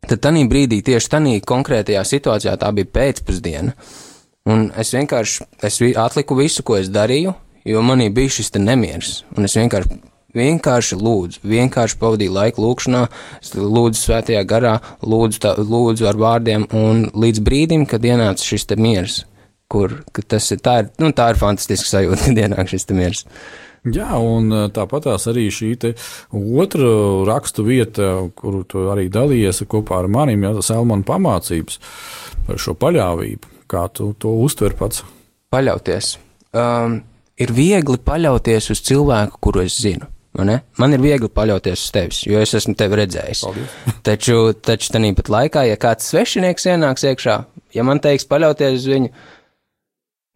tad 0.08 0.20
tanī 0.26 0.44
brīdī, 0.50 0.82
tieši 0.84 1.12
tanī 1.16 1.38
konkrētajā 1.40 2.04
situācijā, 2.04 2.58
tā 2.60 2.72
bija 2.76 2.92
pēcpusdiena. 2.98 3.72
Un 4.50 4.68
es 4.80 4.92
vienkārši 4.96 5.48
es 5.68 5.80
atliku 6.00 6.36
visu, 6.36 6.64
ko 6.66 6.76
es 6.80 6.92
darīju, 6.92 7.34
jo 7.68 7.82
manī 7.84 8.10
bija 8.12 8.36
šis 8.40 8.52
nemieris. 8.60 9.22
Un 9.36 9.48
es 9.48 9.56
vienkārši 9.56 10.00
Vienkārši 10.36 10.98
lūdzu, 11.00 11.40
vienkārši 11.50 11.96
pavadīju 11.98 12.34
laiku 12.36 12.62
lūkšanā, 12.62 13.00
lūdzu 13.58 13.98
svētajā 13.98 14.44
garā, 14.46 14.76
lūdzu, 15.02 15.40
tā, 15.42 15.56
lūdzu 15.58 16.06
ar 16.06 16.20
vārdiem, 16.20 16.68
un 16.76 17.08
līdz 17.10 17.42
brīdim, 17.46 17.86
kad 17.90 18.04
ienāca 18.06 18.46
šis 18.46 18.68
te 18.70 18.78
miers, 18.78 19.24
kur 19.70 19.98
tas 20.30 20.46
ir, 20.54 20.62
tā 20.62 20.76
ir, 20.84 20.92
nu, 21.02 21.10
tā 21.16 21.32
ir 21.32 21.40
fantastiska 21.40 21.90
sajūta, 21.90 22.22
kad 22.28 22.44
ienāk 22.44 22.70
šis 22.70 22.86
te 22.86 22.98
miers. 22.98 23.24
Jā, 23.80 24.12
un 24.20 24.52
tāpatās 24.76 25.24
arī 25.30 25.46
šī 25.56 25.70
otra 26.36 26.90
rakstu 27.24 27.64
vieta, 27.64 28.10
kuru 28.36 28.60
tu 28.68 28.84
arī 28.92 29.08
dalījies 29.08 29.64
kopā 29.72 30.02
ar 30.02 30.10
maniem, 30.12 30.44
jā, 30.44 30.52
tas 30.58 30.70
Elmana 30.76 31.06
pamācības 31.08 31.80
par 32.46 32.60
šo 32.60 32.76
paļāvību. 32.76 33.56
Kā 33.70 33.86
tu 33.94 34.12
to 34.20 34.34
uztver 34.44 34.76
pats? 34.76 35.02
Paļauties. 35.50 36.12
Um, 36.52 37.00
ir 37.40 37.52
viegli 37.56 37.98
paļauties 38.04 38.72
uz 38.74 38.82
cilvēku, 38.84 39.40
kuru 39.40 39.64
es 39.64 39.78
zinu. 39.80 40.10
Man, 40.38 40.52
man 40.78 40.94
ir 40.94 41.02
viegli 41.02 41.26
paļauties 41.34 41.80
uz 41.88 41.90
tevi, 41.94 42.16
jo 42.30 42.38
es 42.38 42.54
esmu 42.54 42.76
tevi 42.78 43.00
redzējis. 43.00 43.42
taču, 44.06 44.52
taču 44.54 44.92
tā 44.94 45.02
pat 45.18 45.30
laikā, 45.34 45.64
ja 45.66 45.78
kāds 45.80 46.06
svešinieks 46.12 46.68
ienāks 46.70 47.04
iekšā, 47.10 47.36
ja 47.74 47.84
man 47.86 47.98
teiks 48.02 48.28
paļauties 48.30 48.76
uz 48.78 48.86
viņu, 48.92 49.10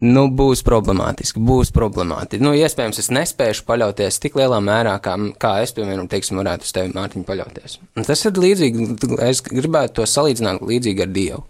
nu, 0.03 0.25
būs 0.35 0.65
problemātiski. 0.67 1.39
Būs 1.39 1.71
problemātiski. 1.75 2.43
Nu, 2.43 2.51
iespējams, 2.59 2.99
es 2.99 3.07
nespēšu 3.15 3.63
paļauties 3.69 4.19
tik 4.19 4.35
lielā 4.35 4.59
mērā, 4.63 4.97
kā, 5.03 5.15
kā 5.39 5.53
es, 5.63 5.71
piemēram, 5.77 6.09
teiksim, 6.11 6.41
varētu 6.43 6.67
uz 6.67 6.73
tevi, 6.75 6.91
Mārtiņ, 6.95 7.23
paļauties. 7.29 7.77
Un 7.95 8.07
tas 8.07 8.25
ir 8.27 8.41
līdzīgi, 8.43 8.89
es 9.23 9.41
gribētu 9.47 10.01
to 10.01 10.09
salīdzināt 10.11 10.65
līdzīgi 10.65 11.05
ar 11.05 11.13
Dievu. 11.15 11.45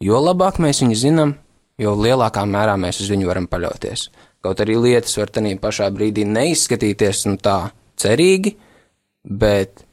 Jo 0.00 0.22
labāk 0.24 0.56
mēs 0.64 0.80
viņu 0.80 0.96
zinām, 0.96 1.34
jo 1.80 1.92
lielākā 2.00 2.46
mērā 2.48 2.78
mēs 2.80 3.02
uz 3.04 3.12
viņu 3.12 3.28
varam 3.28 3.50
paļauties. 3.50 4.08
Kaut 4.40 4.62
arī 4.64 4.78
lietas 4.80 5.18
var 5.20 5.28
tajā 5.28 5.52
pašā 5.60 5.90
brīdī 5.92 6.24
neizskatīties 6.24 7.26
nu, 7.28 7.36
tā 7.36 7.58
cerīgi, 8.00 8.54
bet 9.24 9.84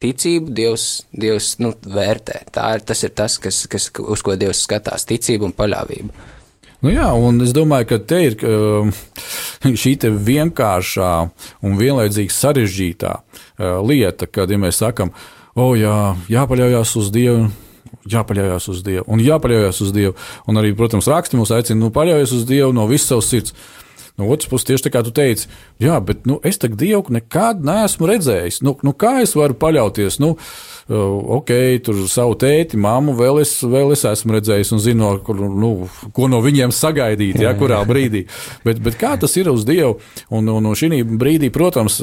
ticību 0.00 0.52
Dievs, 0.56 0.88
Dievs 1.12 1.54
nu, 1.60 1.72
vērtē. 1.84 2.44
Tā 2.54 2.66
ir, 2.76 2.84
tas 2.88 3.04
ir 3.04 3.14
tas, 3.16 3.36
kas, 3.42 3.62
kas, 3.70 3.90
uz 4.00 4.24
ko 4.24 4.36
Dievs 4.40 4.64
skatās- 4.66 5.06
ticība 5.10 5.48
un 5.48 5.56
paļāvība. 5.56 6.28
Nu 6.80 6.88
jā, 6.88 7.10
un 7.12 7.42
es 7.44 7.52
domāju, 7.52 7.86
ka 7.90 7.98
te 7.98 8.22
ir 8.24 8.36
šī 9.60 9.98
vienkāršā 10.00 11.30
un 11.62 11.76
vienlaicīgi 11.76 12.32
sarežģītā 12.32 13.12
lieta, 13.84 14.26
kad 14.26 14.50
ja 14.50 14.56
mēs 14.56 14.80
sakam, 14.80 15.12
o 15.54 15.74
jā, 15.76 16.16
jāpaļaujas 16.28 16.96
uz 16.96 17.10
Dievu 17.12 17.50
jāpaļaujas 18.08 18.68
uz 18.72 18.80
Dievu. 18.84 19.04
Un 19.10 19.20
jāpaļaujas 19.20 19.80
uz 19.84 19.92
Dievu. 19.92 20.14
Un 20.48 20.60
arī, 20.60 20.72
protams, 20.76 21.08
raksti 21.10 21.38
mums 21.38 21.52
aicina, 21.54 21.78
nu, 21.80 21.90
paļaujies 21.94 22.34
uz 22.36 22.46
Dievu 22.48 22.72
no 22.76 22.86
visas 22.90 23.10
savas 23.12 23.30
sirds. 23.30 23.54
No 24.18 24.28
otras 24.30 24.50
puses, 24.50 24.66
tieši 24.68 24.86
tā 24.88 24.92
kā 24.94 25.04
tu 25.06 25.12
teici, 25.14 25.48
jā, 25.82 25.96
bet 26.04 26.26
nu, 26.28 26.40
es 26.46 26.58
tagad 26.60 26.80
Dievu 26.80 27.14
nekad 27.14 27.62
neesmu 27.64 28.08
redzējis. 28.10 28.60
Nu, 28.66 28.74
nu, 28.86 28.92
kā 28.96 29.20
es 29.22 29.36
varu 29.38 29.56
paļauties? 29.60 30.18
Nu, 30.22 30.34
ok, 30.90 31.52
tur 31.86 32.02
savu 32.10 32.34
tēti, 32.40 32.78
mammu 32.80 33.14
vēl 33.18 33.40
es, 33.44 33.54
vēl 33.62 33.94
es 33.94 34.04
esmu 34.08 34.34
redzējis 34.36 34.72
un 34.74 34.82
zinu, 34.82 35.10
kur, 35.26 35.38
nu, 35.38 35.70
ko 36.16 36.28
no 36.30 36.40
viņiem 36.44 36.74
sagaidīt, 36.74 37.38
ja, 37.44 37.54
kurā 37.58 37.80
brīdī. 37.88 38.24
Bet, 38.66 38.82
bet 38.84 38.98
kā 39.00 39.14
tas 39.20 39.36
ir 39.38 39.52
uz 39.52 39.64
Dievu? 39.68 39.98
Un, 40.34 40.50
un, 40.50 40.70
un 40.70 40.78
šī 40.78 41.02
brīdī, 41.20 41.52
protams, 41.54 42.00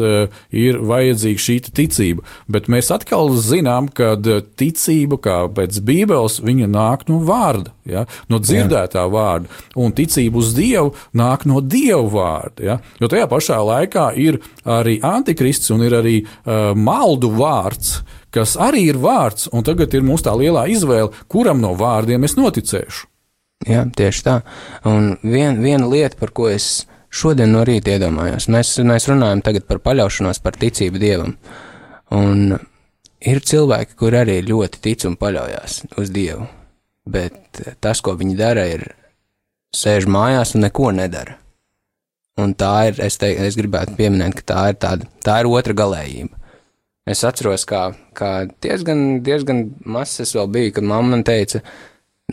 ir 0.56 0.80
vajadzīga 0.88 1.44
šī 1.44 1.58
ticība. 1.68 2.26
Bet 2.52 2.72
mēs 2.72 2.92
atkal 2.96 3.34
zinām, 3.36 3.92
ka 3.92 4.16
ticība, 4.60 5.20
kā 5.22 5.38
pēc 5.54 5.82
Bībeles, 5.84 6.40
viņa 6.46 6.72
nāk 6.72 7.08
no 7.12 7.20
vārda, 7.28 7.74
ja, 7.88 8.06
no 8.32 8.40
dzirdētā 8.44 9.04
Jā. 9.04 9.12
vārda. 9.12 9.52
Un 9.78 9.94
ticība 9.98 10.40
uz 10.42 10.54
Dievu 10.58 10.94
nāk 11.18 11.46
no 11.50 11.62
Dieva 11.62 11.97
vārda. 12.12 12.64
Ja? 12.64 12.78
Jo 13.02 13.10
tajā 13.12 13.28
pašā 13.32 13.58
laikā 13.66 14.08
ir 14.22 14.40
arī 14.66 14.98
antikrists 15.06 15.72
un 15.74 15.84
ir 15.88 15.98
arī 15.98 16.16
uh, 16.24 16.72
maldu 16.78 17.32
vārds, 17.36 18.02
kas 18.34 18.58
arī 18.62 18.88
ir 18.92 19.02
vārds, 19.02 19.50
un 19.54 19.66
tagad 19.66 19.94
ir 19.96 20.06
mums 20.06 20.26
tā 20.26 20.36
lielā 20.38 20.68
izvēle, 20.74 21.14
kuram 21.32 21.62
no 21.64 21.74
vārdiem 21.78 22.28
es 22.28 22.38
noticēšu. 22.38 23.08
Jā, 23.68 23.88
tieši 23.98 24.24
tā. 24.24 24.36
Un 24.86 25.16
vien, 25.26 25.58
viena 25.64 25.88
lieta, 25.90 26.18
par 26.20 26.32
ko 26.36 26.46
es 26.52 26.86
šodien 27.10 27.52
no 27.56 27.64
rīta 27.66 27.96
iedomājos, 27.96 28.50
mēs, 28.54 28.76
mēs 28.86 29.08
runājam 29.10 29.42
tagad 29.46 29.66
par 29.70 29.82
paļaušanos, 29.86 30.42
par 30.44 30.60
ticību 30.62 31.02
Dievam. 31.02 31.34
Un 32.14 32.54
ir 33.26 33.42
cilvēki, 33.42 33.98
kur 33.98 34.16
arī 34.20 34.40
ļoti 34.46 34.84
tic 34.84 35.08
un 35.10 35.18
paļaujas 35.20 35.82
uz 35.98 36.14
Dievu, 36.14 36.46
bet 37.10 37.64
tas, 37.82 38.04
ko 38.06 38.14
viņi 38.20 38.38
dara, 38.38 38.68
ir 38.70 38.86
sēž 39.76 40.08
mājās 40.12 40.56
un 40.56 40.68
neko 40.68 40.92
nedara. 40.96 41.38
Un 42.38 42.54
tā 42.54 42.74
ir, 42.90 43.00
es, 43.02 43.18
te, 43.18 43.32
es 43.48 43.58
gribētu 43.58 43.96
pieminēt, 43.98 44.36
ka 44.38 44.46
tā 44.52 44.66
ir 44.72 44.78
tāda, 44.82 45.08
tā 45.26 45.40
ir 45.42 45.50
otra 45.50 45.74
galējība. 45.78 46.38
Es 47.08 47.24
atceros, 47.24 47.64
kā, 47.66 47.88
kā 48.18 48.32
diezgan, 48.64 49.22
diezgan 49.24 49.64
mazs 49.88 50.22
es 50.26 50.36
vēl 50.36 50.50
biju, 50.52 50.74
kad 50.76 50.86
mamma 50.86 51.16
man 51.16 51.24
teica, 51.26 51.62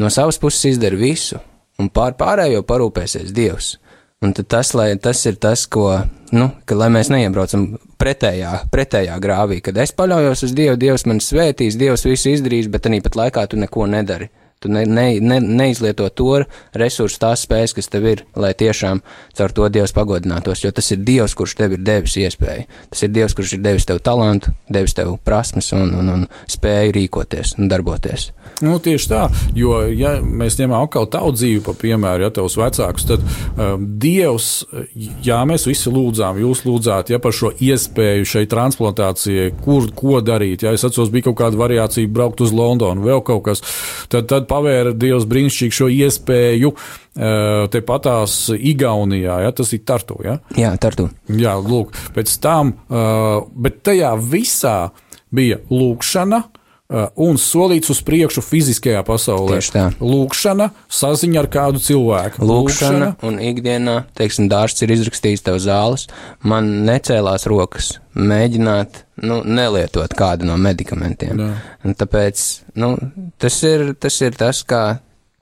no 0.01 0.11
savas 0.11 0.41
puses 0.43 0.75
izdara 0.75 0.99
visu, 0.99 1.39
un 1.79 1.89
pār 1.95 2.17
pārējo 2.19 2.65
parūpēsies 2.67 3.33
Dievs. 3.35 3.77
Un 4.25 4.33
tas, 4.33 4.71
lai, 4.73 4.89
tas 4.97 5.21
ir 5.29 5.37
tas, 5.37 5.67
ko, 5.69 5.89
nu, 6.33 6.49
ka, 6.65 6.77
lai 6.81 6.89
mēs 6.93 7.11
neiebraucam 7.13 7.67
pretējā, 8.01 8.53
pretējā 8.73 9.19
grāvī, 9.21 9.61
kad 9.65 9.77
es 9.83 9.93
paļaujos 9.97 10.47
uz 10.47 10.55
Dievu, 10.57 10.79
Dievs 10.81 11.05
man 11.11 11.21
svētīs, 11.21 11.77
Dievs 11.81 12.07
visu 12.09 12.33
izdarīs, 12.33 12.71
bet 12.73 12.89
arī 12.89 13.03
pat 13.05 13.19
laikā 13.21 13.45
tu 13.51 13.61
neko 13.61 13.87
nedari. 13.91 14.31
Tu 14.65 14.71
ne, 14.73 14.87
ne, 14.89 15.21
ne, 15.21 15.37
neizlieto 15.45 16.07
to 16.09 16.39
resursu, 16.73 17.19
tās 17.21 17.43
spējas, 17.45 17.75
kas 17.77 17.91
tev 17.93 18.07
ir, 18.09 18.23
lai 18.41 18.55
tiešām 18.57 19.03
caur 19.37 19.53
to 19.53 19.69
Dievs 19.69 19.93
pagodinātos, 19.93 20.63
jo 20.65 20.73
tas 20.73 20.89
ir 20.95 21.03
Dievs, 21.05 21.35
kurš 21.37 21.53
tev 21.59 21.75
ir 21.77 21.83
devis 21.85 22.17
iespēju. 22.17 22.65
Tas 22.95 23.05
ir 23.05 23.13
Dievs, 23.13 23.37
kurš 23.37 23.59
ir 23.59 23.61
devis 23.67 23.85
tev 23.85 24.01
talantu, 24.01 24.55
devis 24.73 24.97
tev 24.97 25.19
prasmes 25.21 25.69
un, 25.77 25.93
un, 26.01 26.09
un 26.15 26.25
spēju 26.49 26.97
rīkoties 26.97 27.59
un 27.59 27.69
darboties. 27.69 28.31
Nu, 28.63 28.77
tieši 28.79 29.09
tā, 29.11 29.23
jo, 29.57 29.81
ja 29.91 30.15
mēs 30.23 30.59
ņemam 30.61 30.85
atkal 30.85 31.09
tavu 31.11 31.33
dzīvi, 31.35 31.63
pa 31.65 31.75
piemēru, 31.79 32.27
ja 32.27 32.31
tavs 32.35 32.55
vecāks, 32.61 33.07
tad 33.09 33.25
um, 33.25 33.87
Dievs, 34.01 34.51
jā, 35.25 35.41
mēs 35.49 35.67
visi 35.67 35.91
lūdzām, 35.91 36.39
jūs 36.43 36.63
lūdzāt, 36.67 37.11
ja 37.11 37.19
par 37.23 37.35
šo 37.35 37.51
iespēju 37.59 38.29
šai 38.31 38.45
transplantācijai, 38.51 39.51
kur, 39.65 39.89
ko 39.97 40.21
darīt, 40.25 40.63
ja 40.67 40.75
es 40.77 40.87
atceros, 40.87 41.11
bija 41.15 41.29
kaut 41.31 41.41
kāda 41.43 41.59
variācija 41.59 42.11
braukt 42.15 42.45
uz 42.45 42.55
Londonu, 42.55 43.03
vēl 43.07 43.25
kaut 43.27 43.45
kas, 43.49 43.65
tad, 44.13 44.29
tad 44.31 44.47
pavēra 44.51 44.95
Dievs 44.95 45.27
brīnišķīgi 45.31 45.81
šo 45.81 45.91
iespēju. 45.95 46.75
Tepatās 47.15 48.33
Igaunijā, 48.51 49.37
ja, 49.45 49.53
tas 49.55 49.69
ir 49.77 49.85
Tartu. 49.87 50.17
Ja? 50.27 50.33
Jā, 50.59 50.73
Tartu. 50.83 51.07
Jā, 51.31 51.53
lūk, 51.63 51.95
pēc 52.17 52.33
tam, 52.43 52.73
bet 53.55 53.85
tajā 53.87 54.11
visā 54.19 54.89
bija 55.35 55.61
lūkšana, 55.71 56.43
un 56.93 57.39
solīts 57.41 57.91
uz 57.93 58.01
priekšu 58.05 58.43
fiziskajā 58.45 59.01
pasaulē. 59.07 59.57
Tieši 59.57 59.73
tā. 59.73 59.85
Lūkšana, 60.05 60.69
saziņa 60.93 61.41
ar 61.41 61.49
kādu 61.53 61.81
cilvēku. 61.83 62.45
Lūkšana, 62.45 63.15
Lūkšana 63.15 63.29
un 63.29 63.41
ikdienā, 63.41 63.97
teiksim, 64.19 64.51
dārsts 64.53 64.85
ir 64.85 64.93
izrakstījis 64.99 65.47
tev 65.47 65.61
zāles, 65.65 66.09
man 66.45 66.85
necēlās 66.89 67.49
rokas 67.51 67.95
mēģināt 68.15 69.01
nu, 69.25 69.41
nelietot 69.49 70.13
kādu 70.19 70.51
no 70.51 70.59
medikamentiem. 70.61 71.41
Tāpēc 71.85 72.45
nu, 72.81 72.95
tas, 73.41 73.59
ir, 73.65 73.95
tas 73.99 74.21
ir 74.23 74.39
tas, 74.39 74.63
kā 74.69 74.85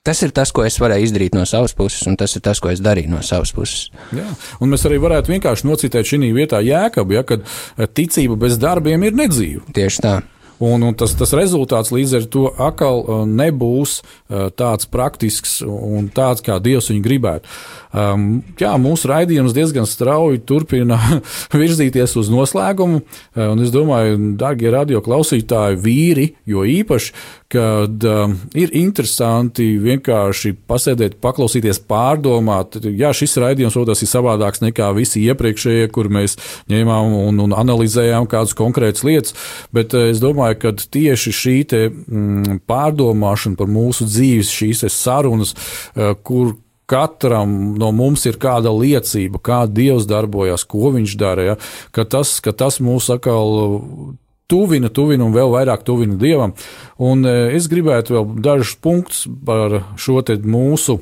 Tas 0.03 0.19
ir 0.19 0.33
tas, 0.35 0.49
ko 0.51 0.65
es 0.67 0.75
varēju 0.83 1.07
izdarīt 1.07 1.31
no 1.31 1.45
savas 1.47 1.71
puses, 1.79 2.01
un 2.11 2.17
tas 2.19 2.33
ir 2.35 2.41
tas, 2.43 2.59
ko 2.59 2.67
es 2.73 2.81
darīju 2.83 3.07
no 3.13 3.21
savas 3.23 3.53
puses. 3.55 3.85
Jā, 4.11 4.25
un 4.59 4.73
mēs 4.73 4.83
arī 4.89 4.97
varētu 4.99 5.31
vienkārši 5.31 5.69
nocitēt 5.69 6.09
šī 6.09 6.27
vietā 6.35 6.59
jēkabu, 6.59 7.15
ja, 7.15 7.21
kad 7.23 7.47
ticība 7.95 8.35
bez 8.41 8.57
darbiem 8.59 9.07
ir 9.07 9.15
nedzīva. 9.15 9.63
Tieši 9.71 10.03
tā. 10.03 10.17
Un, 10.63 10.83
un 10.87 10.95
tas, 10.95 11.11
tas 11.17 11.33
rezultāts 11.35 11.91
līdz 11.91 12.15
ar 12.19 12.27
to 12.31 12.43
atkal 12.61 13.01
uh, 13.03 13.23
nebūs 13.27 13.99
uh, 13.99 14.47
tāds 14.55 14.87
praktisks 14.87 15.57
un 15.65 16.07
tāds, 16.13 16.43
kā 16.45 16.59
Dievs 16.63 16.91
viņu 16.91 17.03
gribētu. 17.03 17.51
Um, 17.93 18.39
jā, 18.57 18.71
mūsu 18.81 19.05
raidījums 19.11 19.53
diezgan 19.53 19.85
strauji 19.85 20.39
turpina 20.49 20.97
virzīties 21.61 22.15
uz 22.17 22.31
noslēgumu. 22.33 23.03
Uh, 23.03 23.51
un 23.51 23.61
es 23.61 23.69
domāju, 23.73 24.17
darbie 24.39 24.71
radio 24.73 25.01
klausītāji, 25.05 25.77
vīri, 25.83 26.25
jo 26.49 26.63
īpaši, 26.65 27.13
kad 27.53 28.07
um, 28.09 28.33
ir 28.57 28.73
interesanti 28.79 29.67
vienkārši 29.83 30.55
pasēdēt, 30.65 31.19
paklausīties, 31.21 31.83
pārdomāt. 31.85 32.79
Jā, 32.97 33.13
šis 33.13 33.37
raidījums, 33.43 33.77
protams, 33.77 34.01
ir 34.01 34.09
savādāks 34.09 34.65
nekā 34.65 34.89
visi 34.97 35.21
iepriekšējie, 35.27 35.85
kur 35.93 36.09
mēs 36.09 36.39
ņēmām 36.73 37.13
un, 37.19 37.45
un 37.45 37.53
analizējām 37.61 38.25
kādas 38.31 38.57
konkrētas 38.57 39.05
lietas, 39.05 39.37
bet 39.75 39.93
uh, 39.93 40.09
es 40.09 40.23
domāju, 40.23 40.63
ka 40.65 40.73
tieši 40.81 41.37
šī 41.43 41.55
te, 41.69 41.85
mm, 41.93 42.63
pārdomāšana 42.65 43.61
par 43.61 43.69
mūsu 43.69 44.09
dzīves, 44.09 44.49
šīs 44.49 44.85
sarunas, 44.89 45.53
uh, 45.53 46.15
kur 46.25 46.55
katram 46.93 47.73
no 47.81 47.91
mums 47.95 48.27
ir 48.29 48.37
kāda 48.41 48.73
liecība, 48.73 49.41
kā 49.41 49.63
Dievs 49.69 50.05
darbojas, 50.09 50.65
ko 50.69 50.93
viņš 50.93 51.15
dara, 51.19 51.47
ja? 51.53 51.55
ka, 51.95 52.05
tas, 52.05 52.37
ka 52.43 52.53
tas 52.53 52.77
mūs 52.83 53.09
atkal 53.13 54.13
tuvina, 54.51 54.91
tuvina 54.93 55.25
un 55.25 55.33
vēl 55.33 55.49
vairāk 55.53 55.85
tuvina 55.87 56.19
Dievam. 56.21 56.53
Un 57.01 57.25
e, 57.25 57.33
es 57.57 57.69
gribētu 57.71 58.17
vēl 58.17 58.29
dažus 58.45 58.77
punktus 58.77 59.25
par 59.47 59.81
šo 59.97 60.21
mūsu 60.43 60.99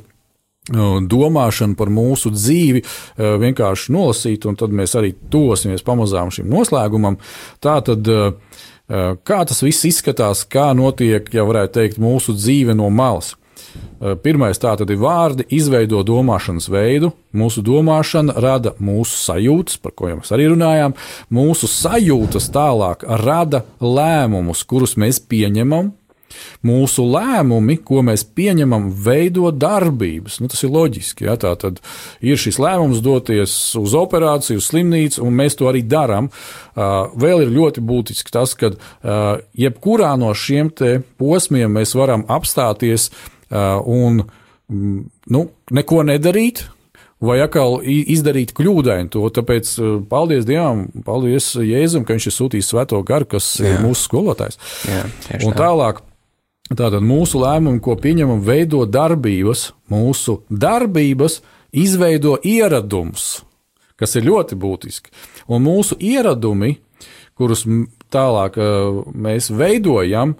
domāšanu 0.69 1.75
par 1.75 1.89
mūsu 1.89 2.29
dzīvi 2.31 2.83
vienkārši 3.17 3.91
nolasīt, 3.91 4.45
un 4.45 4.55
tad 4.55 4.69
mēs 4.69 4.93
arī 4.95 5.15
tosimies 5.31 5.81
pamazām 5.81 6.29
šim 6.31 6.47
noslēgumam. 6.51 7.17
Tā 7.59 7.81
tad, 7.81 8.07
kā 9.25 9.39
tas 9.45 9.63
viss 9.63 9.85
izskatās, 9.89 10.45
kā 10.45 10.71
notiek, 10.77 11.27
ja 11.33 11.43
varētu 11.43 11.79
teikt, 11.79 11.97
mūsu 11.97 12.37
dzīve 12.37 12.77
no 12.77 12.89
malas. 12.89 13.35
Pirmais 14.23 14.57
tā 14.57 14.73
tad 14.79 14.89
ir 14.89 14.97
vārdi, 15.01 15.45
izveido 15.53 16.01
domāšanas 16.05 16.69
veidu. 16.73 17.11
Mūsu 17.37 17.61
domāšana 17.65 18.35
rada 18.41 18.73
mūsu 18.81 19.19
sajūtas, 19.21 19.77
par 19.81 19.93
ko 19.95 20.09
jau 20.09 20.19
mēs 20.19 20.33
arī 20.33 20.49
runājām. 20.51 20.97
Mūsu 21.33 21.69
sajūtas 21.69 22.49
tālāk 22.53 23.05
rada 23.21 23.63
lēmumus, 23.79 24.65
kurus 24.67 24.97
mēs 24.99 25.21
pieņemam, 25.21 25.93
Mūsu 26.65 27.05
lēmumi, 27.09 27.77
ko 27.85 28.03
mēs 28.05 28.23
pieņemam, 28.37 28.89
veido 29.05 29.51
darbības. 29.51 30.39
Nu, 30.41 30.49
tas 30.51 30.63
ir 30.65 30.73
loģiski. 30.73 31.25
Ja? 31.27 31.37
Tā 31.41 31.53
tad 31.59 31.81
ir 32.23 32.39
šis 32.39 32.59
lēmums 32.61 33.01
doties 33.03 33.55
uz 33.79 33.95
operāciju, 33.97 34.61
uz 34.61 34.69
slimnīcu, 34.71 35.23
un 35.25 35.37
mēs 35.41 35.57
to 35.59 35.69
arī 35.71 35.83
darām. 35.87 36.29
Uh, 36.71 37.11
vēl 37.19 37.45
ir 37.45 37.53
ļoti 37.55 37.83
būtiski 37.83 38.33
tas, 38.33 38.55
ka 38.57 38.71
uh, 38.71 39.41
jebkurā 39.57 40.13
no 40.19 40.31
šiem 40.37 40.71
posmiem 41.19 41.73
mēs 41.75 41.95
varam 41.97 42.23
apstāties 42.31 43.09
un 43.51 44.23
mm, 44.23 45.01
nu, 45.35 45.43
neko 45.71 46.03
nedarīt, 46.07 46.65
vai 47.21 47.37
atkal 47.43 47.79
izdarīt 47.85 48.53
kļūdaini 48.57 49.11
to. 49.13 49.27
Tāpēc 49.33 49.73
paldies 50.09 50.47
Dievam, 50.49 50.87
paldies 51.05 51.53
Jēzum, 51.55 52.05
ka 52.05 52.17
viņš 52.17 52.29
ir 52.29 52.37
sūtījis 52.37 52.71
svēto 52.73 53.01
garu, 53.05 53.29
kas 53.35 53.53
Jā. 53.61 53.75
ir 53.75 53.83
mūsu 53.85 54.07
skolotājs. 54.07 54.57
Jā, 54.89 55.05
un 55.45 55.57
tālāk. 55.57 56.01
Tātad 56.71 57.03
mūsu 57.03 57.41
lēmumi, 57.41 57.81
ko 57.83 57.97
pieņemam, 57.99 58.39
veido 58.47 58.85
darbības, 58.87 59.73
mūsu 59.91 60.37
darbības 60.47 61.41
izveido 61.75 62.37
ieradumus, 62.47 63.41
kas 63.99 64.15
ir 64.15 64.29
ļoti 64.29 64.55
būtiski. 64.55 65.11
Un 65.51 65.65
mūsu 65.65 65.97
ieradumi, 65.99 66.77
kurus 67.35 67.65
tālāk 68.07 68.55
mēs 69.11 69.51
veidojam, 69.51 70.37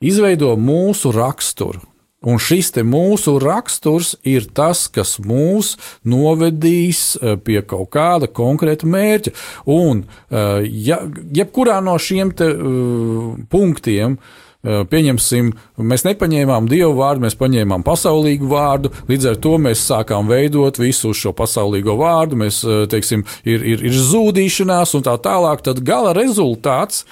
izveido 0.00 0.54
mūsu 0.56 1.12
raksturu. 1.12 1.84
Un 2.24 2.40
šis 2.40 2.72
mūsu 2.84 3.36
raksturs 3.42 4.14
ir 4.24 4.48
tas, 4.56 4.86
kas 4.88 5.18
mūs 5.20 5.74
novedīs 6.04 7.18
pie 7.44 7.60
kaut 7.62 7.90
kāda 7.94 8.30
konkrēta 8.32 8.88
mērķa. 8.88 9.34
Un, 9.70 10.06
ja, 10.30 11.02
jebkurā 11.36 11.80
no 11.84 11.98
šiem 12.00 12.32
te, 12.36 12.48
uh, 12.54 13.36
punktiem 13.52 14.18
Pieņemsim, 14.64 15.50
mēs 15.84 16.06
nepaņēmām 16.06 16.70
dievu 16.70 16.94
vārdu, 16.96 17.26
mēs 17.26 17.34
paņēmām 17.36 17.82
pasaulīgu 17.84 18.48
vārdu, 18.48 18.90
līdz 19.10 19.26
ar 19.34 19.38
to 19.44 19.58
mēs 19.60 19.82
sākām 19.84 20.30
veidot 20.30 20.80
visu 20.80 21.12
šo 21.12 21.34
pasaulīgo 21.36 21.98
vārdu, 22.00 22.38
mēs, 22.40 22.62
teiksim, 22.88 23.26
ir, 23.44 23.60
ir, 23.74 23.84
ir 23.84 23.98
zudīšanās 24.08 24.96
un 24.96 25.04
tā 25.04 25.18
tālāk, 25.20 25.60
tad 25.68 25.84
gala 25.84 26.14
rezultāts 26.16 27.04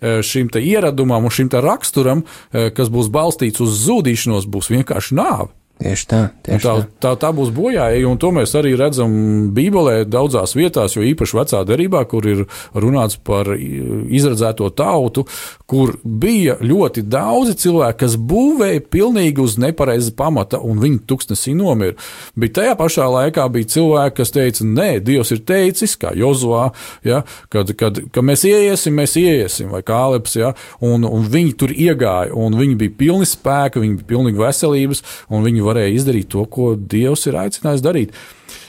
šim 0.00 0.50
ieradumam 0.54 1.24
un 1.24 1.34
šim 1.34 1.50
raksturam, 1.52 2.24
kas 2.52 2.90
būs 2.92 3.10
balstīts 3.10 3.60
uz 3.64 3.80
zudīšanos, 3.86 4.46
būs 4.46 4.70
vienkārši 4.70 5.18
nāve. 5.18 5.50
Tieši 5.78 6.06
tā, 6.10 6.20
tieši 6.42 6.64
tā, 6.64 6.72
tā. 6.98 7.12
Tā 7.22 7.28
būs 7.30 7.52
bojāja, 7.54 8.00
un 8.10 8.18
to 8.18 8.32
mēs 8.34 8.50
arī 8.58 8.72
redzam 8.74 9.12
Bībelē 9.54 10.00
daudzās 10.10 10.56
vietās, 10.58 10.96
jo 10.96 11.04
īpaši 11.06 11.36
vecā 11.38 11.60
derībā, 11.68 12.00
kur 12.10 12.26
ir 12.26 12.40
runāts 12.74 13.14
par 13.22 13.52
izredzēto 13.54 14.72
tautu, 14.74 15.22
kur 15.70 15.94
bija 16.02 16.56
ļoti 16.58 17.04
daudzi 17.06 17.54
cilvēki, 17.62 17.98
kas 18.00 18.16
būvēja 18.18 18.82
pilnīgi 18.90 19.44
uz 19.44 19.54
nepareiza 19.62 20.10
pamata, 20.18 20.58
un 20.58 20.80
viņi 20.82 20.98
tuksnesī 21.06 21.54
nomira. 21.54 21.94
Bet 22.34 22.56
tajā 22.58 22.74
pašā 22.80 23.06
laikā 23.14 23.46
bija 23.54 23.70
cilvēki, 23.76 24.16
kas 24.18 24.34
teica, 24.34 24.66
nē, 24.66 24.88
Dievs 25.06 25.30
ir 25.36 25.44
teicis, 25.46 25.94
kā 26.00 26.10
Jozovā, 26.18 26.72
ja, 27.06 27.22
kad, 27.54 27.70
kad, 27.78 28.02
kad 28.10 28.26
mēs 28.26 28.42
ieiesim, 28.50 28.98
mēs 28.98 29.14
ieiesim, 29.20 29.70
vai 29.70 29.84
Kāleps, 29.86 30.34
ja, 30.40 30.50
un, 30.82 31.06
un 31.06 31.30
viņi 31.30 31.54
tur 31.60 31.70
iegāja, 31.70 32.34
un 32.34 32.58
viņi 32.58 32.78
bija 32.82 32.98
pilni 33.04 33.30
spēka, 33.30 33.78
viņi 33.84 34.00
bija 34.00 34.10
pilnīgi 34.16 34.42
veselības, 34.42 35.06
un 35.30 35.46
viņi 35.46 35.67
varēja 35.68 35.94
izdarīt 35.94 36.30
to, 36.32 36.44
ko 36.50 36.72
Dievs 36.76 37.26
ir 37.28 37.38
aicinājis 37.40 37.84
darīt. 37.84 38.16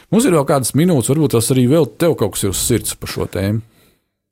Mums 0.10 0.26
ir 0.26 0.36
vēl 0.36 0.46
kādas 0.50 0.74
minūtes, 0.78 1.12
varbūt 1.12 1.36
tas 1.38 1.52
arī 1.54 1.68
vēl 1.70 1.90
tev 2.02 2.16
kaut 2.20 2.36
kas 2.36 2.46
ir 2.46 2.54
uz 2.54 2.62
sirds 2.62 2.96
par 3.00 3.12
šo 3.12 3.28
tēmu. 3.30 3.64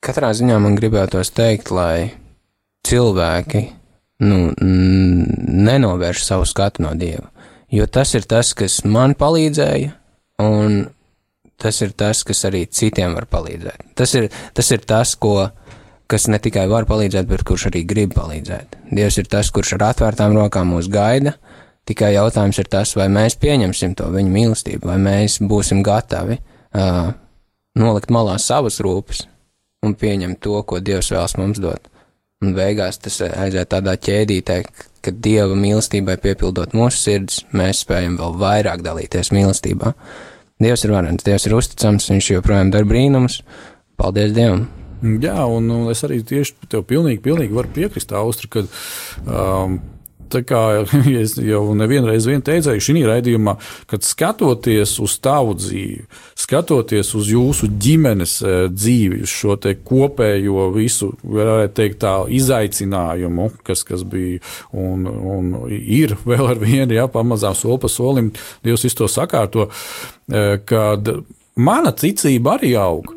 Katrā 0.03 0.29
ziņā 0.37 0.57
man 0.61 0.77
gribētos 0.77 1.33
teikt, 1.33 1.71
lai 1.73 2.11
cilvēki 2.87 3.63
nu, 4.25 4.51
nenovērš 4.57 6.23
savu 6.25 6.45
skatu 6.49 6.85
no 6.85 6.93
Dieva. 6.97 7.29
Jo 7.73 7.87
tas 7.91 8.13
ir 8.15 8.23
tas, 8.29 8.53
kas 8.55 8.79
man 8.87 9.13
palīdzēja, 9.19 9.91
un 10.43 10.85
tas 11.59 11.81
ir 11.83 11.91
tas, 11.97 12.23
kas 12.23 12.45
arī 12.47 12.63
citiem 12.69 13.17
var 13.17 13.27
palīdzēt. 13.29 13.89
Tas 13.97 14.13
ir 14.15 14.29
tas, 14.55 14.69
ir 14.71 14.85
tas 14.87 15.15
ko, 15.19 15.49
kas 16.07 16.29
ne 16.31 16.39
tikai 16.39 16.67
var 16.71 16.87
palīdzēt, 16.89 17.27
bet 17.27 17.43
kurš 17.47 17.67
arī 17.71 17.83
grib 17.87 18.15
palīdzēt. 18.15 18.77
Dievs 18.93 19.19
ir 19.19 19.27
tas, 19.31 19.51
kurš 19.51 19.75
ar 19.77 19.89
atvērtām 19.91 20.37
rokām 20.37 20.71
mūs 20.71 20.87
gaida, 20.91 21.35
Tikai 21.87 22.11
jautājums 22.17 22.59
ir 22.59 22.67
tas, 22.71 22.91
vai 22.99 23.07
mēs 23.11 23.37
pieņemsim 23.39 23.95
to 23.95 24.09
viņa 24.11 24.31
mīlestību, 24.33 24.89
vai 24.89 24.97
mēs 24.99 25.37
būsim 25.47 25.79
gatavi 25.87 26.35
uh, 26.39 27.13
nolikt 27.79 28.11
malā 28.11 28.35
savas 28.43 28.81
rūpes 28.83 29.23
un 29.85 29.95
pieņemt 29.95 30.41
to, 30.43 30.57
ko 30.67 30.81
Dievs 30.83 31.13
vēlas 31.13 31.37
mums 31.39 31.61
dot. 31.63 31.87
Un 32.43 32.53
beigās 32.53 32.99
tas 33.01 33.21
aiziet 33.25 33.71
tādā 33.71 33.95
ķēdītē, 33.97 34.57
ka 35.01 35.13
Dieva 35.13 35.55
mīlestībai 35.57 36.17
piepildot 36.21 36.75
mūsu 36.77 36.99
sirdis, 36.99 37.43
mēs 37.55 37.85
spējam 37.85 38.17
vēl 38.19 38.35
vairāk 38.41 38.83
dalīties 38.85 39.31
mīlestībā. 39.33 39.93
Dievs 40.61 40.83
ir 40.85 40.93
varens, 40.93 41.25
Dievs 41.25 41.47
ir 41.47 41.55
uzticams, 41.57 42.09
Viņš 42.11 42.31
joprojām 42.35 42.73
dara 42.73 42.89
brīnumus. 42.89 43.41
Paldies 43.97 44.35
Dievam! 44.35 44.67
Jā, 45.01 45.43
un 45.45 45.69
es 45.91 46.01
arī 46.05 46.23
tieši 46.25 46.69
tev 46.71 46.81
pilnīgi, 46.89 47.21
pilnīgi 47.21 47.53
varu 47.53 47.69
piekrist, 47.73 48.13
Austra, 48.17 48.49
ka 48.49 48.63
um, 48.65 49.77
Tā 50.31 50.41
kā 50.47 50.61
es 51.21 51.35
jau 51.39 51.61
nevienreiz 51.77 52.27
vien 52.27 52.43
teicu 52.43 52.75
šī 52.83 53.03
raidījumā, 53.07 53.55
kad 53.89 54.05
skatoties 54.05 54.97
uz 55.03 55.17
tavu 55.23 55.55
dzīvi, 55.57 56.05
skatoties 56.39 57.13
uz 57.17 57.31
jūsu 57.31 57.69
ģimenes 57.81 58.37
e, 58.41 58.55
dzīvi, 58.73 59.21
uz 59.25 59.33
šo 59.33 59.57
kopējo 59.87 60.67
visu, 60.75 61.11
varētu 61.23 61.75
teikt, 61.79 61.99
tā 62.03 62.13
izaicinājumu, 62.39 63.49
kas, 63.67 63.83
kas 63.87 64.03
bija 64.07 64.41
un, 64.71 65.07
un 65.07 65.53
ir 65.71 66.17
vēl 66.29 66.53
ar 66.53 66.61
vienu, 66.61 66.97
jā, 66.97 67.07
pamazām 67.11 67.55
soli 67.57 67.81
pa 67.83 67.91
solim, 67.91 68.31
Dievs 68.65 68.85
visu 68.85 69.03
to 69.03 69.11
sakārto, 69.11 69.69
e, 70.27 70.57
kad 70.67 71.13
mana 71.57 71.93
ticība 71.95 72.57
arī 72.57 72.73
aug. 72.79 73.13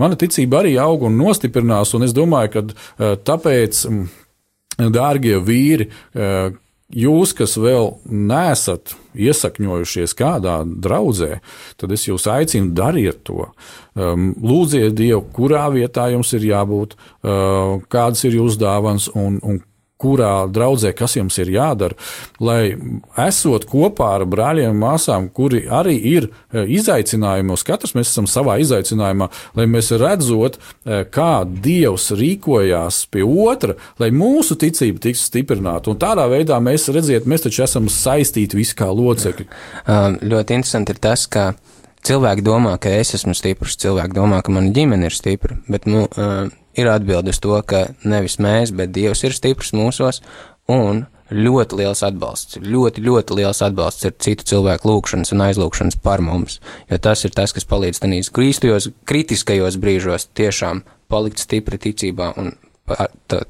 Mana 0.00 0.16
ticība 0.18 0.62
arī 0.62 0.74
aug 0.82 1.04
un 1.06 1.16
nostiprinās, 1.20 1.92
un 1.94 2.06
es 2.06 2.14
domāju, 2.16 2.52
ka 2.54 2.62
e, 2.66 3.14
tāpēc 3.22 3.84
dārgie 4.78 5.38
vīri, 5.42 5.88
eh, 6.14 6.52
jūs, 6.92 7.32
kas 7.36 7.56
vēl 7.56 7.96
nesat 8.04 8.94
iesakņojušies 9.16 10.14
kādā 10.16 10.62
draudzē, 10.64 11.40
tad 11.76 11.92
es 11.92 12.06
jūs 12.08 12.26
aicinu 12.28 12.72
dariet 12.76 13.24
to. 13.24 13.48
Um, 13.94 14.32
lūdziet 14.40 14.94
Dievu, 14.96 15.24
kurā 15.36 15.66
vietā 15.72 16.08
jums 16.12 16.32
ir 16.32 16.46
jābūt, 16.48 16.96
uh, 16.96 17.80
kādas 17.92 18.24
ir 18.24 18.38
jūsu 18.38 18.60
dāvans 18.60 19.10
un, 19.12 19.38
un 19.44 19.60
kurā 20.02 20.32
draudzē, 20.52 20.92
kas 20.96 21.16
jums 21.18 21.38
ir 21.42 21.52
jādara, 21.54 21.96
lai 22.42 22.74
esot 23.24 23.66
kopā 23.70 24.12
ar 24.18 24.26
brāļiem 24.28 24.72
un 24.72 24.80
māsām, 24.82 25.28
kuri 25.34 25.64
arī 25.70 25.96
ir 26.12 26.28
e, 26.28 26.64
izaicinājumos, 26.78 27.64
katrs 27.66 27.94
mēs 27.98 28.12
esam 28.12 28.28
savā 28.30 28.58
izaicinājumā, 28.62 29.28
lai 29.58 29.68
mēs 29.70 29.92
redzot, 30.02 30.58
e, 30.58 31.02
kā 31.12 31.32
Dievs 31.46 32.10
rīkojās 32.18 33.04
pie 33.12 33.24
otra, 33.26 33.76
lai 34.02 34.10
mūsu 34.14 34.58
ticība 34.60 35.02
tiks 35.06 35.26
stiprināta. 35.30 35.92
Un 35.92 36.00
tādā 36.02 36.26
veidā 36.30 36.58
mēs 36.62 36.88
redziet, 36.94 37.28
mēs 37.30 37.46
taču 37.46 37.64
esam 37.66 37.90
saistīti 37.92 38.58
visi 38.58 38.76
kā 38.78 38.90
locekļi. 38.92 39.48
Ļoti 40.22 40.58
interesanti 40.58 40.94
ir 40.94 41.00
tas, 41.02 41.26
ka 41.30 41.52
cilvēki 42.06 42.44
domā, 42.46 42.76
ka 42.82 42.92
es 43.00 43.14
esmu 43.18 43.34
stiprs, 43.38 43.78
cilvēki 43.82 44.16
domā, 44.16 44.42
ka 44.42 44.54
mana 44.54 44.72
ģimene 44.74 45.08
ir 45.08 45.16
stipra, 45.16 45.56
bet, 45.70 45.86
nu, 45.90 46.04
uh, 46.06 46.50
ir 46.78 46.90
atbildes 46.90 47.40
to, 47.42 47.54
ka 47.66 47.88
nevis 48.04 48.38
mēs, 48.42 48.74
bet 48.76 48.94
Dievs 48.94 49.24
ir 49.26 49.36
stiprs 49.36 49.72
mūsos, 49.76 50.22
un 50.72 51.04
ļoti 51.32 51.78
liels 51.80 52.02
atbalsts, 52.04 52.58
ļoti, 52.60 53.02
ļoti 53.06 53.38
liels 53.38 53.62
atbalsts 53.64 54.08
ir 54.08 54.16
citu 54.20 54.46
cilvēku 54.52 54.90
lūgšanas 54.90 55.32
un 55.34 55.44
aizlūgšanas 55.46 55.98
par 56.04 56.22
mums, 56.24 56.58
jo 56.90 56.98
tas 57.02 57.24
ir 57.24 57.32
tas, 57.36 57.54
kas 57.56 57.68
palīdz 57.68 58.02
tenīs 58.04 58.30
krīstajos, 58.34 58.90
kritiskajos 59.08 59.78
brīžos 59.80 60.28
tiešām 60.36 60.84
palikt 61.12 61.42
stipri 61.42 61.80
ticībā 61.80 62.32
un 62.40 62.52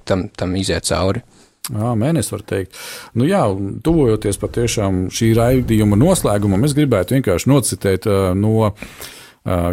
tam, 0.07 0.29
tam 0.29 0.57
iziet 0.59 0.87
cauri. 0.87 1.25
Jā, 1.71 1.93
mēnesis 1.95 2.33
var 2.35 2.43
teikt. 2.43 2.79
Nu, 3.15 3.27
jā, 3.29 3.45
tuvojoties 3.87 4.41
patiešām 4.43 5.05
šī 5.15 5.29
raidījuma 5.39 5.95
noslēgumam, 6.01 6.65
es 6.67 6.75
gribētu 6.75 7.15
vienkārši 7.15 7.51
nocitēt 7.53 8.09
no 8.35 8.73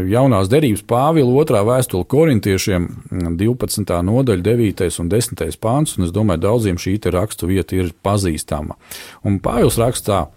jaunās 0.10 0.50
derības 0.50 0.84
Pāvila 0.90 1.34
otrā 1.42 1.64
vēstule 1.66 2.06
korintiešiem 2.10 2.88
12. 3.38 3.98
nodaļa, 4.06 4.46
9. 4.46 4.88
un 5.02 5.12
10. 5.14 5.44
pāns, 5.62 5.98
un 5.98 6.06
es 6.06 6.14
domāju, 6.14 6.46
daudziem 6.46 6.78
šī 6.82 6.98
rakstu 7.14 7.50
vieta 7.50 7.78
ir 7.78 7.94
pazīstama. 8.06 8.78
Un 9.26 9.42
Pāvils 9.42 9.82
rakstā, 9.82 10.28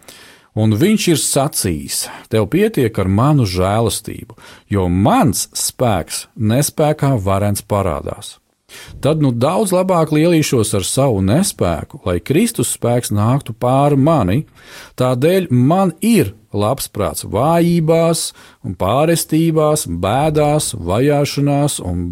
Un 0.52 0.74
viņš 0.76 1.04
ir 1.08 1.16
sacījis: 1.16 2.02
Tev 2.28 2.44
pietiek 2.52 2.98
ar 3.00 3.08
manu 3.08 3.46
žēlastību, 3.48 4.36
jo 4.68 4.84
mans 4.92 5.46
spēks 5.56 6.26
nespējā 6.36 7.14
varens 7.24 7.64
parādās. 7.64 8.41
Tad 9.02 9.22
nu 9.22 9.32
daudz 9.34 9.72
labāk 9.74 10.12
lielīšos 10.14 10.72
ar 10.78 10.86
savu 10.86 11.22
nespēku, 11.24 12.02
lai 12.06 12.18
Kristus 12.20 12.72
spēks 12.76 13.12
nāktu 13.14 13.54
pāri 13.54 13.98
mani. 13.98 14.38
Tādēļ 15.00 15.48
man 15.50 15.94
ir 16.00 16.34
labs 16.52 16.88
prāts 16.92 17.26
vājībās, 17.28 18.30
pārestībās, 18.78 19.86
bēdās, 19.88 20.72
vajāšanās 20.76 21.80
un 21.84 22.04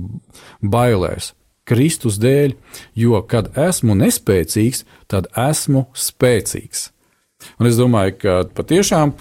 bailēs. 0.63 1.35
Kristus 1.71 2.17
dēļ, 2.19 2.57
jo 2.99 3.21
kad 3.31 3.53
esmu 3.59 3.95
nespēcīgs, 4.01 4.83
tad 5.07 5.29
esmu 5.39 5.87
spēcīgs. 5.95 6.89
Un 7.61 7.69
es 7.71 7.79
domāju, 7.79 8.17
ka 8.21 8.33
patiešām 8.57 9.15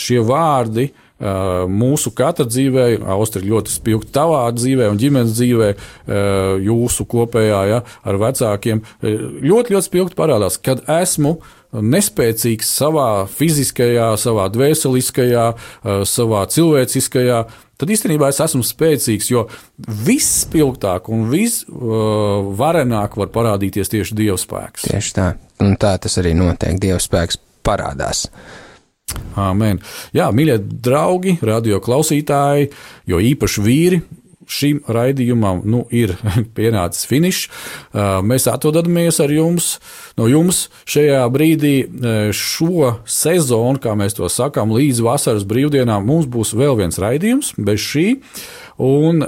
šie 0.00 0.22
vārdi 0.24 0.86
uh, 0.88 1.07
mūsu 1.18 2.12
katra 2.14 2.46
dzīvē, 2.46 2.88
Austrija 3.10 3.50
ļoti 3.52 3.74
spilgti 3.74 4.12
tavā 4.14 4.44
dzīvē 4.54 4.88
un 4.92 4.98
ģimenes 5.00 5.34
dzīvē, 5.34 5.70
jūsu 6.62 7.06
kopējā 7.10 7.62
ja, 7.72 7.80
ar 8.06 8.20
vecākiem, 8.22 8.82
ļoti, 9.02 9.74
ļoti 9.74 9.86
spilgti 9.88 10.18
parādās, 10.18 10.60
kad 10.62 10.84
esmu 10.86 11.38
nespēcīgs 11.72 12.68
savā 12.78 13.26
fiziskajā, 13.28 14.12
savā 14.20 14.46
dvēseliskajā, 14.52 15.48
savā 16.08 16.44
cilvēciskajā. 16.54 17.40
Tad 17.78 17.92
īstenībā 17.94 18.30
es 18.32 18.40
esmu 18.42 18.64
spēcīgs, 18.66 19.28
jo 19.30 19.44
viss 19.86 20.40
spilgtāk 20.46 21.10
un 21.14 21.28
viss 21.30 21.62
uh, 21.68 22.48
varenāk 22.58 23.14
var 23.20 23.30
parādīties 23.34 23.92
tieši 23.92 24.16
Dieva 24.18 24.38
spēks. 24.40 24.88
Tieši 24.88 25.12
tā, 25.14 25.28
un 25.62 25.76
tā 25.78 25.92
tas 26.02 26.18
arī 26.18 26.32
notiek. 26.34 26.80
Dieva 26.82 26.98
spēks 27.02 27.38
parādās. 27.62 28.24
Amen. 29.38 29.80
Jā, 30.16 30.30
mīļie 30.34 30.58
draugi, 30.82 31.38
radio 31.46 31.82
klausītāji, 31.84 32.72
jo 33.08 33.20
īpaši 33.22 33.64
vīri. 33.66 34.00
Šim 34.48 34.78
raidījumam 34.88 35.58
nu, 35.68 35.82
ir 35.92 36.14
pienācis 36.56 37.04
finišs. 37.08 37.42
Mēs 38.24 38.46
atrodamies 38.48 39.20
ar 39.20 39.32
jums, 39.34 39.74
no 40.16 40.24
jums 40.30 40.62
šajā 40.88 41.26
brīdī, 41.34 41.74
šo 42.32 42.94
sezonu, 43.04 43.76
kā 43.84 43.92
mēs 43.98 44.16
to 44.16 44.30
sakām, 44.32 44.72
līdz 44.72 45.02
vasaras 45.04 45.44
brīvdienām. 45.48 46.08
Mums 46.08 46.30
būs 46.32 46.54
vēl 46.56 46.80
viens 46.80 46.96
raidījums 46.96 47.52
bez 47.60 47.84
šī. 47.90 48.06
Un 48.78 49.20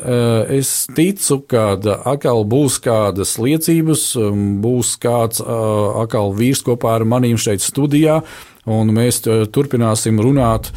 es 0.56 0.86
ticu, 0.94 1.40
ka 1.50 1.74
atkal 2.06 2.44
būs 2.48 2.78
kādas 2.80 3.34
liecības, 3.42 4.04
būs 4.64 4.94
kāds 5.02 5.42
atkal 5.42 6.32
vīrs 6.38 6.62
kopā 6.64 6.96
ar 7.00 7.04
maniem 7.04 7.36
šeit 7.40 7.60
studijā, 7.60 8.22
un 8.68 8.92
mēs 8.94 9.22
turpināsim 9.24 10.20
runāt 10.20 10.70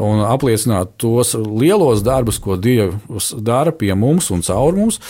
un 0.00 0.22
apliecināt 0.26 0.96
tos 1.00 1.34
lielos 1.34 2.04
darbus, 2.04 2.40
ko 2.42 2.56
Dievs 2.60 3.32
dara 3.38 3.72
pie 3.72 3.94
mums 3.94 4.30
un 4.34 4.44
caur 4.44 4.76
mums. 4.76 5.00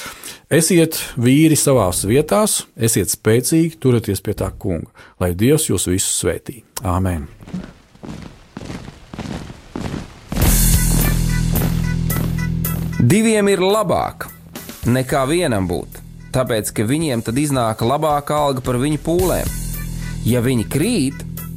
Esiet 0.51 0.99
vīri 1.19 1.59
savās 1.59 2.05
vietās, 2.07 2.65
esiet 2.77 3.13
spēcīgi, 3.13 3.79
turieties 3.83 4.23
pie 4.23 4.35
tā 4.39 4.51
kunga, 4.51 4.91
lai 5.23 5.35
Dievs 5.35 5.71
jūs 5.71 5.87
visus 5.91 6.23
svētī. 6.23 6.63
Āmen! 6.83 7.29
Diviem 13.01 13.49
ir 13.49 13.63
labāk 13.65 14.27
nekā 14.85 15.23
vienam 15.31 15.65
būt, 15.65 16.03
tāpēc 16.35 16.69
ka 16.77 16.85
viņiem 16.85 17.23
tad 17.25 17.39
iznāk 17.41 17.81
labāka 17.81 18.37
alga 18.37 18.61
par 18.67 18.77
viņu 18.83 19.01
pūlēm. 19.07 19.49
Ja 20.29 20.43
viņi 20.45 20.67
krīt, 20.69 21.23